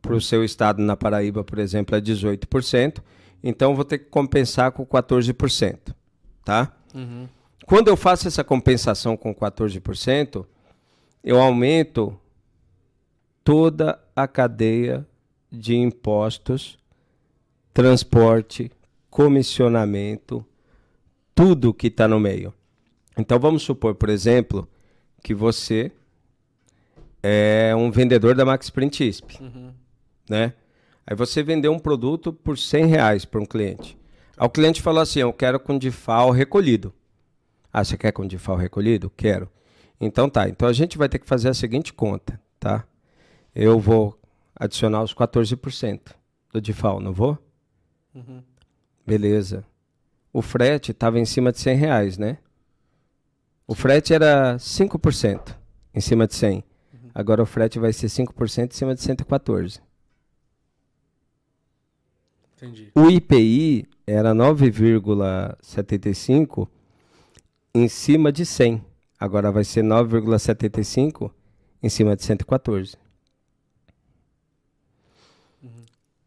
[0.00, 3.02] Para o seu estado na Paraíba, por exemplo, é 18%.
[3.44, 5.94] Então eu vou ter que compensar com 14%,
[6.42, 6.74] tá?
[6.94, 7.28] Uhum.
[7.66, 10.46] Quando eu faço essa compensação com 14%,
[11.22, 12.18] eu aumento
[13.44, 15.06] toda a cadeia
[15.50, 16.78] de impostos,
[17.74, 18.72] transporte,
[19.10, 20.46] comissionamento,
[21.34, 22.52] tudo que está no meio.
[23.16, 24.68] Então vamos supor, por exemplo,
[25.22, 25.92] que você
[27.22, 29.72] é um vendedor da Max Print ISP, Uhum.
[30.28, 30.54] né?
[31.06, 33.98] Aí você vendeu um produto por 100 reais para um cliente.
[34.36, 36.92] Aí o cliente falou assim, eu quero com DIFAL recolhido.
[37.72, 39.10] Ah, você quer com DIFAL recolhido?
[39.16, 39.48] Quero.
[40.00, 42.84] Então tá, então a gente vai ter que fazer a seguinte conta, tá?
[43.54, 44.18] Eu vou
[44.56, 46.00] adicionar os 14%
[46.52, 47.38] do DIFAL, não vou?
[48.14, 48.42] Uhum.
[49.06, 49.64] Beleza.
[50.32, 52.38] O frete estava em cima de 100 reais, né?
[53.66, 55.56] O frete era 5%
[55.94, 56.64] em cima de 100.
[57.14, 59.78] Agora o frete vai ser 5% em cima de 114.
[62.56, 62.90] Entendi.
[62.94, 66.66] O IPI era 9,75
[67.74, 68.82] em cima de 100.
[69.18, 71.30] Agora vai ser 9,75
[71.82, 72.96] em cima de 114.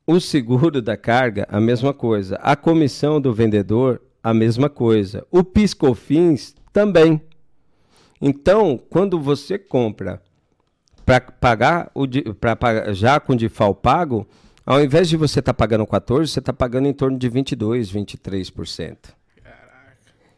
[0.07, 2.35] O seguro da carga, a mesma coisa.
[2.35, 5.25] A comissão do vendedor, a mesma coisa.
[5.31, 7.21] O PiscoFins também.
[8.21, 10.21] Então, quando você compra
[11.05, 14.27] para pagar o para pagar já com DIFAL pago,
[14.65, 18.97] ao invés de você estar pagando 14, você está pagando em torno de 22, 23%.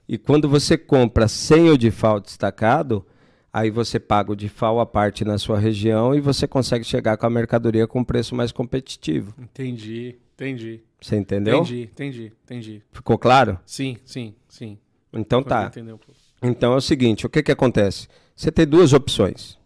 [0.08, 3.06] E quando você compra sem o DIFAL destacado,
[3.52, 7.26] aí você paga o DIFAL à parte na sua região e você consegue chegar com
[7.26, 9.34] a mercadoria com preço mais competitivo.
[9.38, 10.82] Entendi, entendi.
[11.02, 11.58] Você entendeu?
[11.58, 12.84] Entendi, entendi, entendi.
[12.92, 13.60] Ficou claro?
[13.66, 14.78] Sim, sim, sim.
[15.14, 15.66] Então tá.
[15.66, 16.20] entender um pouco.
[16.42, 18.08] Então é o seguinte, o que que acontece?
[18.36, 19.58] Você tem duas opções.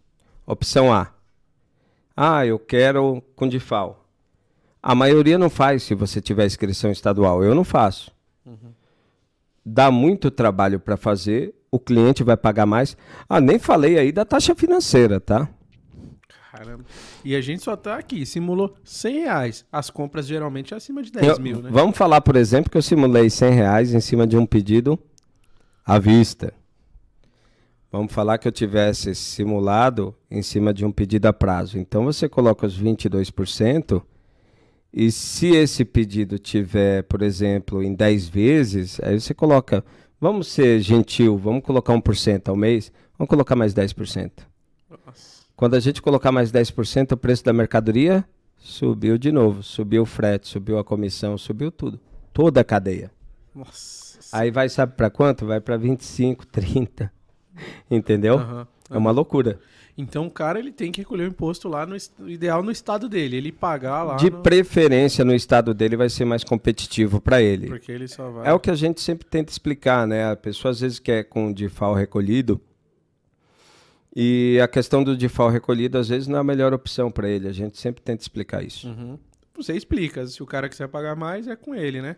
[0.46, 1.12] Opção A.
[2.16, 4.06] Ah, eu quero com DIFAL.
[4.82, 7.44] A maioria não faz se você tiver inscrição estadual.
[7.44, 8.10] Eu não faço.
[9.64, 12.94] Dá muito trabalho para fazer, o cliente vai pagar mais.
[13.26, 15.48] Ah, nem falei aí da taxa financeira, tá?
[16.52, 16.84] Caramba.
[17.24, 19.64] E a gente só tá aqui, simulou 100 reais.
[19.72, 21.70] As compras geralmente é acima de 10 Eu- mil, né?
[21.72, 24.98] Vamos falar, por exemplo, que eu simulei 100 reais em cima de um pedido
[25.84, 26.52] à vista.
[27.90, 31.78] Vamos falar que eu tivesse simulado em cima de um pedido a prazo.
[31.78, 34.02] Então você coloca os 22%,
[34.92, 39.82] e se esse pedido tiver, por exemplo, em 10 vezes, aí você coloca,
[40.22, 44.30] vamos ser gentil, vamos colocar 1% ao mês, vamos colocar mais 10%.
[44.88, 45.42] Nossa.
[45.56, 48.24] Quando a gente colocar mais 10%, o preço da mercadoria
[48.56, 49.64] subiu de novo.
[49.64, 51.98] Subiu o frete, subiu a comissão, subiu tudo.
[52.32, 53.10] Toda a cadeia.
[53.52, 54.20] Nossa.
[54.32, 55.44] Aí vai, sabe para quanto?
[55.44, 57.12] Vai para 25, 30.
[57.90, 58.38] Entendeu?
[58.38, 58.68] Aham.
[58.90, 59.58] É uma loucura.
[59.96, 61.94] Então o cara ele tem que recolher o imposto lá no
[62.28, 66.24] ideal no estado dele, ele pagar lá De no- preferência no estado dele vai ser
[66.24, 67.66] mais competitivo para ele.
[67.68, 70.30] porque ele só vai É o que a gente sempre tenta explicar, né?
[70.30, 72.58] A pessoa às vezes quer com o DIFAL recolhido
[74.14, 77.48] e a questão do DIFAL recolhido às vezes não é a melhor opção para ele.
[77.48, 78.88] A gente sempre tenta explicar isso.
[78.88, 79.18] Uhum.
[79.54, 82.16] Você explica, se o cara quiser pagar mais é com ele, né?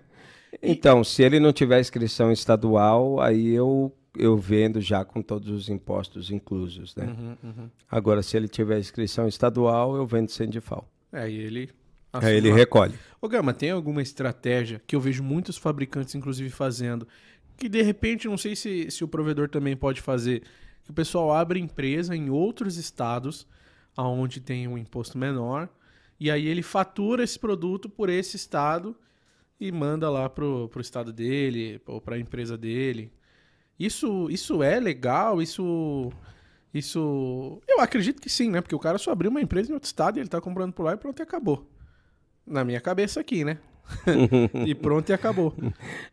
[0.62, 5.69] Então, se ele não tiver inscrição estadual, aí eu eu vendo já com todos os
[5.69, 7.07] impostos inclusos, né?
[7.07, 7.70] Uhum, uhum.
[7.91, 10.89] Agora, se ele tiver inscrição estadual, eu vendo sem DIFAL.
[11.12, 11.70] É, e ele.
[12.12, 12.95] Aí ele recolhe.
[13.20, 17.09] Ô Gama, tem alguma estratégia que eu vejo muitos fabricantes, inclusive, fazendo,
[17.57, 20.43] que de repente, não sei se, se o provedor também pode fazer,
[20.85, 23.49] que o pessoal abre empresa em outros estados,
[23.97, 25.69] aonde tem um imposto menor,
[26.20, 28.97] e aí ele fatura esse produto por esse estado
[29.59, 33.12] e manda lá pro, pro estado dele, ou pra empresa dele.
[33.78, 35.40] Isso, isso é legal?
[35.42, 36.10] Isso...
[36.72, 37.60] Isso.
[37.68, 38.60] Eu acredito que sim, né?
[38.60, 40.82] Porque o cara só abriu uma empresa em outro estado e ele tá comprando por
[40.82, 41.64] lá e pronto e acabou.
[42.44, 43.59] Na minha cabeça aqui, né?
[44.66, 45.55] e pronto e acabou.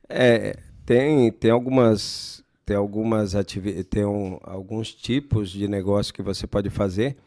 [0.08, 0.56] É,
[0.86, 6.70] tem, tem algumas tem algumas ativi tem um- alguns tipos de negócio que você pode
[6.70, 7.18] fazer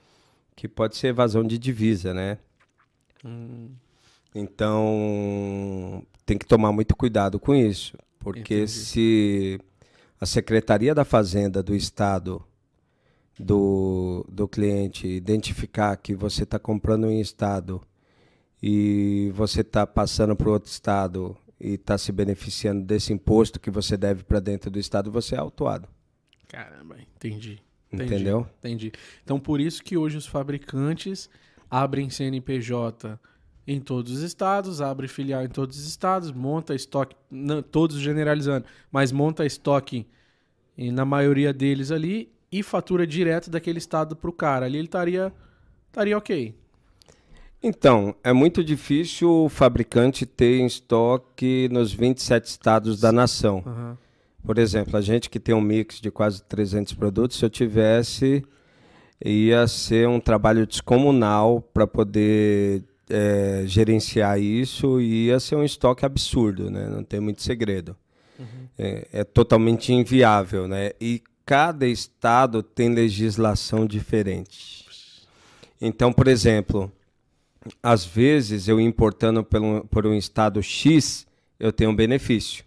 [0.55, 2.39] que pode ser evasão de divisa, né?
[4.35, 8.71] Então tem que tomar muito cuidado com isso, porque Entendi.
[8.71, 9.61] se
[10.25, 12.43] a Secretaria da Fazenda do Estado
[13.39, 17.79] do, do cliente identificar que você está comprando em estado
[18.63, 23.99] e você está passando para outro estado e está se beneficiando desse imposto que você
[23.99, 25.87] deve para dentro do estado, você é autuado.
[26.49, 27.61] Caramba, entendi.
[27.93, 28.47] Entendi, Entendeu?
[28.61, 28.93] Entendi.
[29.23, 31.29] Então, por isso que hoje os fabricantes
[31.71, 33.21] abrem CNPJ
[33.67, 38.67] em todos os estados, abre filial em todos os estados, monta estoque, não, todos generalizando,
[38.93, 40.07] mas monta estoque
[40.77, 44.67] e na maioria deles ali e fatura direto daquele estado pro cara.
[44.67, 45.33] Ali ele estaria
[45.89, 46.55] estaria ok.
[47.63, 53.63] Então, é muito difícil o fabricante ter em estoque nos 27 estados da nação.
[53.65, 53.99] Aham.
[54.45, 58.45] Por exemplo, a gente que tem um mix de quase 300 produtos, se eu tivesse,
[59.25, 66.05] ia ser um trabalho descomunal para poder eh, gerenciar isso e ia ser um estoque
[66.05, 66.89] absurdo, né?
[66.89, 67.97] Não tem muito segredo.
[68.77, 70.93] É, é totalmente inviável, né?
[71.01, 74.85] E cada estado tem legislação diferente.
[75.81, 76.91] Então, por exemplo,
[77.83, 81.27] às vezes eu importando pelo, por um estado X,
[81.59, 82.65] eu tenho um benefício.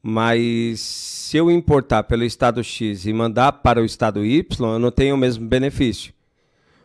[0.00, 4.90] Mas se eu importar pelo estado X e mandar para o estado Y, eu não
[4.90, 6.12] tenho o mesmo benefício.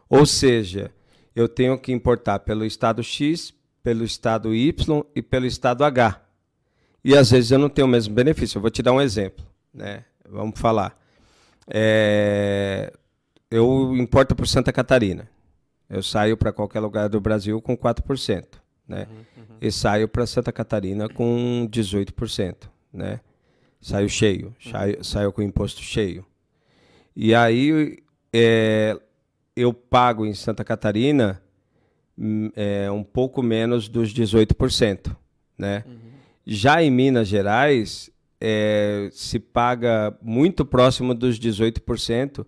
[0.10, 0.92] Ou seja,
[1.36, 6.22] eu tenho que importar pelo estado X, pelo estado Y e pelo estado H.
[7.04, 8.58] E às vezes eu não tenho o mesmo benefício.
[8.58, 9.46] Eu vou te dar um exemplo.
[9.74, 10.06] Né?
[10.30, 10.98] Vamos falar.
[11.68, 12.94] É,
[13.52, 15.30] Eu importo por Santa Catarina.
[15.90, 18.46] Eu saio para qualquer lugar do Brasil com 4%.
[18.88, 19.08] Né?
[19.62, 22.70] E saio para Santa Catarina com 18%.
[22.92, 23.20] Né?
[23.82, 24.56] Saio cheio.
[24.72, 26.26] Saio, saio com imposto cheio.
[27.16, 28.00] E aí
[28.32, 29.00] é,
[29.56, 31.42] eu pago em Santa Catarina
[32.18, 35.16] hum, é, um pouco menos dos 18%.
[35.58, 35.84] Né?
[36.46, 38.10] Já em Minas Gerais,
[38.40, 42.46] é, se paga muito próximo dos 18%,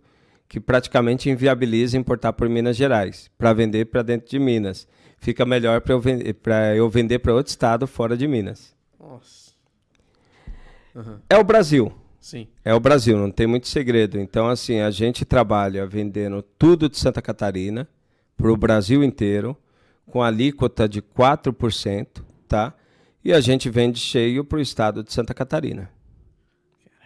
[0.47, 4.87] que praticamente inviabiliza importar por Minas Gerais, para vender para dentro de Minas.
[5.17, 6.01] Fica melhor para eu,
[6.75, 8.75] eu vender para outro estado fora de Minas.
[8.99, 9.53] Nossa.
[11.29, 11.91] É o Brasil.
[12.25, 12.47] Sim.
[12.63, 14.19] É o Brasil, não tem muito segredo.
[14.19, 17.87] Então, assim, a gente trabalha vendendo tudo de Santa Catarina
[18.35, 19.55] para o Brasil inteiro,
[20.07, 22.73] com alíquota de 4%, tá?
[23.23, 25.91] E a gente vende cheio para o estado de Santa Catarina.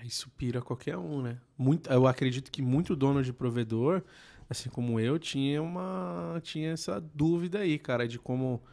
[0.06, 1.38] Isso pira qualquer um, né?
[1.58, 4.02] Muito, eu acredito que muito dono de provedor,
[4.50, 8.64] assim como eu, tinha uma tinha essa dúvida aí, cara, de como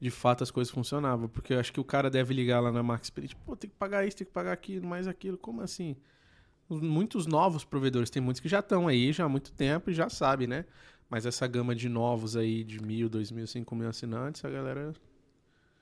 [0.00, 2.82] de fato as coisas funcionavam, porque eu acho que o cara deve ligar lá na
[2.82, 5.96] Max Print, pô, tem que pagar isso, tem que pagar aquilo, mais aquilo, como assim?
[6.68, 9.94] Os- Muitos novos provedores, tem muitos que já estão aí já há muito tempo e
[9.94, 10.64] já sabe, né?
[11.08, 14.92] Mas essa gama de novos aí de mil, dois mil, cinco mil assinantes, a galera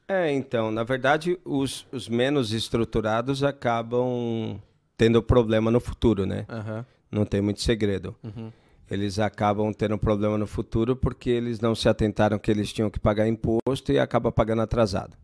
[0.09, 4.60] É, então, na verdade, os, os menos estruturados acabam
[4.97, 6.44] tendo problema no futuro, né?
[6.48, 6.84] Aham.
[7.10, 8.14] Não tem muito segredo.
[8.22, 8.52] Uhum.
[8.91, 13.01] Eles acabam tendo problema no futuro porque eles não se atentaram que eles tinham que
[13.01, 15.17] pagar imposto e acaba pagando atrasado.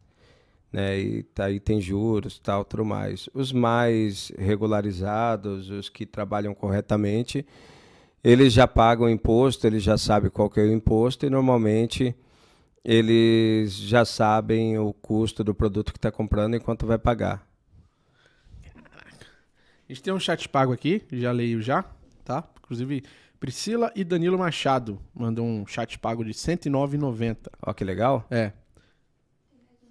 [0.73, 0.99] Né?
[0.99, 3.29] E tá aí tem juros, tal, tudo mais.
[3.35, 7.47] Os mais regularizados, os que trabalham corretamente,
[8.23, 12.15] eles já pagam imposto, eles já sabem qual que é o imposto e normalmente
[12.85, 17.47] eles já sabem o custo do produto que está comprando e quanto vai pagar.
[19.89, 21.83] A gente tem um chat pago aqui, já leio já,
[22.23, 22.47] tá?
[22.59, 23.03] Inclusive,
[23.41, 27.37] Priscila e Danilo Machado mandou um chat pago de R$ 109,90.
[27.63, 28.27] Ó que legal.
[28.31, 28.53] É.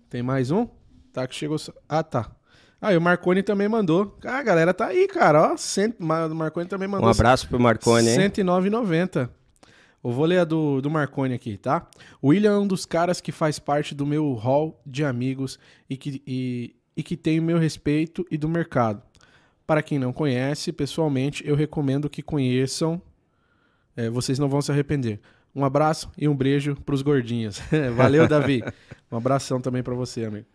[0.09, 0.67] Tem mais um?
[1.13, 1.57] Tá, que chegou...
[1.87, 2.31] Ah, tá.
[2.81, 4.17] Ah, e o Marconi também mandou.
[4.23, 5.57] Ah, a galera tá aí, cara, ó.
[5.57, 5.95] Cent...
[5.99, 8.17] O Marconi também mandou Um abraço pro Marconi, hein?
[8.17, 9.29] R$ 109,90.
[10.03, 11.87] Eu vou ler a do, do Marconi aqui, tá?
[12.21, 15.57] O William é um dos caras que faz parte do meu hall de amigos
[15.89, 19.01] e que, e, e que tem o meu respeito e do mercado.
[19.65, 23.01] Para quem não conhece, pessoalmente, eu recomendo que conheçam.
[23.97, 25.19] É, vocês não vão se arrepender.
[25.55, 27.59] Um abraço e um beijo pros gordinhos.
[27.97, 28.63] Valeu, Davi.
[29.11, 30.45] Um abração também para você, amigo.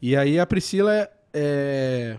[0.00, 2.16] E aí a Priscila é,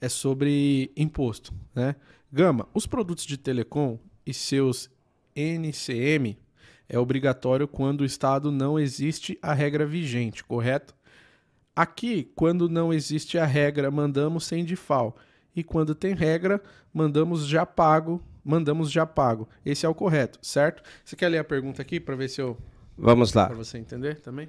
[0.00, 1.94] é sobre imposto, né?
[2.32, 4.90] Gama, os produtos de telecom e seus
[5.36, 6.38] NCM
[6.88, 10.94] é obrigatório quando o Estado não existe a regra vigente, correto?
[11.76, 15.16] Aqui, quando não existe a regra, mandamos sem default.
[15.54, 16.60] E quando tem regra,
[16.92, 19.46] mandamos já pago, mandamos já pago.
[19.64, 20.82] Esse é o correto, certo?
[21.04, 22.56] Você quer ler a pergunta aqui para ver se eu
[22.96, 23.46] Vamos lá.
[23.46, 24.48] Para você entender também?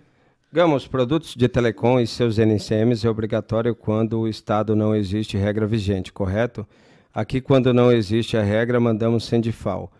[0.52, 5.68] Gamos, produtos de telecom e seus NCMs é obrigatório quando o Estado não existe regra
[5.68, 6.66] vigente, correto?
[7.14, 9.92] Aqui, quando não existe a regra, mandamos sem default.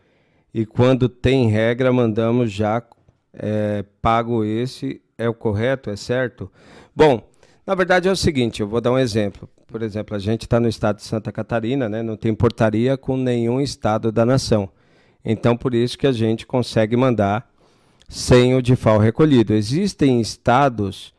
[0.52, 2.82] E quando tem regra, mandamos já
[3.34, 5.02] é, pago esse.
[5.18, 5.90] É o correto?
[5.90, 6.50] É certo?
[6.96, 7.30] Bom,
[7.68, 9.48] na verdade é o seguinte, eu vou dar um exemplo.
[9.70, 12.02] Por exemplo, a gente está no estado de Santa Catarina, né?
[12.02, 14.70] não tem portaria com nenhum estado da nação.
[15.24, 17.48] Então, por isso que a gente consegue mandar
[18.08, 19.54] sem o default recolhido.
[19.54, 21.14] Existem estados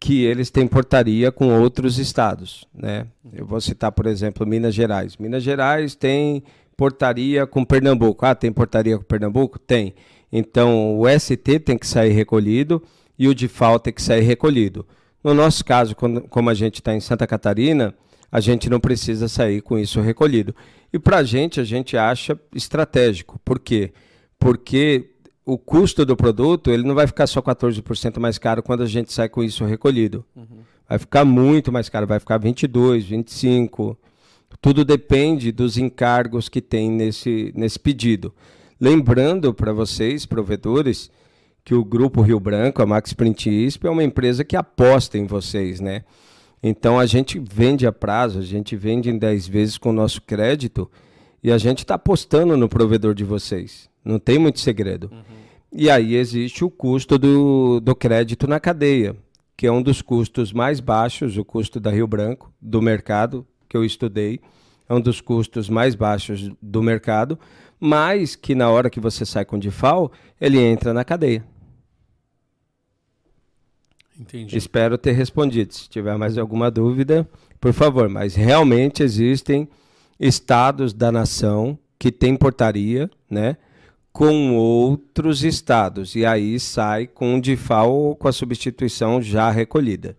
[0.00, 2.66] que eles têm portaria com outros estados.
[2.74, 3.06] Né?
[3.32, 5.16] Eu vou citar, por exemplo, Minas Gerais.
[5.18, 6.42] Minas Gerais tem
[6.76, 8.24] portaria com Pernambuco.
[8.24, 9.58] Ah, tem portaria com Pernambuco?
[9.58, 9.94] Tem.
[10.32, 12.82] Então, o ST tem que sair recolhido
[13.18, 14.86] e o default tem que sair recolhido.
[15.22, 17.94] No nosso caso, quando, como a gente está em Santa Catarina,
[18.30, 20.54] a gente não precisa sair com isso recolhido.
[20.92, 23.40] E para a gente, a gente acha estratégico.
[23.44, 23.92] Por quê?
[24.38, 25.10] Porque
[25.44, 29.12] o custo do produto ele não vai ficar só 14% mais caro quando a gente
[29.12, 30.24] sai com isso recolhido.
[30.34, 30.62] Uhum.
[30.88, 33.98] Vai ficar muito mais caro, vai ficar 22, 25.
[34.60, 38.32] Tudo depende dos encargos que tem nesse, nesse pedido.
[38.80, 41.10] Lembrando para vocês, provedores,
[41.64, 45.26] que o Grupo Rio Branco, a Max Print ISP, é uma empresa que aposta em
[45.26, 46.04] vocês, né?
[46.62, 50.22] Então a gente vende a prazo, a gente vende em 10 vezes com o nosso
[50.22, 50.90] crédito
[51.42, 53.90] e a gente está apostando no provedor de vocês.
[54.04, 55.10] Não tem muito segredo.
[55.12, 55.22] Uhum.
[55.72, 59.16] E aí existe o custo do, do crédito na cadeia,
[59.56, 63.76] que é um dos custos mais baixos, o custo da Rio Branco, do mercado, que
[63.76, 64.38] eu estudei,
[64.88, 67.38] é um dos custos mais baixos do mercado,
[67.80, 71.44] mas que na hora que você sai com default, ele entra na cadeia.
[74.22, 74.56] Entendi.
[74.56, 75.74] Espero ter respondido.
[75.74, 77.28] Se tiver mais alguma dúvida,
[77.60, 78.08] por favor.
[78.08, 79.68] Mas realmente existem
[80.18, 83.56] estados da nação que têm portaria, né?
[84.12, 86.14] com outros estados.
[86.14, 90.16] E aí sai com o DIFAL com a substituição já recolhida.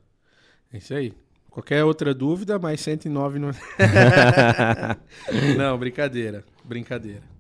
[0.73, 1.13] É isso aí.
[1.49, 3.51] Qualquer outra dúvida, mais 109 não.
[5.55, 6.43] não, brincadeira.
[6.65, 7.32] Brincadeira.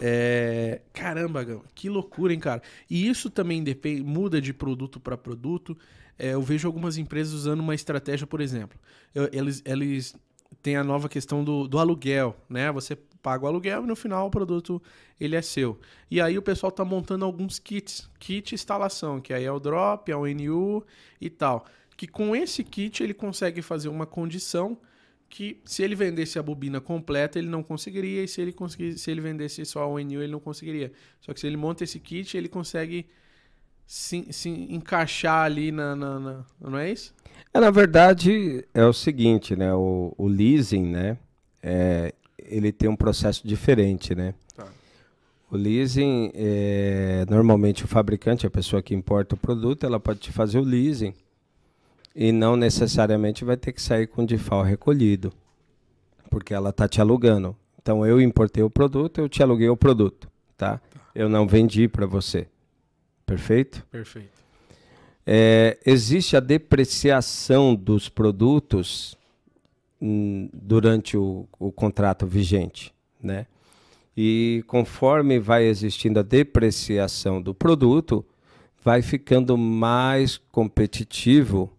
[0.00, 0.82] É...
[0.92, 2.62] Caramba, que loucura, hein, cara?
[2.88, 5.76] E isso também depende, muda de produto para produto.
[6.18, 8.78] É, eu vejo algumas empresas usando uma estratégia, por exemplo.
[9.14, 10.14] Eu, eles, eles
[10.62, 12.70] têm a nova questão do, do aluguel, né?
[12.72, 14.80] Você paga o aluguel e no final o produto
[15.18, 15.78] ele é seu.
[16.10, 20.10] E aí o pessoal está montando alguns kits, kit instalação, que aí é o drop,
[20.10, 20.84] é o NU
[21.20, 21.66] e tal.
[21.96, 24.78] Que com esse kit ele consegue fazer uma condição
[25.28, 29.10] que se ele vendesse a bobina completa ele não conseguiria e se ele conseguisse, se
[29.10, 30.92] ele vendesse só o NU ele não conseguiria.
[31.20, 33.06] Só que se ele monta esse kit ele consegue
[33.86, 37.14] se, se encaixar ali na, na, na, não é isso?
[37.52, 39.74] É, na verdade é o seguinte, né?
[39.74, 41.18] O, o leasing, né?
[41.62, 44.34] É, ele tem um processo diferente, né?
[44.54, 44.66] Tá.
[45.50, 50.32] O leasing, é, normalmente o fabricante, a pessoa que importa o produto, ela pode te
[50.32, 51.14] fazer o leasing
[52.18, 55.30] e não necessariamente vai ter que sair com o default recolhido,
[56.30, 57.54] porque ela está te alugando.
[57.80, 60.26] Então eu importei o produto, eu te aluguei o produto,
[60.56, 60.78] tá?
[60.78, 61.00] tá.
[61.14, 62.48] Eu não vendi para você.
[63.26, 63.86] Perfeito?
[63.90, 64.30] Perfeito.
[65.26, 69.14] É, existe a depreciação dos produtos
[70.52, 73.46] durante o, o contrato vigente, né?
[74.16, 78.24] E conforme vai existindo a depreciação do produto,
[78.82, 81.75] vai ficando mais competitivo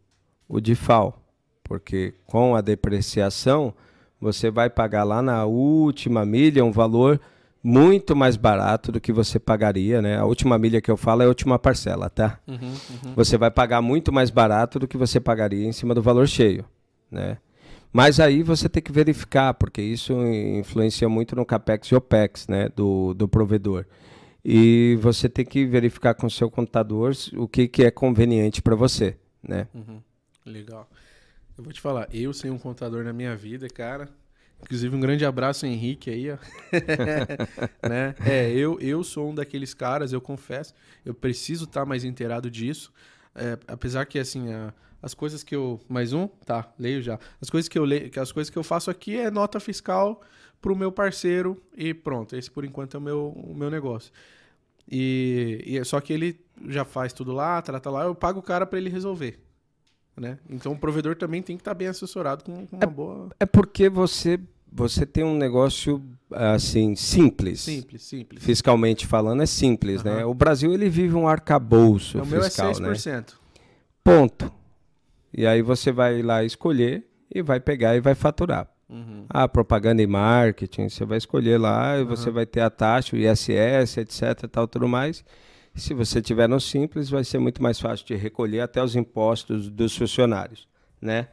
[0.48, 1.22] o DIFAL,
[1.64, 3.74] porque com a depreciação
[4.20, 7.20] você vai pagar lá na última milha um valor
[7.64, 10.18] muito mais barato do que você pagaria, né?
[10.18, 12.40] A última milha que eu falo é a última parcela, tá?
[12.48, 13.14] Uhum, uhum.
[13.16, 16.64] Você vai pagar muito mais barato do que você pagaria em cima do valor cheio,
[17.12, 17.38] né?
[17.92, 22.70] Mas aí você tem que verificar, porque isso influencia muito no CAPEX e OPEX né,
[22.76, 23.86] do, do provedor.
[24.46, 28.76] E você tem que verificar com o seu contador o que, que é conveniente para
[28.76, 29.18] você.
[29.42, 29.68] Né?
[29.74, 30.00] Uhum.
[30.48, 30.90] Legal.
[31.58, 34.10] Eu vou te falar, eu sem um contador na minha vida, cara.
[34.62, 36.38] Inclusive, um grande abraço, Henrique, aí, ó.
[37.88, 38.16] né?
[38.26, 40.74] É, eu, eu sou um daqueles caras, eu confesso.
[41.06, 42.92] Eu preciso estar tá mais inteirado disso.
[43.36, 45.80] é, apesar que assim, a, as coisas que eu.
[45.88, 46.28] Mais um?
[46.28, 47.20] Tá, leio já.
[47.40, 50.22] As coisas que eu leio, as coisas que eu faço aqui é nota fiscal
[50.60, 52.36] pro meu parceiro e pronto.
[52.36, 54.12] Esse por enquanto é o meu, o meu negócio.
[54.90, 58.44] E, e é só que ele já faz tudo lá, trata lá, eu pago o
[58.44, 59.40] cara para ele resolver.
[60.20, 60.40] Né?
[60.50, 63.30] Então o provedor também tem que estar tá bem assessorado com, com uma é, boa.
[63.40, 64.40] É porque você
[64.72, 67.62] você tem um negócio assim simples.
[67.62, 68.44] Simples, simples.
[68.44, 70.16] Fiscalmente falando é simples, uhum.
[70.16, 70.26] né?
[70.26, 73.10] O Brasil ele vive um arcabouço o fiscal, meu é 6%.
[73.12, 73.24] né?
[74.04, 74.52] Ponto.
[75.34, 78.68] E aí você vai lá escolher e vai pegar e vai faturar.
[78.90, 79.26] Uhum.
[79.30, 82.08] Ah, propaganda e marketing, você vai escolher lá e uhum.
[82.08, 85.24] você vai ter a taxa, o ISS, etc, tal, tudo mais.
[85.78, 89.70] Se você tiver no simples, vai ser muito mais fácil de recolher até os impostos
[89.70, 90.68] dos funcionários,
[91.00, 91.28] né?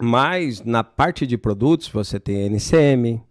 [0.00, 3.22] Mas na parte de produtos, você tem NCM,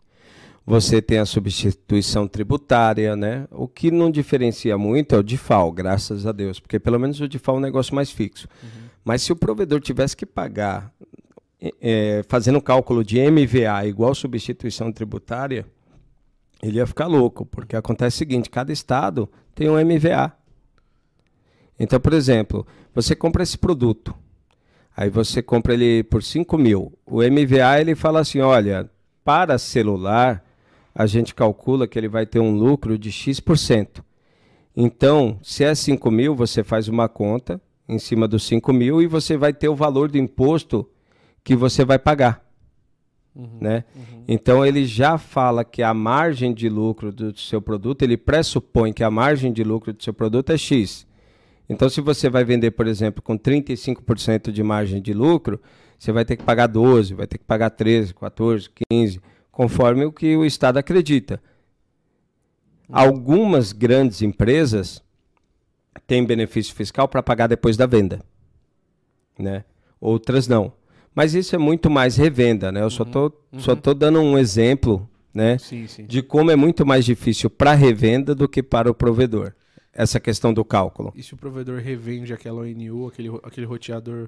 [0.65, 3.47] você tem a substituição tributária, né?
[3.51, 7.27] O que não diferencia muito é o DIFAL, graças a Deus, porque pelo menos o
[7.27, 8.47] DIFAL é um negócio mais fixo.
[8.61, 8.69] Uhum.
[9.03, 10.93] Mas se o provedor tivesse que pagar,
[11.81, 15.65] é, fazendo cálculo de MVA igual substituição tributária,
[16.61, 20.31] ele ia ficar louco, porque acontece o seguinte: cada estado tem um MVA.
[21.79, 24.13] Então, por exemplo, você compra esse produto,
[24.95, 26.93] aí você compra ele por 5 mil.
[27.05, 28.89] O MVA ele fala assim: olha,
[29.23, 30.43] para celular,
[30.93, 34.03] a gente calcula que ele vai ter um lucro de X%.
[34.75, 39.07] Então, se é 5 mil, você faz uma conta em cima dos 5 mil e
[39.07, 40.89] você vai ter o valor do imposto
[41.43, 42.42] que você vai pagar.
[43.35, 43.83] Uhum, né?
[43.95, 44.23] Uhum.
[44.27, 49.03] Então ele já fala que a margem de lucro do seu produto, ele pressupõe que
[49.03, 51.07] a margem de lucro do seu produto é X.
[51.67, 55.59] Então se você vai vender, por exemplo, com 35% de margem de lucro,
[55.97, 59.19] você vai ter que pagar 12, vai ter que pagar 13, 14, 15,
[59.51, 61.41] conforme o que o Estado acredita.
[62.87, 62.97] Uhum.
[62.97, 65.01] Algumas grandes empresas
[66.05, 68.21] têm benefício fiscal para pagar depois da venda,
[69.39, 69.63] né?
[69.99, 70.73] Outras não.
[71.15, 72.79] Mas isso é muito mais revenda, né?
[72.79, 73.59] Eu uhum, só tô, uhum.
[73.59, 75.57] só tô dando um exemplo, né?
[75.57, 76.05] Sim, sim.
[76.05, 79.53] De como é muito mais difícil para revenda do que para o provedor.
[79.93, 81.13] Essa questão do cálculo.
[81.15, 84.27] E se o provedor revende aquela ONU, aquele, aquele roteador?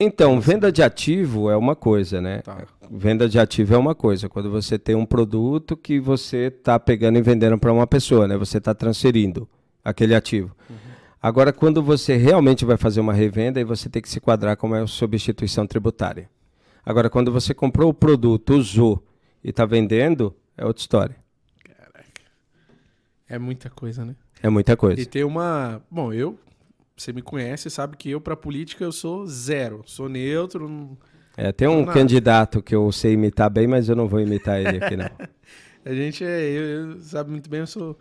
[0.00, 2.40] Então, venda de ativo é uma coisa, né?
[2.40, 2.66] Tá.
[2.90, 4.28] Venda de ativo é uma coisa.
[4.28, 8.36] Quando você tem um produto que você está pegando e vendendo para uma pessoa, né?
[8.36, 9.48] Você está transferindo
[9.84, 10.54] aquele ativo.
[10.68, 10.76] Uhum.
[11.26, 14.76] Agora, quando você realmente vai fazer uma revenda, aí você tem que se quadrar como
[14.76, 16.30] é substituição tributária.
[16.84, 19.04] Agora, quando você comprou o produto, usou
[19.42, 21.16] e está vendendo, é outra história.
[21.64, 22.22] Caraca.
[23.28, 24.14] É muita coisa, né?
[24.40, 25.00] É muita coisa.
[25.00, 25.82] E tem uma.
[25.90, 26.38] Bom, eu.
[26.96, 29.82] Você me conhece, sabe que eu, para política, eu sou zero.
[29.84, 30.68] Sou neutro.
[30.68, 30.96] Não...
[31.36, 34.76] É, tem um candidato que eu sei imitar bem, mas eu não vou imitar ele
[34.80, 35.10] aqui, não.
[35.86, 36.50] A gente é.
[36.50, 37.96] Eu, eu, sabe muito bem, eu sou.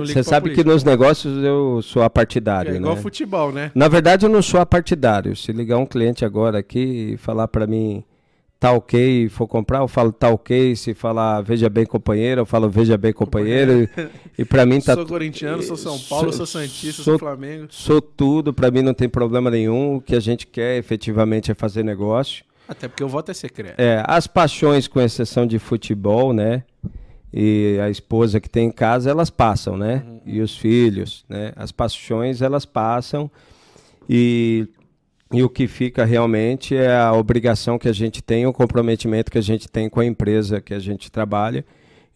[0.00, 3.02] Você sabe que nos negócios eu sou apartidário, é igual né?
[3.02, 3.70] futebol, né?
[3.74, 5.36] Na verdade, eu não sou apartidário.
[5.36, 8.02] Se ligar um cliente agora aqui e falar para mim
[8.58, 10.74] tá ok e for comprar, eu falo tá ok.
[10.74, 13.86] Se falar veja bem companheiro, eu falo veja bem companheiro.
[13.88, 14.12] companheiro.
[14.38, 14.94] E, e para mim tá.
[14.94, 17.66] Sou corintiano, sou São Paulo, sou, sou Santista, sou, sou Flamengo.
[17.68, 19.96] Sou tudo, para mim não tem problema nenhum.
[19.96, 22.42] O que a gente quer efetivamente é fazer negócio.
[22.66, 23.78] Até porque o voto é secreto.
[23.78, 26.64] É, as paixões, com exceção de futebol, né?
[27.32, 30.02] E a esposa que tem em casa, elas passam, né?
[30.06, 30.20] Uhum.
[30.24, 31.52] E os filhos, né?
[31.56, 33.30] As paixões, elas passam
[34.08, 34.66] e,
[35.32, 39.38] e o que fica realmente é a obrigação que a gente tem, o comprometimento que
[39.38, 41.64] a gente tem com a empresa que a gente trabalha.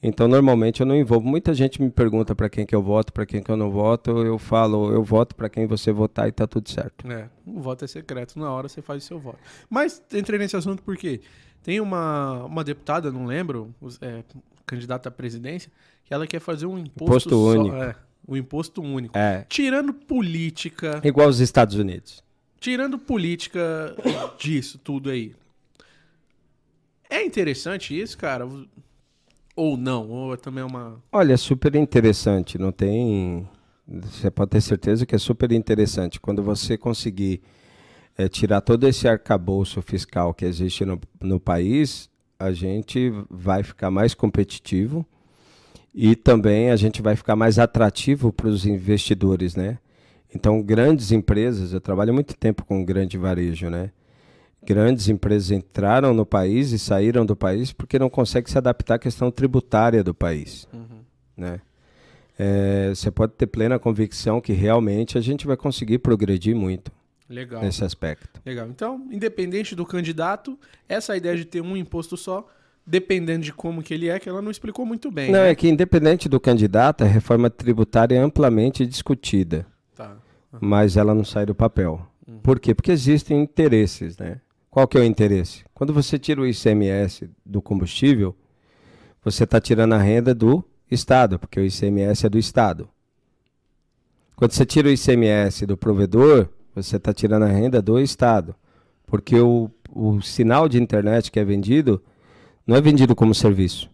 [0.02, 1.28] Então, normalmente eu não envolvo.
[1.28, 4.10] Muita gente me pergunta para quem que eu voto, para quem que eu não voto.
[4.10, 7.08] Eu falo, eu voto para quem você votar e tá tudo certo.
[7.08, 8.36] É, o voto é secreto.
[8.36, 9.38] Na hora você faz o seu voto.
[9.70, 11.20] Mas entrei nesse assunto porque
[11.62, 14.24] tem uma, uma deputada, não lembro, é,
[14.66, 15.70] candidata à presidência,
[16.04, 17.76] que ela quer fazer um imposto, imposto só, único.
[17.76, 19.16] É, um imposto único.
[19.16, 19.44] É.
[19.48, 21.00] Tirando política.
[21.04, 22.22] Igual os Estados Unidos.
[22.60, 23.94] Tirando política
[24.38, 25.34] disso tudo aí.
[27.10, 28.48] É interessante isso, cara?
[29.54, 30.08] Ou não?
[30.08, 31.02] Ou é também uma.
[31.10, 32.56] Olha, é super interessante.
[32.56, 33.46] Não tem.
[33.86, 36.20] Você pode ter certeza que é super interessante.
[36.20, 37.42] Quando você conseguir
[38.16, 42.08] é, tirar todo esse arcabouço fiscal que existe no, no país,
[42.42, 45.06] a gente vai ficar mais competitivo
[45.94, 49.78] e também a gente vai ficar mais atrativo para os investidores, né?
[50.34, 53.90] Então, grandes empresas, eu trabalho muito tempo com grande varejo, né?
[54.64, 58.98] Grandes empresas entraram no país e saíram do país porque não conseguem se adaptar à
[58.98, 61.00] questão tributária do país, uhum.
[61.36, 61.60] né?
[62.38, 66.90] É, você pode ter plena convicção que realmente a gente vai conseguir progredir muito.
[67.32, 67.62] Legal.
[67.62, 68.40] nesse aspecto.
[68.44, 68.68] Legal.
[68.68, 72.46] Então, independente do candidato, essa ideia de ter um imposto só,
[72.86, 75.30] dependendo de como que ele é, que ela não explicou muito bem.
[75.30, 75.50] Não, né?
[75.50, 79.66] é que independente do candidato, a reforma tributária é amplamente discutida.
[79.94, 80.16] Tá.
[80.60, 82.06] mas ela não sai do papel.
[82.42, 82.74] Por quê?
[82.74, 84.40] Porque existem interesses, né?
[84.70, 85.64] Qual que é o interesse?
[85.74, 88.34] Quando você tira o ICMS do combustível,
[89.22, 92.88] você está tirando a renda do Estado, porque o ICMS é do Estado.
[94.34, 98.54] Quando você tira o ICMS do provedor, você está tirando a renda do Estado.
[99.06, 102.02] Porque o, o sinal de internet que é vendido
[102.66, 103.90] não é vendido como serviço.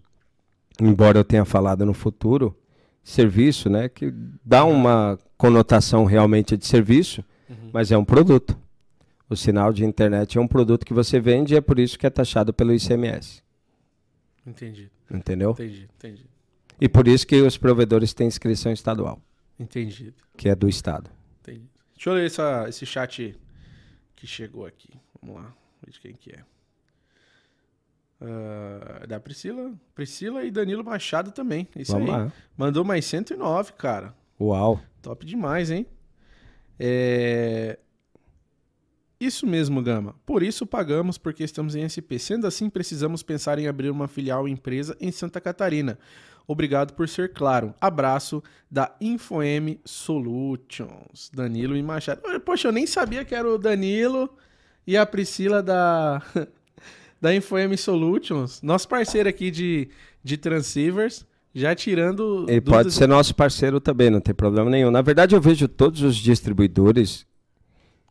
[0.81, 2.57] Embora eu tenha falado no futuro,
[3.03, 4.13] serviço, né, que
[4.45, 7.71] dá uma conotação realmente de serviço, uhum.
[7.73, 8.57] mas é um produto.
[9.29, 12.07] O sinal de internet é um produto que você vende e é por isso que
[12.07, 13.43] é taxado pelo ICMS.
[14.47, 14.91] Entendi.
[15.11, 15.51] Entendeu?
[15.51, 16.27] Entendi, entendi.
[16.81, 19.21] E por isso que os provedores têm inscrição estadual.
[19.59, 20.15] Entendido.
[20.37, 21.11] Que é do Estado.
[21.99, 23.37] Deixa eu ler essa, esse chat
[24.15, 24.89] que chegou aqui.
[25.21, 25.53] Vamos lá.
[25.85, 26.45] Ver de quem que é.
[28.21, 29.73] Uh, da Priscila.
[29.97, 31.67] Priscila e Danilo Machado também.
[31.75, 32.17] Isso Vamos aí.
[32.17, 32.33] Lá.
[32.57, 34.15] Mandou mais 109, cara.
[34.41, 34.81] Uau.
[35.03, 35.87] Top demais, hein?
[36.79, 37.81] É...
[39.19, 40.15] Isso mesmo, Gama.
[40.25, 42.15] Por isso pagamos, porque estamos em SP.
[42.21, 45.99] Sendo assim, precisamos pensar em abrir uma filial empresa em Santa Catarina.
[46.49, 47.75] Obrigado por ser claro.
[47.79, 51.31] Abraço da InfoM Solutions.
[51.31, 52.23] Danilo e Machado.
[52.41, 54.31] Poxa, eu nem sabia que era o Danilo
[54.87, 56.23] e a Priscila da,
[57.21, 58.63] da InfoM Solutions.
[58.63, 59.91] Nosso parceiro aqui de,
[60.25, 61.27] de transceivers.
[61.55, 62.47] Já tirando.
[62.49, 64.91] Ele pode ser nosso parceiro também, não tem problema nenhum.
[64.91, 67.27] Na verdade, eu vejo todos os distribuidores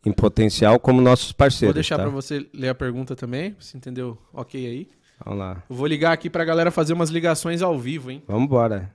[0.04, 1.72] em potencial como nossos parceiros.
[1.72, 2.02] Vou deixar tá?
[2.02, 4.88] para você ler a pergunta também, você entendeu ok aí.
[5.24, 5.62] Vamos lá.
[5.68, 8.22] vou ligar aqui para a galera fazer umas ligações ao vivo, hein?
[8.26, 8.90] Vamos embora.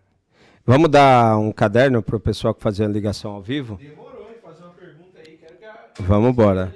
[0.65, 3.77] Vamos dar um caderno para o pessoal que fazer a ligação ao vivo?
[3.77, 4.37] Demorou, hein?
[4.41, 5.37] Fazer uma pergunta aí.
[5.37, 5.89] Quero que a...
[5.99, 6.73] Vamos embora.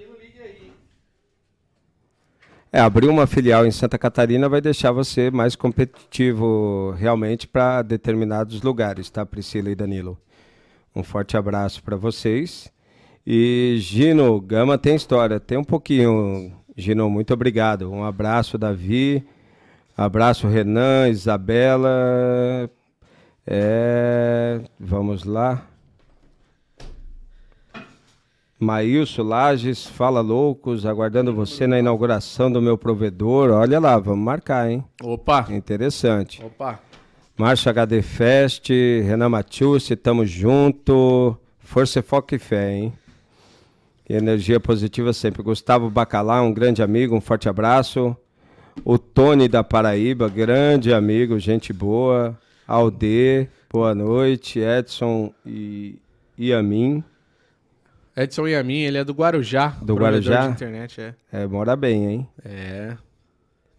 [2.71, 8.61] É, abrir uma filial em Santa Catarina vai deixar você mais competitivo realmente para determinados
[8.61, 10.17] lugares, tá, Priscila e Danilo?
[10.93, 12.71] Um forte abraço para vocês.
[13.25, 16.51] E Gino, Gama tem história, tem um pouquinho.
[16.75, 17.89] Gino, muito obrigado.
[17.91, 19.25] Um abraço, Davi.
[19.97, 22.69] Abraço, Renan, Isabela.
[23.47, 25.65] É, vamos lá.
[28.59, 33.49] Maílson Lages, fala loucos, aguardando você na inauguração do meu provedor.
[33.49, 34.85] Olha lá, vamos marcar, hein?
[35.01, 35.47] Opa!
[35.49, 36.45] Interessante.
[36.45, 36.79] Opa!
[37.35, 41.35] Marcha HD Fest, Renan Matius, tamo junto.
[41.57, 42.93] Força, foco e fé, hein?
[44.07, 45.41] E energia positiva sempre.
[45.41, 48.15] Gustavo Bacalá, um grande amigo, um forte abraço.
[48.83, 52.37] O Tony da Paraíba, grande amigo, gente boa.
[52.67, 54.59] Alde, boa noite.
[54.59, 55.99] Edson e,
[56.53, 57.03] a mim.
[58.15, 59.69] Edson e a mim, ele é do Guarujá.
[59.81, 60.47] Do Guarujá?
[60.47, 61.13] Internet, é.
[61.31, 62.27] É, mora bem, hein?
[62.43, 62.95] É.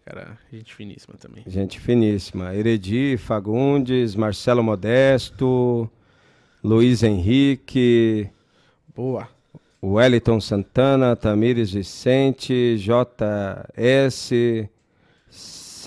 [0.05, 1.43] Cara, gente finíssima também.
[1.45, 2.55] Gente finíssima.
[2.55, 5.89] Heredi, Fagundes, Marcelo Modesto,
[6.63, 8.29] Luiz Henrique.
[8.95, 9.27] Boa.
[9.81, 14.31] Wellington Santana, Tamires Vicente, JS,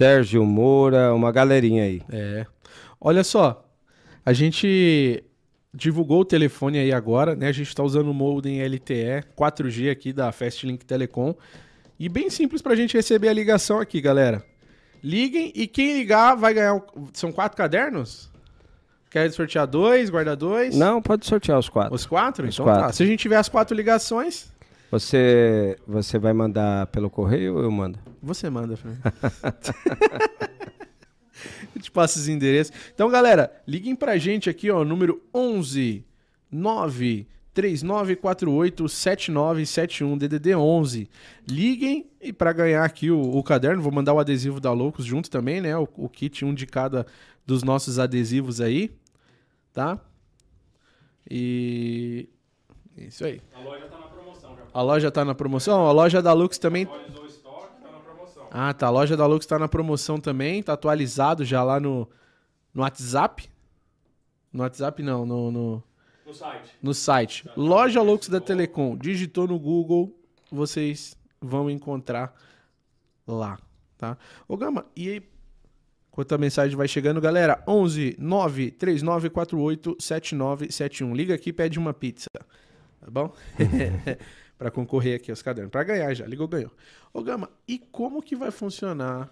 [0.03, 2.03] Sérgio Moura, uma galerinha aí.
[2.11, 2.45] É.
[3.01, 3.65] Olha só,
[4.27, 5.23] a gente
[5.73, 7.47] divulgou o telefone aí agora, né?
[7.47, 11.37] A gente está usando o modem LTE 4G aqui da Fastlink Telecom.
[12.01, 14.45] E bem simples para a gente receber a ligação aqui, galera.
[15.05, 16.83] Liguem e quem ligar vai ganhar.
[17.13, 18.29] São quatro cadernos?
[19.09, 20.77] Quer sortear dois, guardar dois?
[20.77, 21.95] Não, pode sortear os quatro.
[21.95, 22.49] Os quatro?
[22.49, 22.87] Os então quatro.
[22.87, 22.93] tá.
[22.93, 24.51] Se a gente tiver as quatro ligações.
[24.93, 27.99] Você, você vai mandar pelo correio ou eu mando?
[28.23, 29.03] Você manda, Fernando.
[31.75, 32.73] eu te passo os endereços.
[32.95, 36.05] Então, galera, liguem pra gente aqui, ó, número 11
[36.51, 41.11] 9 3948 7971 DDD 11.
[41.49, 45.29] Liguem e para ganhar aqui o, o, caderno, vou mandar o adesivo da Loucos junto
[45.29, 45.77] também, né?
[45.77, 47.07] O, o kit um de cada
[47.45, 48.91] dos nossos adesivos aí
[49.73, 49.99] tá?
[51.29, 52.29] E
[52.97, 53.41] isso aí.
[53.55, 54.02] A loja tá.
[54.73, 55.87] A loja tá na promoção?
[55.87, 56.85] A loja da Lux também.
[56.85, 58.49] Atualizou o estoque, tá na promoção.
[58.51, 58.87] Ah, tá.
[58.87, 62.09] A loja da Lux tá na promoção também, tá atualizado já lá no,
[62.73, 63.51] no WhatsApp.
[64.53, 65.85] No WhatsApp não, no, no,
[66.27, 66.79] no site.
[66.83, 67.51] No site.
[67.57, 68.97] Loja Lux da Telecom.
[68.97, 70.15] Digitou no Google,
[70.51, 72.35] vocês vão encontrar
[73.27, 73.59] lá,
[73.99, 74.17] tá?
[74.49, 75.33] Ô Gama, e aí
[76.13, 81.15] Enquanto a mensagem vai chegando, galera, 11 9 3948 7971.
[81.15, 82.29] Liga aqui e pede uma pizza.
[83.01, 83.33] Tá bom?
[84.63, 85.73] para concorrer aqui aos cadernos.
[85.73, 86.25] Para ganhar já.
[86.25, 86.71] Ligou, ganhou.
[87.13, 89.29] Ô, Gama, e como que vai funcionar?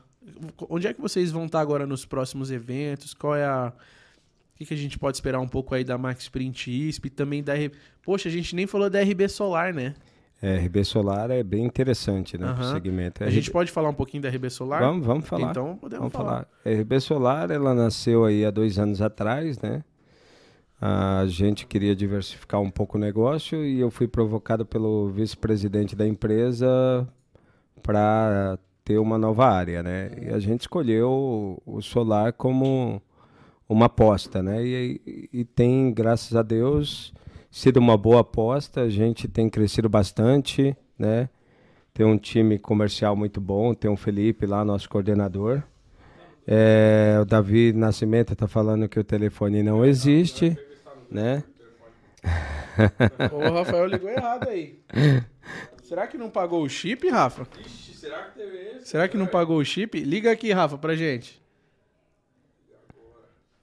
[0.69, 3.15] Onde é que vocês vão estar agora nos próximos eventos?
[3.15, 3.73] Qual é a.
[3.73, 7.09] O que, que a gente pode esperar um pouco aí da Max Print ISP?
[7.11, 7.53] Também da.
[8.03, 9.95] Poxa, a gente nem falou da RB Solar, né?
[10.43, 12.73] É, RB Solar é bem interessante, né, uhum.
[12.73, 13.23] segmento.
[13.23, 13.35] A RB...
[13.35, 14.81] gente pode falar um pouquinho da RB Solar?
[14.81, 15.51] Vamos, vamos falar.
[15.51, 16.49] Então, podemos vamos falar.
[16.65, 16.77] falar.
[16.77, 19.85] A RB Solar, ela nasceu aí há dois anos atrás, né?
[20.81, 26.09] A gente queria diversificar um pouco o negócio e eu fui provocado pelo vice-presidente da
[26.09, 27.07] empresa
[27.83, 30.11] para ter uma nova área, né?
[30.23, 33.01] E a gente escolheu o solar como
[33.69, 34.65] uma aposta, né?
[34.65, 37.13] E, e tem, graças a Deus,
[37.51, 38.81] sido uma boa aposta.
[38.81, 41.29] A gente tem crescido bastante, né?
[41.93, 45.63] Tem um time comercial muito bom, tem o Felipe lá, nosso coordenador.
[46.47, 50.59] É, o Davi Nascimento está falando que o telefone não existe,
[51.11, 51.43] né?
[53.33, 54.79] O Rafael ligou errado aí.
[55.83, 57.47] Será que não pagou o chip, Rafa?
[57.67, 58.89] Ixi, será que teve esse?
[58.89, 59.99] Será que não pagou o chip?
[60.01, 61.41] Liga aqui, Rafa, pra gente.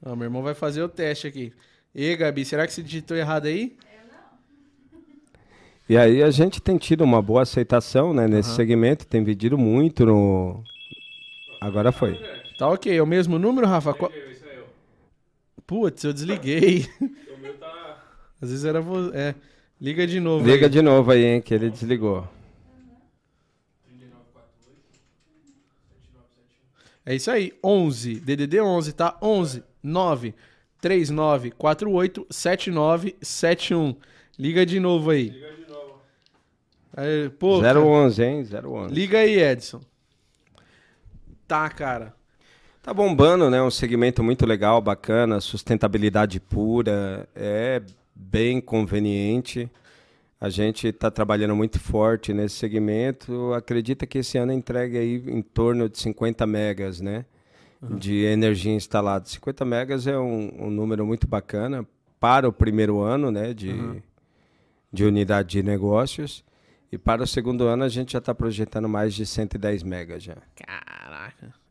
[0.03, 1.53] Ah, meu irmão vai fazer o teste aqui.
[1.95, 3.75] E Gabi, será que você digitou errado aí?
[5.89, 10.05] E aí a gente tem tido uma boa aceitação né, nesse segmento, tem vendido muito
[10.05, 10.61] no.
[11.61, 12.19] Agora foi.
[12.57, 13.93] Tá ok, é o mesmo número, Rafa?
[13.93, 14.65] Qual- Eu, isso é eu.
[15.67, 16.87] Putz, eu desliguei.
[17.37, 18.03] O meu tá.
[18.41, 19.15] Às vezes era você.
[19.15, 19.35] É.
[19.79, 20.47] Liga de novo.
[20.47, 20.71] Liga aí.
[20.71, 22.27] de novo aí, hein, que ele desligou.
[27.05, 27.53] É isso aí.
[27.63, 28.19] 11.
[28.19, 29.17] DDD 11, tá?
[29.21, 30.33] 11 9
[30.81, 33.95] 39 48 79 71.
[34.37, 35.29] Liga de novo aí.
[35.29, 36.01] Liga de novo.
[36.93, 38.43] Aí, pô, cara, 011, hein?
[38.43, 38.93] 011.
[38.93, 39.79] liga aí, Edson.
[41.47, 42.16] Tá, cara.
[42.87, 43.61] Tá bombando, né?
[43.61, 47.81] Um segmento muito legal, bacana, sustentabilidade pura, é
[48.15, 49.69] bem conveniente.
[50.39, 53.51] A gente está trabalhando muito forte nesse segmento.
[53.51, 57.25] Acredita que esse ano entregue aí em torno de 50 megas, né?
[57.81, 59.25] De energia instalada.
[59.25, 61.85] 50 megas é um, um número muito bacana
[62.21, 63.53] para o primeiro ano, né?
[63.53, 64.01] De,
[64.93, 66.41] de unidade de negócios.
[66.89, 70.37] E para o segundo ano a gente já está projetando mais de 110 megas já.
[70.55, 70.96] Caraca.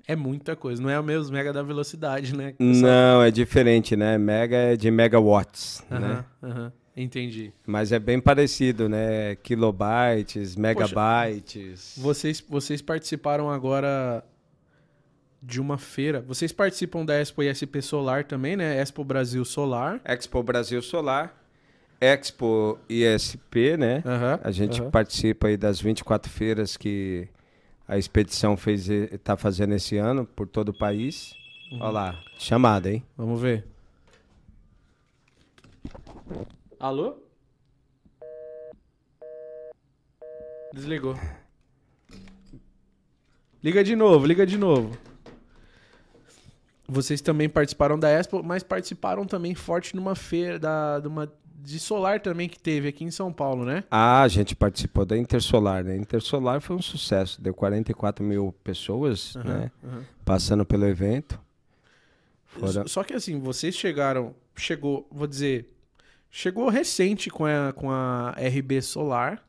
[0.09, 0.81] É muita coisa.
[0.81, 2.55] Não é o mesmo mega da velocidade, né?
[2.59, 4.17] Não, é diferente, né?
[4.17, 6.25] Mega é de megawatts, né?
[6.43, 6.73] Aham, aham.
[6.97, 7.53] Entendi.
[7.67, 9.35] Mas é bem parecido, né?
[9.37, 11.95] Kilobytes, megabytes.
[11.99, 14.25] Vocês, vocês participaram agora
[15.43, 16.23] de uma feira.
[16.27, 18.81] Vocês participam da Expo ISP Solar também, né?
[18.81, 20.01] Expo Brasil Solar.
[20.05, 21.35] Expo Brasil Solar,
[22.01, 24.03] Expo ISP, né?
[24.07, 27.29] Aham, A gente participa aí das 24 feiras que
[27.89, 31.35] a expedição fez está fazendo esse ano por todo o país.
[31.71, 31.81] Uhum.
[31.81, 33.05] Olha lá, chamada, hein?
[33.17, 33.67] Vamos ver.
[36.79, 37.17] Alô?
[40.73, 41.17] Desligou.
[43.63, 44.97] Liga de novo, liga de novo.
[46.89, 51.33] Vocês também participaram da Expo, mas participaram também forte numa feira da, de, uma,
[51.67, 53.83] de solar também que teve aqui em São Paulo, né?
[53.91, 55.97] Ah, a gente participou da Intersolar, né?
[55.97, 59.71] Intersolar foi um sucesso, deu 44 mil pessoas, né?
[59.85, 60.05] aham.
[60.25, 61.41] Passando pelo evento.
[62.45, 65.69] Fora- Só que assim, vocês chegaram, chegou, vou dizer,
[66.31, 69.43] chegou recente com a, com a RB Solar,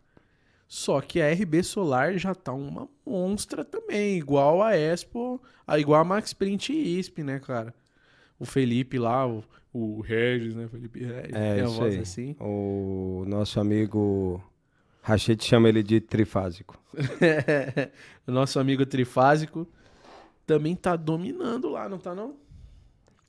[0.67, 6.01] só que a RB Solar já tá uma monstra também, igual a Expo, a, igual
[6.01, 7.73] a Max Print e ISP, né, cara?
[8.39, 9.43] O Felipe lá, o,
[9.77, 11.99] o Regis, né, Felipe Regis, É, isso aí.
[11.99, 12.35] assim.
[12.39, 14.41] O nosso amigo
[15.01, 16.77] Rachid chama ele de trifásico.
[18.27, 19.67] o nosso amigo trifásico
[20.45, 22.35] também tá dominando lá, não tá não?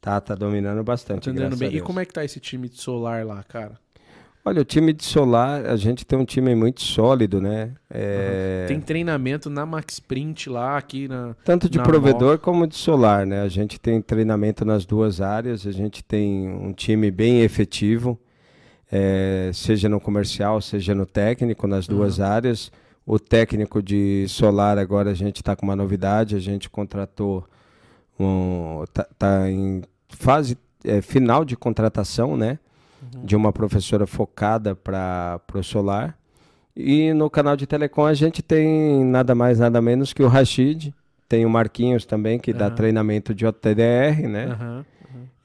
[0.00, 1.24] Tá, tá dominando bastante.
[1.24, 1.74] Tá entendendo bem.
[1.74, 3.78] E como é que tá esse time de solar lá, cara?
[4.48, 7.74] Olha, o time de solar, a gente tem um time muito sólido, né?
[7.90, 11.36] É, Tem treinamento na Max Print lá, aqui na.
[11.44, 13.42] Tanto de na provedor como de solar, né?
[13.42, 18.18] A gente tem treinamento nas duas áreas, a gente tem um time bem efetivo,
[18.90, 22.72] é, seja no comercial, seja no técnico, nas duas áreas.
[23.04, 27.44] O técnico de solar agora a gente está com uma novidade, a gente contratou
[28.18, 32.58] um, tá, tá em fase é, final de contratação, né?
[33.22, 36.18] De uma professora focada para o solar.
[36.76, 40.94] E no canal de telecom a gente tem nada mais, nada menos que o Rashid.
[41.28, 42.74] Tem o Marquinhos também, que dá Aham.
[42.74, 44.46] treinamento de OTDR, né?
[44.46, 44.86] Aham.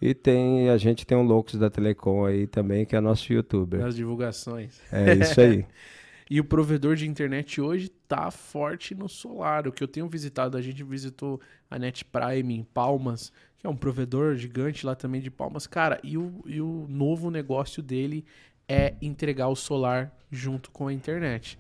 [0.02, 3.80] E tem, a gente tem o Loucos da Telecom aí também, que é nosso youtuber.
[3.80, 4.82] Nas divulgações.
[4.92, 5.66] É isso aí.
[6.34, 9.68] E o provedor de internet hoje tá forte no solar.
[9.68, 11.40] O que eu tenho visitado, a gente visitou
[11.70, 15.68] a Net Prime em Palmas, que é um provedor gigante lá também de Palmas.
[15.68, 18.26] Cara, e o, e o novo negócio dele
[18.68, 21.56] é entregar o solar junto com a internet.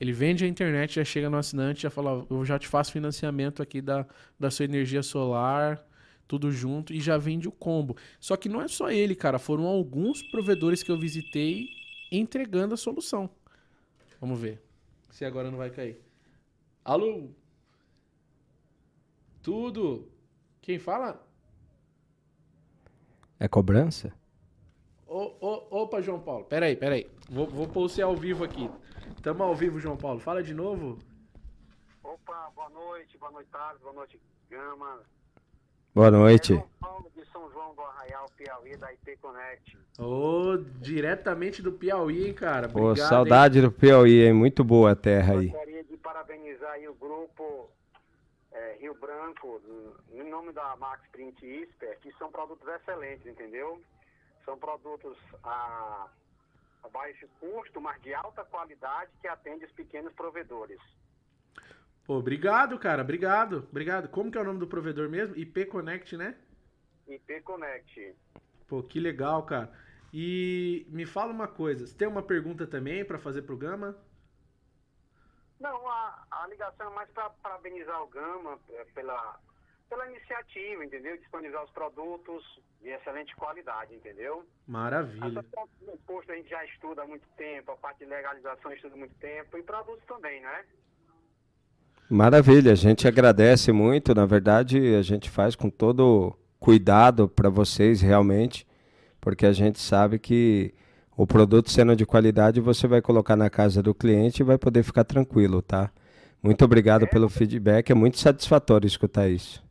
[0.00, 2.92] Ele vende a internet, já chega no assinante, já fala, "Ó, eu já te faço
[2.92, 4.06] financiamento aqui da,
[4.40, 5.86] da sua energia solar,
[6.26, 7.94] tudo junto, e já vende o combo.
[8.18, 9.38] Só que não é só ele, cara.
[9.38, 11.68] Foram alguns provedores que eu visitei
[12.10, 13.28] entregando a solução.
[14.20, 14.62] Vamos ver.
[15.10, 16.00] Se agora não vai cair.
[16.84, 17.30] Alô?
[19.42, 20.10] Tudo?
[20.60, 21.24] Quem fala?
[23.38, 24.12] É cobrança?
[25.06, 26.44] Ô, ô, opa, João Paulo.
[26.46, 27.10] Peraí, peraí.
[27.28, 28.70] Vou, vou pôr você ao vivo aqui.
[29.22, 30.18] Tamo ao vivo, João Paulo.
[30.18, 30.98] Fala de novo.
[32.02, 35.02] Opa, boa noite, boa noite, Thales, boa noite, Gama.
[35.94, 36.60] Boa É noite.
[36.80, 39.78] Paulo de São João do Arraial, Piauí, da IP Connect.
[39.96, 42.68] Ô, diretamente do Piauí, hein, cara.
[42.68, 44.32] Pô, Obrigado, saudade do Piauí, hein?
[44.32, 45.46] Muito boa a terra aí.
[45.46, 47.70] Gostaria de parabenizar aí o grupo
[48.50, 49.62] é, Rio Branco,
[50.12, 53.80] em nome da Max Print Isper, que são produtos excelentes, entendeu?
[54.44, 56.08] São produtos a,
[56.82, 60.80] a baixo custo, mas de alta qualidade que atende os pequenos provedores.
[62.06, 63.02] Obrigado, cara.
[63.02, 63.66] Obrigado.
[63.70, 64.08] Obrigado.
[64.08, 65.36] Como que é o nome do provedor mesmo?
[65.36, 66.36] IP Connect, né?
[67.06, 68.14] IP Connect.
[68.66, 69.72] Pô, que legal, cara.
[70.12, 71.86] E me fala uma coisa.
[71.86, 73.96] Você tem uma pergunta também pra fazer pro Gama?
[75.58, 79.40] Não, a, a ligação é mais para parabenizar o Gama é, pela,
[79.88, 81.16] pela iniciativa, entendeu?
[81.16, 82.44] Disponibilizar os produtos
[82.80, 84.46] de excelente qualidade, entendeu?
[84.66, 85.42] Maravilha.
[85.80, 88.98] Do imposto a gente já estuda há muito tempo, a parte de legalização estuda há
[88.98, 90.66] muito tempo, e produtos também, né?
[92.08, 94.14] Maravilha, a gente agradece muito.
[94.14, 98.66] Na verdade, a gente faz com todo cuidado para vocês realmente,
[99.20, 100.74] porque a gente sabe que
[101.16, 104.82] o produto sendo de qualidade você vai colocar na casa do cliente e vai poder
[104.82, 105.90] ficar tranquilo, tá?
[106.42, 109.64] Muito obrigado pelo feedback, é muito satisfatório escutar isso.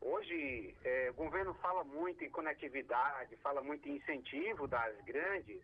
[0.00, 5.60] Hoje, é, o governo fala muito em conectividade, fala muito em incentivo das grandes,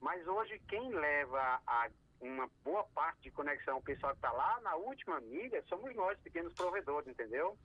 [0.00, 1.88] mas hoje quem leva a
[2.20, 6.18] uma boa parte de conexão, o pessoal que está lá na última milha, somos nós,
[6.20, 7.56] pequenos provedores, entendeu?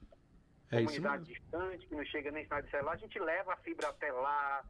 [0.70, 3.88] É Comunidade distante, que não chega nem sinal de celular, a gente leva a fibra
[3.88, 4.64] até lá,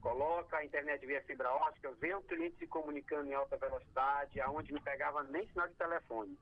[0.00, 4.72] coloca a internet via fibra ótica, vê o cliente se comunicando em alta velocidade, aonde
[4.72, 6.38] não pegava nem sinal de telefone.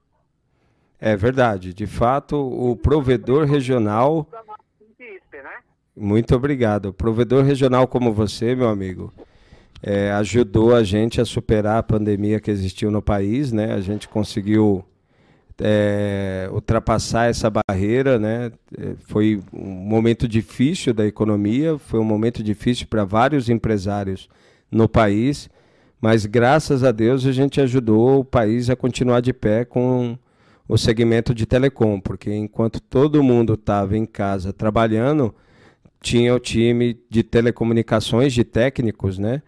[0.99, 4.27] É verdade, de fato, o provedor regional
[5.47, 5.63] né?
[5.95, 6.93] Muito obrigado.
[6.93, 9.13] Provedor regional como você, meu amigo,
[9.87, 13.73] é, ajudou a gente a superar a pandemia que existiu no país, né?
[13.73, 14.85] A gente conseguiu
[15.61, 18.51] é, ultrapassar essa barreira, né?
[18.77, 24.29] É, Foi um momento difícil da economia, foi um momento difícil para vários empresários
[24.73, 25.49] no país,
[26.01, 30.19] mas graças a Deus a gente ajudou o país a continuar de pé com
[30.69, 35.33] o segmento de telecom, porque enquanto todo mundo estava em casa trabalhando,
[36.03, 39.43] tinha o time de telecomunicações, de técnicos, né?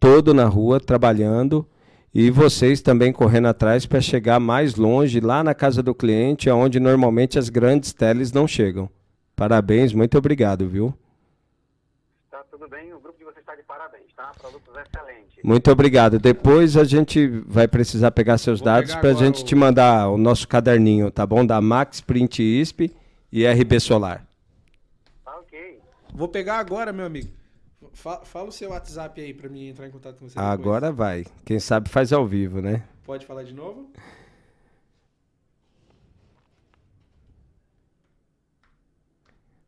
[0.00, 1.66] Todo na rua trabalhando
[2.14, 6.78] e vocês também correndo atrás para chegar mais longe, lá na casa do cliente, onde
[6.80, 8.88] normalmente as grandes teles não chegam.
[9.36, 10.94] Parabéns, muito obrigado, viu?
[12.30, 14.32] Tá tudo bem, o grupo de vocês está de parabéns, tá?
[14.40, 15.38] Produtos excelentes.
[15.44, 16.18] Muito obrigado.
[16.18, 20.08] Depois a gente vai precisar pegar seus Vou dados para a gente o- te mandar
[20.08, 21.44] o nosso caderninho, tá bom?
[21.44, 22.90] Da Max Print ISP
[23.32, 24.26] e RB Solar.
[25.24, 25.78] Tá ok.
[26.14, 27.28] Vou pegar agora, meu amigo.
[28.02, 30.34] Fa- fala o seu WhatsApp aí pra mim entrar em contato com você.
[30.38, 30.52] depois.
[30.52, 31.26] Agora vai.
[31.44, 32.84] Quem sabe faz ao vivo, né?
[33.04, 33.90] Pode falar de novo?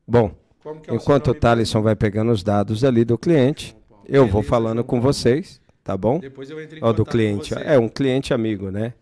[0.07, 0.32] Bom,
[0.89, 3.77] é enquanto o Thalisson vai pegando os dados ali do cliente,
[4.07, 6.19] eu vou falando João com vocês, tá bom?
[6.19, 7.51] Depois eu entro em Ó, do contato cliente.
[7.55, 7.66] com você.
[7.66, 8.94] É um cliente amigo, né?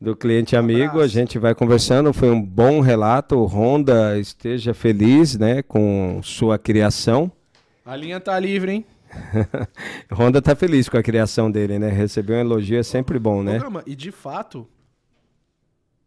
[0.00, 2.10] Do cliente Um amigo, a gente vai conversando.
[2.14, 3.36] Foi um bom relato.
[3.36, 7.30] O Honda esteja feliz, né, com sua criação.
[7.84, 8.86] A linha tá livre, hein?
[10.12, 11.88] Honda tá feliz com a criação dele, né?
[11.88, 13.58] Receber um elogio é sempre bom, né?
[13.58, 14.68] Programa, e de fato,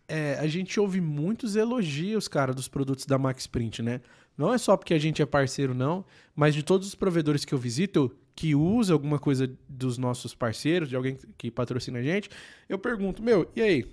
[0.08, 4.02] é, a gente ouve muitos elogios, cara, dos produtos da Max Print, né?
[4.38, 6.06] Não é só porque a gente é parceiro, não,
[6.36, 10.90] mas de todos os provedores que eu visito, que usa alguma coisa dos nossos parceiros,
[10.90, 12.30] de alguém que patrocina a gente,
[12.68, 13.86] eu pergunto, meu, e aí?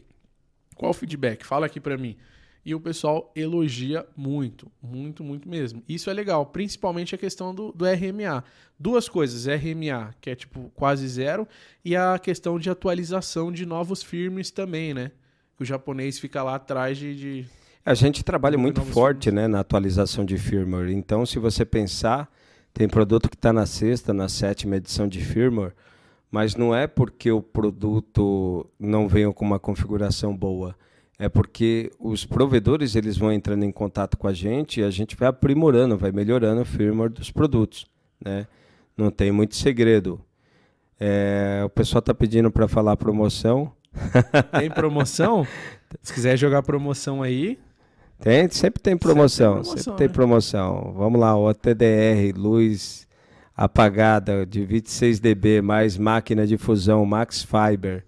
[0.77, 1.44] Qual o feedback?
[1.44, 2.16] Fala aqui pra mim.
[2.65, 5.82] E o pessoal elogia muito, muito, muito mesmo.
[5.89, 8.45] Isso é legal, principalmente a questão do, do RMA.
[8.78, 11.49] Duas coisas, RMA, que é tipo quase zero,
[11.85, 15.11] e a questão de atualização de novos firmes também, né?
[15.57, 17.15] Que o japonês fica lá atrás de.
[17.16, 17.47] de-
[17.85, 20.91] A gente trabalha muito forte né, na atualização de firmware.
[20.91, 22.31] Então, se você pensar,
[22.74, 25.73] tem produto que está na sexta, na sétima edição de firmware,
[26.31, 30.77] mas não é porque o produto não veio com uma configuração boa.
[31.20, 35.14] É porque os provedores eles vão entrando em contato com a gente e a gente
[35.14, 37.84] vai aprimorando, vai melhorando o firmware dos produtos.
[38.24, 38.47] Né?
[38.97, 40.18] Não tem muito segredo.
[40.98, 43.70] É, o pessoal está pedindo para falar promoção.
[44.59, 45.47] Tem promoção?
[46.01, 47.59] Se quiser jogar promoção aí,
[48.18, 50.14] Tem, sempre tem promoção, promoção, sempre tem né?
[50.14, 50.94] promoção.
[50.97, 53.09] Vamos lá, o TDR, luz
[53.56, 58.05] apagada de 26 dB mais máquina de fusão Max Fiber,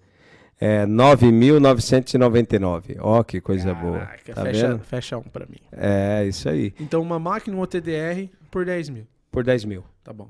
[0.59, 2.97] é 9.999.
[2.99, 3.99] Ó, que coisa boa.
[3.99, 4.79] caraca, Tá fecha, vendo?
[4.83, 5.57] fecha um pra mim.
[5.71, 6.73] É, isso aí.
[6.79, 9.07] Então, uma máquina, um OTDR por 10 mil.
[9.31, 9.83] Por 10 mil.
[10.03, 10.29] Tá bom.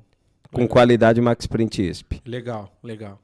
[0.51, 2.21] com qualidade Max Print ISP.
[2.25, 3.19] Legal, legal.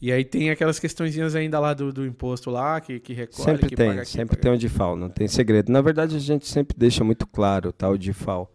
[0.00, 3.68] E aí tem aquelas questõezinhas ainda lá do, do imposto lá, que, que recolhe, Sempre
[3.68, 5.72] que tem, paga aqui, sempre paga tem o DIFAL, não tem segredo.
[5.72, 8.52] Na verdade, a gente sempre deixa muito claro tá, o DIFAL.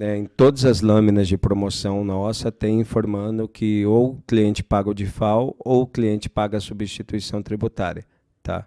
[0.00, 4.88] É, em todas as lâminas de promoção nossa, tem informando que ou o cliente paga
[4.88, 8.06] o DIFAL ou o cliente paga a substituição tributária.
[8.42, 8.66] Tá?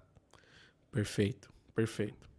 [0.91, 2.29] Perfeito, perfeito.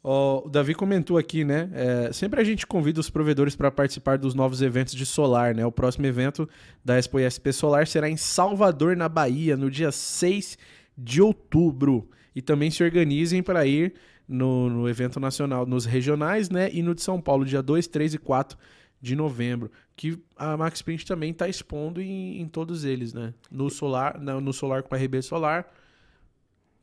[0.00, 1.68] O Davi comentou aqui, né?
[1.74, 5.66] é, sempre a gente convida os provedores para participar dos novos eventos de solar, né?
[5.66, 6.48] O próximo evento
[6.84, 10.56] da Expo ISP Solar será em Salvador, na Bahia, no dia 6
[10.96, 12.08] de outubro.
[12.34, 13.92] E também se organizem para ir
[14.30, 16.70] no, no evento nacional, nos regionais, né?
[16.72, 18.56] E no de São Paulo, dia 2, 3 e 4
[19.02, 19.70] de novembro.
[19.96, 23.34] Que a Max Print também está expondo em, em todos eles, né?
[23.50, 25.66] No Solar, na- no Solar com a RB Solar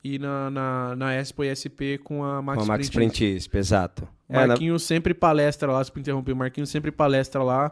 [0.04, 3.12] e na, na, na Expo ISP com a Max, Com a Max Print.
[3.18, 4.08] Print ISP, exato.
[4.30, 7.72] É, na- Marquinhos sempre palestra lá, desculpa interromper, Marquinhos sempre palestra lá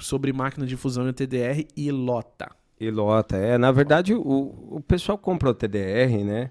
[0.00, 2.50] sobre máquina de fusão e TDR e lota.
[2.80, 3.36] E lota.
[3.36, 4.20] É, na verdade, o,
[4.76, 6.50] o pessoal compra o TDR, né?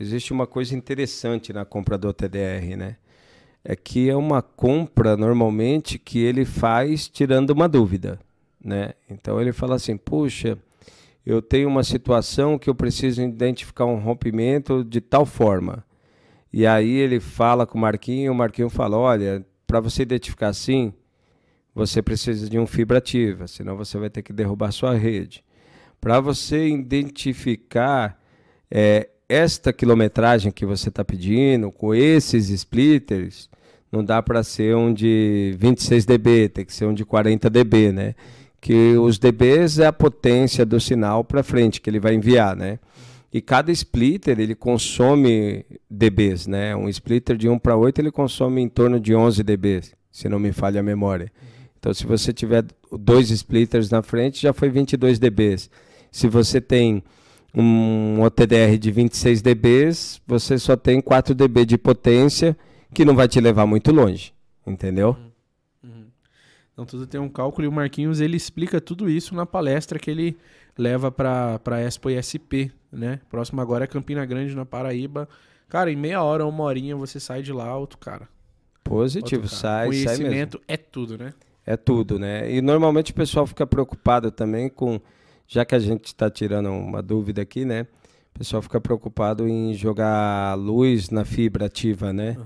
[0.00, 2.96] Existe uma coisa interessante na compra do TDR, né?
[3.62, 8.18] É que é uma compra, normalmente, que ele faz tirando uma dúvida,
[8.64, 8.94] né?
[9.10, 10.56] Então ele fala assim, puxa,
[11.26, 15.84] eu tenho uma situação que eu preciso identificar um rompimento de tal forma.
[16.50, 20.94] E aí ele fala com o Marquinho, o Marquinho fala, olha, para você identificar assim,
[21.74, 25.44] você precisa de um fibra ativa, senão você vai ter que derrubar sua rede.
[26.00, 28.18] Para você identificar
[28.70, 33.48] é, esta quilometragem que você está pedindo, com esses splitters,
[33.90, 37.92] não dá para ser um de 26 dB, tem que ser um de 40 dB,
[37.92, 38.14] né?
[38.60, 42.80] Que os dBs é a potência do sinal para frente que ele vai enviar, né?
[43.32, 46.74] E cada splitter ele consome dBs, né?
[46.74, 50.40] Um splitter de 1 para 8 ele consome em torno de 11 dBs, se não
[50.40, 51.30] me falha a memória.
[51.78, 52.64] Então, se você tiver
[52.98, 55.70] dois splitters na frente, já foi 22 dBs.
[56.10, 57.02] Se você tem
[57.54, 62.56] um OTDR de 26 dBs, você só tem 4 dB de potência,
[62.94, 64.32] que não vai te levar muito longe,
[64.66, 65.16] entendeu?
[66.72, 70.10] Então tudo tem um cálculo e o Marquinhos ele explica tudo isso na palestra que
[70.10, 70.36] ele
[70.78, 73.20] leva para para Expo ISP, né?
[73.28, 75.28] Próximo agora é Campina Grande na Paraíba.
[75.68, 78.26] Cara, em meia hora, uma horinha você sai de lá, outro cara.
[78.82, 79.60] Positivo, Outro cara.
[79.60, 80.16] sai, sai mesmo.
[80.16, 81.34] Conhecimento é tudo, né?
[81.66, 82.50] É tudo, né?
[82.50, 84.98] E normalmente o pessoal fica preocupado também com,
[85.50, 87.82] já que a gente está tirando uma dúvida aqui, né?
[88.32, 92.36] O pessoal fica preocupado em jogar luz na fibra ativa, né?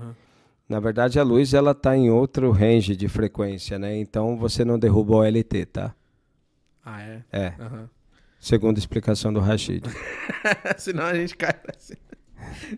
[0.67, 3.95] Na verdade, a luz ela está em outro range de frequência, né?
[3.95, 5.93] Então você não derruba o LT, tá?
[6.83, 7.21] Ah, é?
[7.31, 7.87] É, Aham.
[8.39, 9.83] segundo a explicação do Rashid.
[10.75, 11.99] Senão a gente cai pra cima.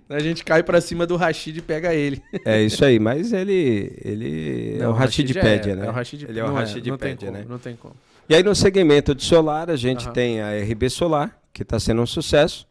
[0.10, 2.22] A gente cai pra cima do Rashid e pega ele.
[2.44, 5.86] É isso aí, mas ele, ele é Não, o Rashidpédia, é, né?
[5.86, 7.46] É o Rashid, Ele é o Rashidpédia, não tem como, né?
[7.48, 7.96] Não tem como.
[8.30, 10.14] E aí no segmento de solar, a gente Aham.
[10.14, 12.68] tem a RB Solar, que está sendo um sucesso.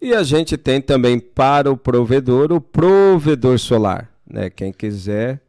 [0.00, 4.10] E a gente tem também para o provedor o provedor solar.
[4.28, 4.50] Né?
[4.50, 5.40] Quem quiser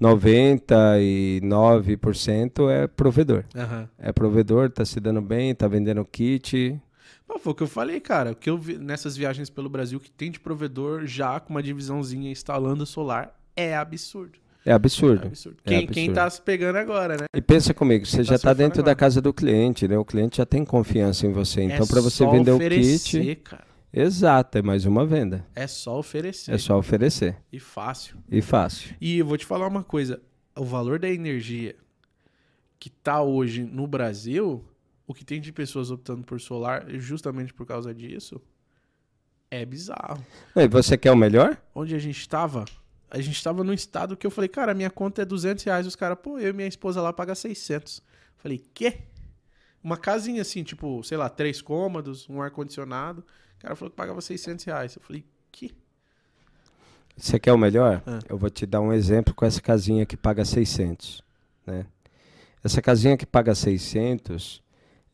[0.00, 3.44] 99% é provedor.
[3.54, 3.88] Aham.
[3.98, 6.80] É provedor, tá se dando bem, tá vendendo kit.
[7.26, 8.32] Pô, foi o que eu falei, cara.
[8.32, 11.62] O que eu vi nessas viagens pelo Brasil que tem de provedor já com uma
[11.62, 14.38] divisãozinha instalando solar é absurdo.
[14.64, 15.26] É É absurdo.
[15.28, 15.58] absurdo.
[15.64, 15.94] É Quem, absurdo.
[15.94, 17.26] quem tá se pegando agora, né?
[17.34, 18.96] E pensa comigo, você Quem já tá surfando dentro da agora.
[18.96, 19.96] casa do cliente, né?
[19.98, 21.62] O cliente já tem confiança em você.
[21.62, 23.65] Então, é para você vender oferecer, o kit, cara.
[24.02, 25.46] Exato, é mais uma venda.
[25.54, 26.54] É só oferecer.
[26.54, 27.36] É só oferecer.
[27.52, 28.16] E fácil.
[28.30, 28.94] E fácil.
[29.00, 30.20] E eu vou te falar uma coisa.
[30.54, 31.74] O valor da energia
[32.78, 34.64] que tá hoje no Brasil
[35.06, 38.40] o que tem de pessoas optando por solar justamente por causa disso
[39.48, 40.24] é bizarro.
[40.56, 41.56] E você quer o melhor?
[41.72, 42.64] Onde a gente tava,
[43.08, 45.86] a gente tava num estado que eu falei, cara, minha conta é 200 reais.
[45.86, 48.02] Os caras, pô, eu e minha esposa lá paga 600.
[48.36, 48.98] Falei, quê?
[49.82, 53.24] Uma casinha assim, tipo, sei lá, três cômodos, um ar-condicionado.
[53.58, 54.94] O cara falou que pagava 600 reais.
[54.94, 55.74] Eu falei, que?
[57.16, 58.02] Você quer o melhor?
[58.06, 58.18] Ah.
[58.28, 61.22] Eu vou te dar um exemplo com essa casinha que paga 600,
[61.66, 61.86] né?
[62.62, 64.62] Essa casinha que paga 600,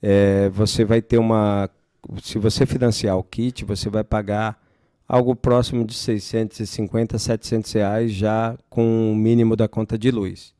[0.01, 1.71] é, você vai ter uma...
[2.23, 4.61] Se você financiar o kit, você vai pagar
[5.07, 10.55] algo próximo de 650, 700 reais já com o mínimo da conta de luz.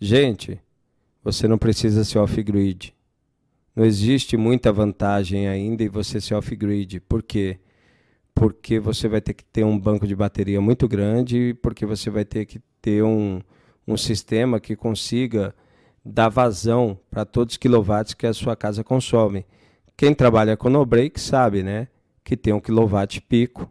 [0.00, 0.58] Gente,
[1.22, 2.94] você não precisa ser off-grid.
[3.80, 7.00] Não existe muita vantagem ainda em você ser off-grid.
[7.00, 7.58] Por quê?
[8.34, 12.26] Porque você vai ter que ter um banco de bateria muito grande, porque você vai
[12.26, 13.40] ter que ter um,
[13.88, 15.54] um sistema que consiga
[16.04, 19.46] dar vazão para todos os quilowatts que a sua casa consome.
[19.96, 21.88] Quem trabalha com no break sabe, né?
[22.22, 23.66] Que tem um quilowatt pico,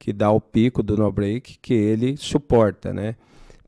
[0.00, 3.14] que dá o pico do no break que ele suporta, né?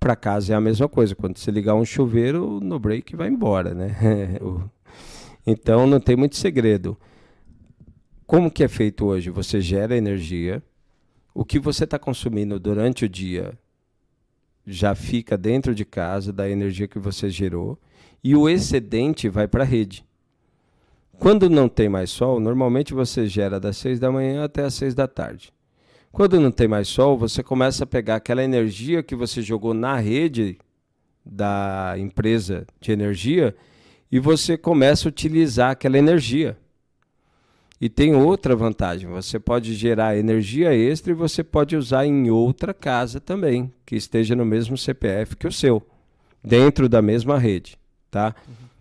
[0.01, 1.15] Para casa é a mesma coisa.
[1.15, 3.97] Quando você ligar um chuveiro, o no break vai embora, né?
[5.47, 6.97] então não tem muito segredo.
[8.27, 9.31] Como que é feito hoje?
[9.31, 10.63] Você gera energia,
[11.33, 13.57] o que você está consumindo durante o dia
[14.67, 17.79] já fica dentro de casa da energia que você gerou
[18.25, 20.05] e o excedente vai para a rede.
[21.19, 24.95] Quando não tem mais sol, normalmente você gera das 6 da manhã até as 6
[24.95, 25.53] da tarde.
[26.11, 29.97] Quando não tem mais sol, você começa a pegar aquela energia que você jogou na
[29.97, 30.59] rede
[31.25, 33.55] da empresa de energia
[34.11, 36.57] e você começa a utilizar aquela energia.
[37.81, 42.73] E tem outra vantagem: você pode gerar energia extra e você pode usar em outra
[42.73, 45.83] casa também, que esteja no mesmo CPF que o seu,
[46.43, 47.79] dentro da mesma rede.
[48.11, 48.35] Tá?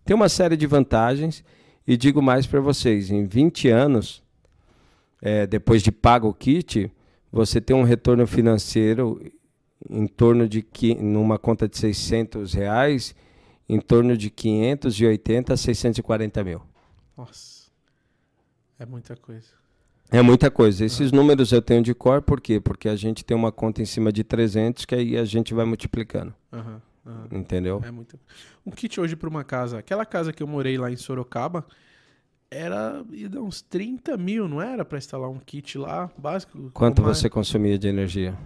[0.05, 1.43] Tem uma série de vantagens
[1.85, 4.23] e digo mais para vocês: em 20 anos,
[5.21, 6.89] eh, depois de pago o kit,
[7.31, 9.21] você tem um retorno financeiro
[9.89, 13.13] em torno de que numa conta de 600 reais,
[13.67, 16.61] em torno de 580 a 640 mil.
[17.17, 17.65] Nossa.
[18.77, 19.47] É muita coisa.
[20.11, 20.85] É muita coisa.
[20.85, 22.59] Esses números eu tenho de cor, por quê?
[22.59, 25.65] Porque a gente tem uma conta em cima de 300 que aí a gente vai
[25.65, 27.27] multiplicando, Aham, aham.
[27.31, 27.81] entendeu?
[27.83, 28.19] É muito.
[28.65, 29.79] Um kit hoje para uma casa.
[29.79, 31.65] Aquela casa que eu morei lá em Sorocaba
[32.51, 34.85] era ia dar uns 30 mil, não era?
[34.85, 36.69] Para instalar um kit lá, básico.
[36.73, 38.37] Quanto você consumia de energia?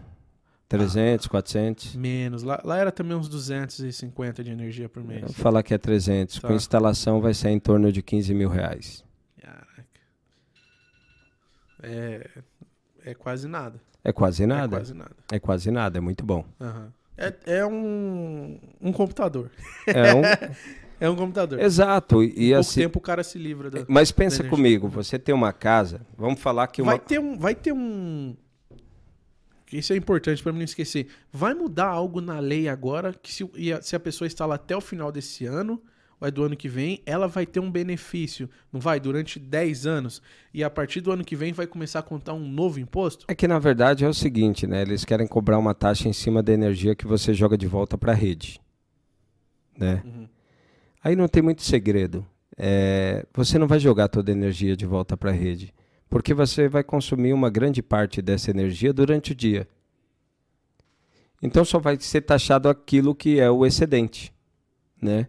[0.69, 1.95] 300, 400?
[1.95, 2.43] Menos.
[2.43, 5.21] Lá, lá era também uns 250 de energia por mês.
[5.23, 6.39] Vou falar que é 300.
[6.39, 6.47] Tá.
[6.47, 9.03] Com instalação vai sair em torno de 15 mil reais.
[9.41, 9.85] Caraca.
[11.81, 12.29] É,
[13.03, 13.81] é quase nada.
[14.03, 14.77] É quase É nada.
[14.77, 15.15] quase nada.
[15.31, 16.45] É quase nada, é muito bom.
[16.61, 16.93] Aham.
[17.17, 19.51] É, é um, um computador.
[19.87, 20.21] É um...
[21.01, 21.61] É um computador.
[21.61, 22.21] Exato.
[22.21, 23.85] Em E pouco assim, tempo o cara se livra da.
[23.87, 27.39] mas pensa da comigo, você tem uma casa, vamos falar que uma Vai ter um.
[27.39, 28.35] Vai ter um.
[29.71, 31.07] Isso é importante pra mim não esquecer.
[31.31, 33.43] Vai mudar algo na lei agora que se,
[33.73, 35.81] a- se a pessoa instalar até o final desse ano,
[36.19, 38.49] ou é do ano que vem, ela vai ter um benefício.
[38.73, 38.99] Não vai?
[38.99, 40.21] Durante 10 anos.
[40.53, 43.25] E a partir do ano que vem vai começar a contar um novo imposto?
[43.29, 44.81] É que na verdade é o seguinte, né?
[44.81, 48.11] Eles querem cobrar uma taxa em cima da energia que você joga de volta para
[48.11, 48.59] a rede,
[49.77, 50.01] né?
[50.03, 50.27] Uhum.
[51.03, 52.25] Aí não tem muito segredo.
[52.57, 55.73] É, você não vai jogar toda a energia de volta para a rede,
[56.09, 59.67] porque você vai consumir uma grande parte dessa energia durante o dia.
[61.41, 64.33] Então só vai ser taxado aquilo que é o excedente,
[65.01, 65.27] né?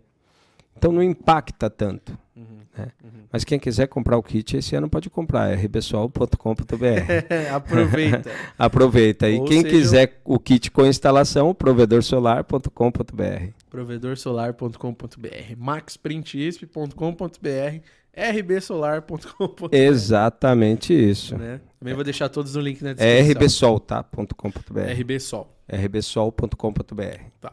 [0.77, 2.19] Então não impacta tanto.
[2.35, 2.61] Uhum.
[2.77, 2.89] né?
[3.31, 6.35] Mas quem quiser comprar o kit esse ano pode comprar, é rbesol.com.br.
[7.55, 8.31] Aproveita.
[8.59, 9.29] Aproveita.
[9.29, 13.53] E Ou quem seja, quiser o kit com instalação, provedorsolar.com.br.
[13.69, 17.83] provedorsolar.com.br, maxprintisp.com.br,
[18.15, 19.69] rbsolar.com.br.
[19.75, 21.37] Exatamente isso.
[21.37, 21.61] Né?
[21.79, 23.31] Também vou deixar todos no link na É descrição.
[23.33, 24.03] rbsol, tá?
[24.03, 24.81] Ponto .com ponto br.
[24.81, 25.57] rbsol.
[25.69, 27.51] rbsol.com.br.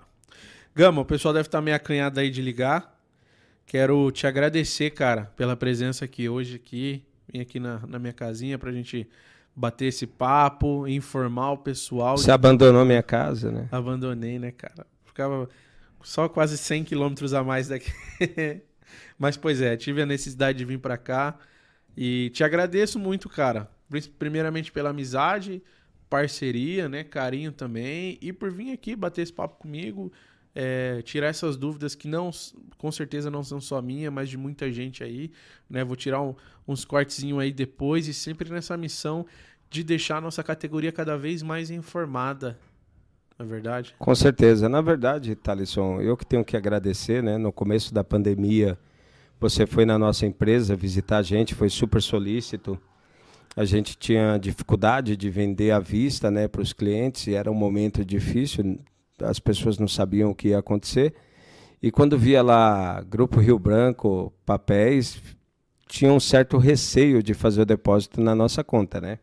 [0.75, 2.95] Gama, o pessoal deve estar meio acanhado aí de ligar.
[3.65, 7.03] Quero te agradecer, cara, pela presença aqui hoje aqui.
[7.31, 9.07] Vim aqui na, na minha casinha pra gente
[9.55, 12.17] bater esse papo, informar o pessoal.
[12.17, 13.67] Você abandonou minha casa, né?
[13.71, 14.85] Abandonei, né, cara?
[15.03, 15.49] Ficava
[16.03, 17.91] só quase 100 quilômetros a mais daqui.
[19.18, 21.38] Mas, pois é, tive a necessidade de vir pra cá.
[21.95, 23.69] E te agradeço muito, cara.
[24.19, 25.61] Primeiramente pela amizade,
[26.10, 27.03] parceria, né?
[27.03, 28.18] Carinho também.
[28.22, 30.11] E por vir aqui bater esse papo comigo.
[30.60, 32.31] é, tirar essas dúvidas que não,
[32.80, 35.30] com certeza não são só minha, mas de muita gente aí,
[35.69, 35.84] né?
[35.84, 36.34] Vou tirar um-
[36.68, 39.23] uns cortezinhos aí depois e sempre nessa missão
[39.69, 42.57] de deixar a nossa categoria cada vez mais informada,
[43.38, 43.94] não é verdade?
[43.99, 44.68] Com certeza.
[44.68, 47.38] Na verdade, Thalisson, eu que tenho que agradecer, né?
[47.38, 48.80] No começo da pandemia
[49.39, 52.80] Você foi na nossa empresa visitar a gente, foi super solícito.
[53.55, 57.55] A gente tinha dificuldade de vender à vista né, para os clientes e era um
[57.55, 58.80] momento difícil,
[59.22, 61.14] as pessoas não sabiam o que ia acontecer.
[61.81, 65.22] E quando via lá Grupo Rio Branco, papéis,
[65.88, 69.19] tinha um certo receio de fazer o depósito na nossa conta, né?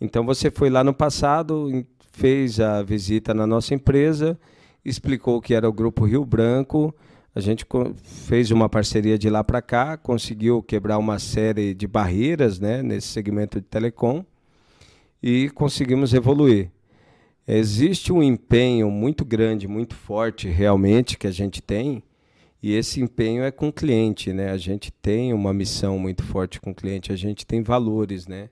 [0.00, 4.38] Então você foi lá no passado, fez a visita na nossa empresa,
[4.84, 6.94] explicou que era o Grupo Rio Branco,
[7.34, 7.64] a gente
[8.02, 13.08] fez uma parceria de lá para cá, conseguiu quebrar uma série de barreiras né, nesse
[13.08, 14.24] segmento de telecom
[15.22, 16.70] e conseguimos evoluir.
[17.46, 22.02] Existe um empenho muito grande, muito forte realmente que a gente tem,
[22.62, 24.50] e esse empenho é com o cliente, né?
[24.50, 28.50] A gente tem uma missão muito forte com o cliente, a gente tem valores, né?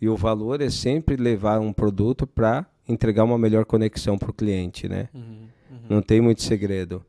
[0.00, 4.34] E o valor é sempre levar um produto para entregar uma melhor conexão para o
[4.34, 5.08] cliente, né?
[5.12, 5.78] Uhum, uhum.
[5.88, 7.04] Não tem muito segredo.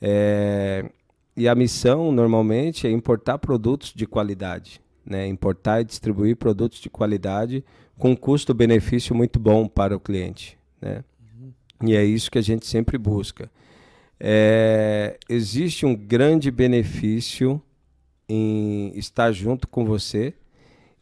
[0.00, 0.84] É,
[1.36, 4.80] e a missão, normalmente, é importar produtos de qualidade.
[5.04, 5.26] Né?
[5.26, 7.64] Importar e distribuir produtos de qualidade
[7.98, 10.58] com custo-benefício muito bom para o cliente.
[10.80, 11.04] Né?
[11.20, 11.88] Uhum.
[11.88, 13.50] E é isso que a gente sempre busca.
[14.18, 17.60] É, existe um grande benefício
[18.28, 20.34] em estar junto com você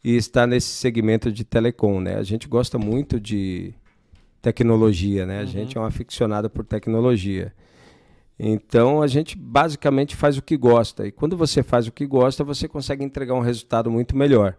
[0.03, 2.15] e estar nesse segmento de telecom, né?
[2.15, 3.73] A gente gosta muito de
[4.41, 5.39] tecnologia, né?
[5.39, 5.47] A uhum.
[5.47, 7.53] gente é um aficionado por tecnologia.
[8.39, 11.05] Então a gente basicamente faz o que gosta.
[11.05, 14.55] E quando você faz o que gosta, você consegue entregar um resultado muito melhor.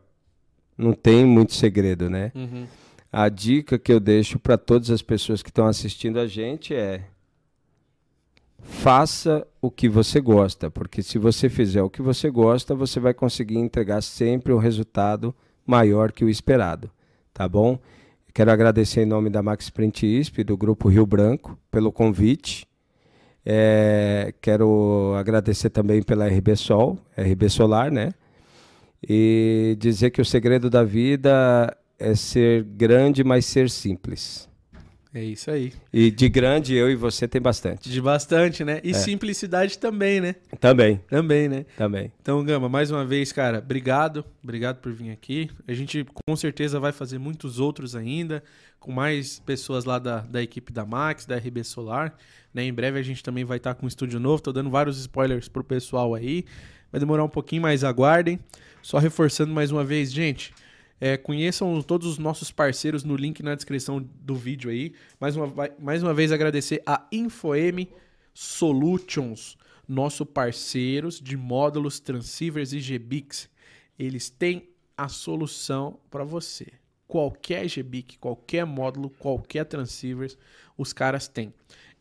[0.76, 2.30] Não tem muito segredo, né?
[2.34, 2.66] Uhum.
[3.10, 7.06] A dica que eu deixo para todas as pessoas que estão assistindo a gente é
[8.62, 13.14] faça o que você gosta, porque se você fizer o que você gosta, você vai
[13.14, 15.34] conseguir entregar sempre um resultado
[15.66, 16.90] maior que o esperado,
[17.32, 17.78] tá bom?
[18.34, 22.66] Quero agradecer em nome da Max Print ISP do grupo Rio Branco pelo convite
[23.44, 28.10] é, quero agradecer também pela RB Sol, RB Solar, né?
[29.02, 34.49] E dizer que o segredo da vida é ser grande, mas ser simples.
[35.12, 35.72] É isso aí.
[35.92, 37.90] E de grande, eu e você tem bastante.
[37.90, 38.80] De bastante, né?
[38.84, 38.94] E é.
[38.94, 40.36] simplicidade também, né?
[40.60, 41.00] Também.
[41.08, 41.66] Também, né?
[41.76, 42.12] Também.
[42.22, 44.24] Então, Gama, mais uma vez, cara, obrigado.
[44.42, 45.50] Obrigado por vir aqui.
[45.66, 48.40] A gente com certeza vai fazer muitos outros ainda,
[48.78, 52.14] com mais pessoas lá da, da equipe da Max, da RB Solar.
[52.54, 52.64] Né?
[52.64, 54.40] Em breve a gente também vai estar com um estúdio novo.
[54.40, 56.44] Tô dando vários spoilers pro pessoal aí.
[56.92, 58.38] Vai demorar um pouquinho, mas aguardem.
[58.80, 60.54] Só reforçando mais uma vez, gente.
[61.00, 64.92] É, conheçam todos os nossos parceiros no link na descrição do vídeo aí.
[65.18, 67.86] Mais uma, mais uma vez agradecer a InfoM
[68.34, 69.56] Solutions,
[69.88, 73.48] nosso parceiros de módulos, transceivers e GBICs.
[73.98, 76.66] Eles têm a solução para você.
[77.08, 80.36] Qualquer GBIC, qualquer módulo, qualquer transceivers,
[80.76, 81.52] os caras têm.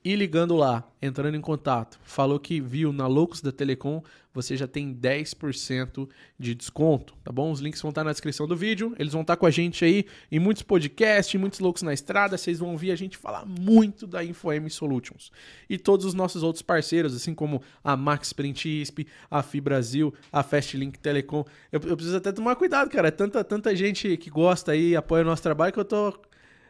[0.03, 4.01] E ligando lá, entrando em contato, falou que viu na Loucos da Telecom,
[4.33, 6.07] você já tem 10%
[6.37, 7.51] de desconto, tá bom?
[7.51, 8.95] Os links vão estar na descrição do vídeo.
[8.97, 12.37] Eles vão estar com a gente aí em muitos podcasts, em muitos Loucos na Estrada.
[12.37, 15.31] Vocês vão ouvir a gente falar muito da InfoM Solutions.
[15.69, 20.43] E todos os nossos outros parceiros, assim como a Max Print ISP, a Fibrasil, a
[20.43, 21.43] Fastlink Telecom.
[21.71, 23.09] Eu, eu preciso até tomar cuidado, cara.
[23.09, 26.13] É tanta, tanta gente que gosta aí, apoia o nosso trabalho, que eu tô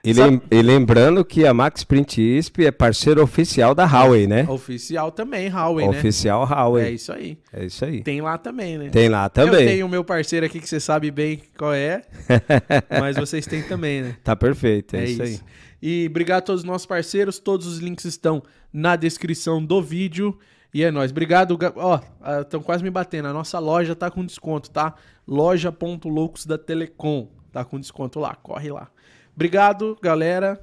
[0.03, 4.45] e, lem e, lembrando que a Max Print ISP é parceiro oficial da Huawei, né?
[4.49, 5.97] Oficial também, Huawei, né?
[5.97, 6.85] Oficial Huawei.
[6.85, 7.37] É isso aí.
[7.51, 8.01] É isso aí.
[8.01, 8.89] Tem lá também, né?
[8.89, 9.61] Tem lá também.
[9.61, 12.01] Eu tenho o meu parceiro aqui que você sabe bem qual é,
[12.99, 14.15] mas vocês têm também, né?
[14.23, 15.49] Tá perfeito, é, é isso, isso aí.
[15.81, 20.37] E obrigado a todos os nossos parceiros, todos os links estão na descrição do vídeo.
[20.73, 21.11] E é nóis.
[21.11, 21.57] Obrigado.
[21.75, 21.99] Ó,
[22.41, 23.27] estão quase me batendo.
[23.27, 24.93] A nossa loja tá com desconto, tá?
[25.27, 27.27] Loja.loucos da Telecom.
[27.51, 28.35] Tá com desconto lá.
[28.35, 28.89] Corre lá.
[29.39, 30.59] Obrigado, galera.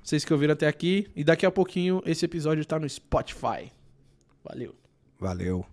[0.00, 1.10] Vocês que ouviram até aqui.
[1.16, 3.72] E daqui a pouquinho esse episódio tá no Spotify.
[4.44, 4.76] Valeu.
[5.18, 5.66] Valeu.